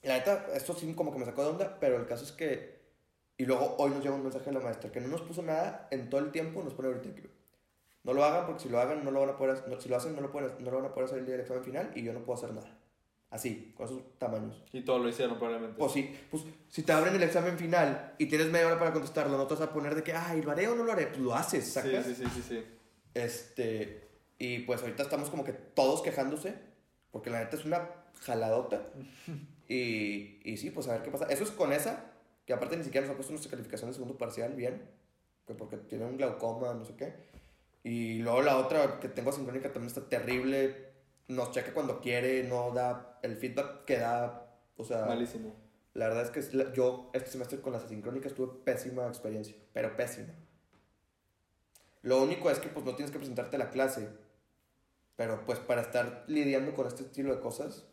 la 0.04 0.20
neta, 0.20 0.46
esto 0.54 0.76
sí 0.76 0.94
como 0.94 1.12
que 1.12 1.18
me 1.18 1.26
sacó 1.26 1.42
de 1.44 1.50
onda, 1.50 1.80
pero 1.80 1.98
el 1.98 2.06
caso 2.06 2.24
es 2.24 2.32
que, 2.32 2.80
y 3.38 3.46
luego 3.46 3.76
hoy 3.80 3.90
nos 3.90 4.04
llega 4.04 4.14
un 4.14 4.22
mensaje 4.22 4.46
de 4.46 4.52
la 4.52 4.60
maestra 4.60 4.92
que 4.92 5.02
no 5.02 5.08
nos 5.08 5.22
puso 5.24 5.42
nada 5.42 5.88
en 5.90 6.12
todo 6.12 6.22
el 6.22 6.32
tiempo, 6.32 6.62
nos 6.64 6.76
pone 6.76 6.90
ahorita 6.90 7.16
que 7.16 7.28
no 8.04 8.14
lo 8.14 8.24
hagan 8.24 8.46
porque 8.46 8.62
si 8.62 8.70
lo 8.70 8.80
hagan 8.80 9.04
no 9.04 9.10
lo 9.10 9.22
van 9.22 9.30
a 9.30 9.38
poder, 9.38 9.68
no- 9.68 9.82
si 9.82 9.90
lo 9.90 9.96
hacen 9.98 10.16
no 10.16 10.22
lo, 10.22 10.32
pueden, 10.32 10.52
no 10.64 10.70
lo 10.70 10.78
van 10.78 10.86
a 10.92 10.94
poder 10.94 11.06
hacer 11.08 11.18
el 11.20 11.26
día 11.26 11.32
del 11.34 11.42
examen 11.42 11.64
final 11.64 11.92
y 11.96 12.04
yo 12.04 12.14
no 12.14 12.20
puedo 12.24 12.38
hacer 12.38 12.54
nada. 12.54 12.78
Así, 13.32 13.74
con 13.76 13.88
esos 13.88 14.20
tamaños. 14.20 14.62
Y 14.72 14.82
todo 14.82 15.00
lo 15.00 15.10
hicieron 15.10 15.38
probablemente. 15.40 15.80
Pues 15.80 15.92
sí, 15.92 16.16
pues 16.30 16.44
si 16.70 16.84
te 16.84 16.92
abren 16.92 17.16
el 17.16 17.24
examen 17.24 17.58
final 17.58 18.14
y 18.20 18.28
tienes 18.28 18.52
media 18.52 18.68
hora 18.68 18.78
para 18.78 18.94
contestarlo, 18.94 19.36
no 19.36 19.48
te 19.48 19.56
vas 19.56 19.64
a 19.64 19.74
poner 19.74 19.96
de 19.96 20.04
que, 20.04 20.14
ay, 20.14 20.44
¿lo 20.44 20.52
haré 20.52 20.68
o 20.68 20.76
no 20.76 20.84
lo 20.84 20.92
haré? 20.92 21.08
Pues 21.08 21.18
lo 21.18 21.34
haces, 21.34 21.64
sí, 21.66 21.72
¿sacas? 21.72 22.06
sí, 22.06 22.14
sí, 22.14 22.26
sí, 22.36 22.42
sí. 22.48 22.64
Este, 23.16 24.03
y 24.38 24.60
pues 24.60 24.82
ahorita 24.82 25.04
estamos 25.04 25.30
como 25.30 25.44
que 25.44 25.54
todos 25.54 26.02
quejándose, 26.02 26.56
porque 27.12 27.30
la 27.30 27.40
neta 27.40 27.56
es 27.56 27.66
una 27.66 27.90
jaladota. 28.22 28.82
y, 29.68 30.40
y 30.44 30.58
sí, 30.58 30.72
pues 30.72 30.88
a 30.88 30.94
ver 30.94 31.04
qué 31.04 31.12
pasa. 31.12 31.26
Eso 31.26 31.44
es 31.44 31.52
con 31.52 31.72
esa, 31.72 32.12
que 32.46 32.54
aparte 32.54 32.78
ni 32.78 32.84
siquiera 32.84 33.06
nos 33.06 33.14
ha 33.14 33.18
puesto 33.18 33.32
nuestra 33.34 33.52
calificación 33.52 33.90
de 33.90 33.94
segundo 33.94 34.18
parcial 34.18 34.54
bien, 34.54 34.82
que 35.48 35.54
porque 35.54 35.78
tiene 35.78 36.06
un 36.06 36.18
glaucoma, 36.18 36.74
no 36.74 36.86
sé 36.86 36.96
qué. 36.96 37.14
Y 37.84 38.20
luego 38.20 38.42
la 38.42 38.58
otra 38.58 39.00
que 39.00 39.10
tengo 39.10 39.30
asincrónica 39.30 39.72
también 39.74 39.88
está 39.88 40.08
terrible. 40.08 40.94
Nos 41.28 41.52
checa 41.52 41.74
cuando 41.74 42.00
quiere, 42.00 42.44
no 42.44 42.72
da 42.72 43.20
el 43.24 43.36
feedback 43.36 43.86
que 43.86 43.98
da. 43.98 44.58
O 44.78 44.84
sea, 44.84 45.06
Malísimo. 45.06 45.54
la 45.94 46.08
verdad 46.08 46.24
es 46.24 46.30
que 46.32 46.74
yo 46.74 47.12
este 47.14 47.30
semestre 47.32 47.62
con 47.62 47.74
las 47.74 47.84
asincrónicas 47.84 48.34
tuve 48.34 48.54
pésima 48.64 49.08
experiencia, 49.08 49.56
pero 49.74 49.96
pésima. 49.96 50.34
Lo 52.04 52.22
único 52.22 52.50
es 52.52 52.60
que 52.60 52.70
pues 52.70 52.86
no 52.86 52.96
tienes 52.96 53.12
que 53.12 53.18
presentarte 53.18 53.56
a 53.56 53.60
la 53.60 53.72
clase, 53.72 54.08
pero 55.16 55.44
pues 55.46 55.60
para 55.60 55.82
estar 55.82 56.24
lidiando 56.28 56.76
con 56.76 56.86
este 56.88 57.04
estilo 57.04 57.34
de 57.34 57.42
cosas, 57.42 57.86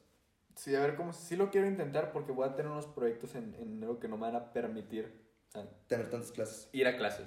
Sí, 0.61 0.75
a 0.75 0.81
ver 0.81 0.95
cómo. 0.95 1.15
Sí 1.15 1.37
lo 1.37 1.51
quiero 1.51 1.67
intentar 1.67 2.13
porque 2.13 2.33
voy 2.33 2.47
a 2.47 2.55
tener 2.55 2.71
unos 2.71 2.87
proyectos 2.87 3.35
en, 3.35 3.55
en 3.55 3.73
enero 3.77 3.99
que 3.99 4.09
no 4.09 4.17
me 4.17 4.27
van 4.31 4.37
a 4.37 4.53
permitir 4.53 5.11
ah, 5.55 5.65
tener 5.87 6.11
tantas 6.11 6.33
clases. 6.33 6.69
ir 6.73 6.87
a 6.87 6.99
clases. 6.99 7.27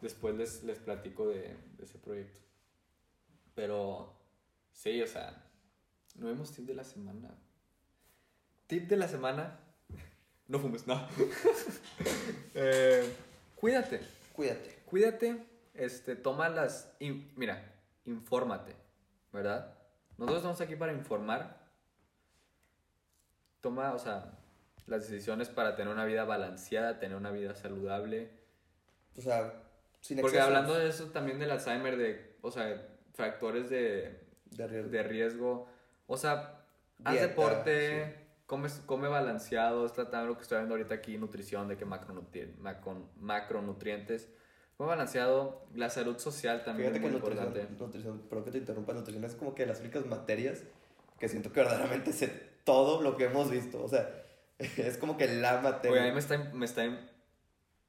Después 0.00 0.34
les, 0.34 0.64
les 0.64 0.78
platico 0.78 1.28
de, 1.28 1.56
de 1.76 1.84
ese 1.84 1.98
proyecto. 1.98 2.40
Pero, 3.54 4.12
sí, 4.72 5.00
o 5.00 5.06
sea, 5.06 5.44
no 6.16 6.26
vemos 6.26 6.50
tip 6.52 6.66
de 6.66 6.74
la 6.74 6.82
semana. 6.82 7.38
Tip 8.66 8.88
de 8.88 8.96
la 8.96 9.08
semana. 9.08 9.60
No 10.48 10.58
fumes, 10.58 10.84
no. 10.88 11.06
Eh, 12.54 13.08
cuídate. 13.54 14.00
Cuídate. 14.32 14.79
Cuídate. 14.90 15.46
Este, 15.74 16.16
toma 16.16 16.48
las. 16.48 16.92
in- 16.98 17.32
mira, 17.36 17.72
infórmate, 18.04 18.74
¿verdad? 19.32 19.74
Nosotros 20.18 20.38
estamos 20.38 20.60
aquí 20.60 20.74
para 20.76 20.92
informar. 20.92 21.60
Toma, 23.60 23.92
o 23.94 23.98
sea, 23.98 24.32
las 24.86 25.08
decisiones 25.08 25.48
para 25.48 25.76
tener 25.76 25.92
una 25.92 26.04
vida 26.04 26.24
balanceada, 26.24 26.98
tener 26.98 27.16
una 27.16 27.30
vida 27.30 27.54
saludable. 27.54 28.30
O 29.16 29.20
sea, 29.20 29.52
sin 30.00 30.20
Porque 30.20 30.36
excesos 30.38 30.56
hablando 30.56 30.74
de 30.74 30.88
eso 30.88 31.06
también 31.10 31.38
del 31.38 31.50
Alzheimer, 31.50 31.96
de, 31.96 32.36
o 32.42 32.50
sea, 32.50 32.88
factores 33.14 33.68
de, 33.70 34.24
de 34.46 34.66
riesgo. 34.66 34.90
de 34.90 35.02
riesgo. 35.02 35.68
O 36.06 36.16
sea, 36.16 36.64
haz 37.04 37.20
deporte, 37.20 38.26
comes- 38.46 38.82
come 38.86 39.08
balanceado, 39.08 39.86
es 39.86 39.92
tratando 39.92 40.26
lo 40.28 40.36
que 40.36 40.42
estoy 40.42 40.58
viendo 40.58 40.74
ahorita 40.74 40.94
aquí, 40.96 41.16
nutrición, 41.18 41.68
de 41.68 41.76
que 41.76 41.86
macronutri- 41.86 42.56
macron- 42.56 43.08
macronutrientes. 43.16 44.28
Come 44.80 44.92
balanceado, 44.92 45.66
la 45.74 45.90
salud 45.90 46.16
social 46.16 46.64
también 46.64 46.88
Fíjate 46.94 46.96
es 46.96 47.02
que 47.04 47.08
muy 47.10 47.16
importante. 47.16 47.60
nutrición, 47.64 47.78
nutrición, 47.78 48.18
perdón 48.30 48.44
que 48.46 48.50
te 48.52 48.56
interrumpa, 48.56 48.94
nutrición 48.94 49.24
es 49.26 49.34
como 49.34 49.54
que 49.54 49.66
las 49.66 49.80
únicas 49.80 50.06
materias 50.06 50.62
que 51.18 51.28
siento 51.28 51.52
que 51.52 51.60
verdaderamente 51.60 52.14
sé 52.14 52.28
todo 52.64 53.02
lo 53.02 53.18
que 53.18 53.24
hemos 53.24 53.50
visto. 53.50 53.84
O 53.84 53.88
sea, 53.90 54.08
es 54.58 54.96
como 54.96 55.18
que 55.18 55.28
la 55.28 55.60
materia. 55.60 55.92
Oye, 55.92 56.00
a 56.00 56.06
mí 56.06 56.12
me 56.12 56.20
está, 56.20 56.38
me 56.54 56.64
está 56.64 56.98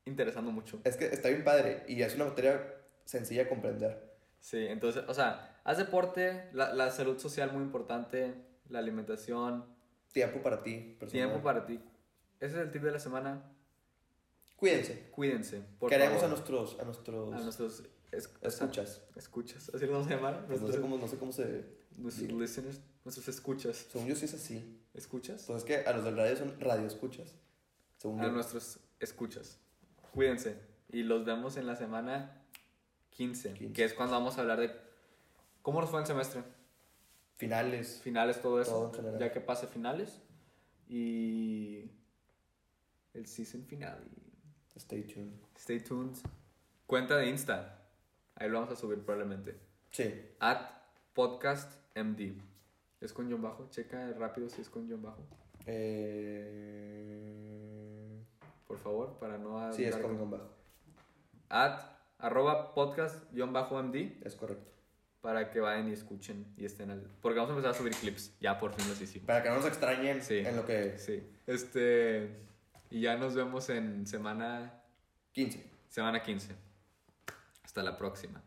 interesando 0.04 0.52
mucho. 0.52 0.82
Es 0.84 0.98
que 0.98 1.06
está 1.06 1.30
bien 1.30 1.46
padre 1.46 1.86
y 1.88 2.02
es 2.02 2.16
una 2.16 2.26
materia 2.26 2.62
sencilla 3.06 3.44
de 3.44 3.48
comprender. 3.48 4.12
Sí, 4.42 4.68
entonces, 4.68 5.06
o 5.08 5.14
sea, 5.14 5.62
haz 5.64 5.78
deporte, 5.78 6.50
la, 6.52 6.74
la 6.74 6.92
salud 6.92 7.18
social 7.20 7.54
muy 7.54 7.64
importante, 7.64 8.34
la 8.68 8.80
alimentación, 8.80 9.64
Tiempo 10.12 10.42
para 10.42 10.62
ti, 10.62 10.98
personal. 11.00 11.30
tiempo 11.30 11.42
para 11.42 11.66
ti. 11.66 11.80
Ese 12.42 12.56
es 12.56 12.62
el 12.64 12.72
tip 12.72 12.82
de 12.82 12.92
la 12.92 13.00
semana. 13.00 13.50
Cuídense. 14.62 15.10
Cuídense. 15.10 15.62
Por 15.80 15.90
Queremos 15.90 16.22
favor. 16.22 16.26
a 16.26 16.30
nuestros, 16.30 16.80
a 16.80 16.84
nuestros 16.84 17.34
a 17.34 17.40
nuestros 17.40 17.84
es- 18.12 18.30
escuchas. 18.44 19.02
escuchas, 19.16 19.72
así 19.74 19.86
lo 19.88 19.94
vamos 19.94 20.06
a 20.08 20.12
llamar. 20.12 20.46
Pues 20.46 20.62
no, 20.62 20.72
sé 20.72 20.80
cómo, 20.80 20.98
no 21.00 21.08
sé 21.08 21.18
cómo 21.18 21.32
se... 21.32 21.66
nuestros 21.98 22.28
diga. 22.28 22.40
listeners, 22.40 22.80
nuestros 23.04 23.28
escuchas. 23.28 23.88
Según 23.92 24.08
yo 24.08 24.16
sí 24.16 24.26
es 24.26 24.36
así. 24.36 24.80
¿Escuchas? 24.94 25.46
Pues 25.48 25.58
es 25.60 25.64
que 25.64 25.78
a 25.78 25.94
los 25.94 26.04
del 26.06 26.16
radio 26.16 26.38
son 26.38 26.60
radio 26.60 26.86
escuchas. 26.86 27.34
Según 27.98 28.20
A 28.22 28.26
yo. 28.28 28.34
nuestros 28.34 28.80
escuchas. 29.00 29.58
Cuídense. 30.14 30.58
Y 30.90 31.02
los 31.04 31.26
vemos 31.26 31.58
en 31.58 31.66
la 31.66 31.76
semana 31.76 32.46
15, 33.10 33.54
15. 33.54 33.74
que 33.74 33.84
es 33.84 33.96
cuando 33.96 34.14
vamos 34.14 34.38
a 34.38 34.42
hablar 34.42 34.60
de 34.60 34.72
cómo 35.64 35.82
nos 35.82 35.90
fue 35.90 36.02
el 36.02 36.06
semestre. 36.06 36.44
Finales. 37.38 38.00
Finales, 38.04 38.40
todo 38.42 38.62
eso. 38.62 38.92
Todo. 38.94 39.18
Ya 39.18 39.32
que 39.32 39.42
pase 39.42 39.66
finales. 39.66 40.22
Y 40.88 41.90
el 43.16 43.26
season 43.26 43.64
final. 43.66 44.04
Stay 44.76 45.04
tuned. 45.04 45.40
Stay 45.56 45.80
tuned. 45.80 46.18
Cuenta 46.86 47.18
de 47.18 47.28
Insta. 47.28 47.78
Ahí 48.36 48.50
lo 48.50 48.60
vamos 48.60 48.74
a 48.74 48.76
subir 48.80 49.00
probablemente. 49.00 49.60
Sí. 49.92 50.14
At 50.40 50.62
podcastmd. 51.14 52.42
¿Es 53.00 53.14
con 53.14 53.32
John 53.32 53.42
Bajo? 53.42 53.70
Checa 53.70 54.14
rápido 54.14 54.50
si 54.50 54.62
es 54.62 54.70
con 54.70 54.90
John 54.90 55.02
Bajo. 55.02 55.26
Eh... 55.66 57.02
Por 58.68 58.78
favor, 58.78 59.18
para 59.20 59.38
no... 59.38 59.72
Sí, 59.74 59.84
es 59.84 59.96
con 59.98 60.18
John 60.18 60.32
Bajo. 60.32 60.50
At 61.50 61.82
arroba 62.20 62.74
podcast-md. 62.74 64.26
Es 64.26 64.36
correcto. 64.36 64.72
Para 65.22 65.52
que 65.52 65.60
vayan 65.60 65.90
y 65.90 65.94
escuchen 65.94 66.54
y 66.58 66.66
estén 66.66 66.90
al... 66.90 67.02
Porque 67.22 67.38
vamos 67.40 67.52
a 67.52 67.56
empezar 67.58 67.76
a 67.76 67.78
subir 67.78 67.94
clips. 67.94 68.34
Ya, 68.40 68.58
por 68.60 68.74
fin 68.74 68.88
los 68.88 69.00
hicimos. 69.02 69.28
Para 69.28 69.44
que 69.44 69.50
no 69.50 69.56
nos 69.56 69.66
extrañen 69.66 70.22
en 70.28 70.56
lo 70.56 70.66
que... 70.66 70.98
Sí. 70.98 71.24
Este... 71.46 72.50
Y 72.92 73.00
ya 73.00 73.16
nos 73.16 73.34
vemos 73.34 73.70
en 73.70 74.06
semana 74.06 74.84
15. 75.32 75.66
Semana 75.88 76.22
15. 76.22 76.54
Hasta 77.64 77.82
la 77.84 77.98
próxima. 77.98 78.44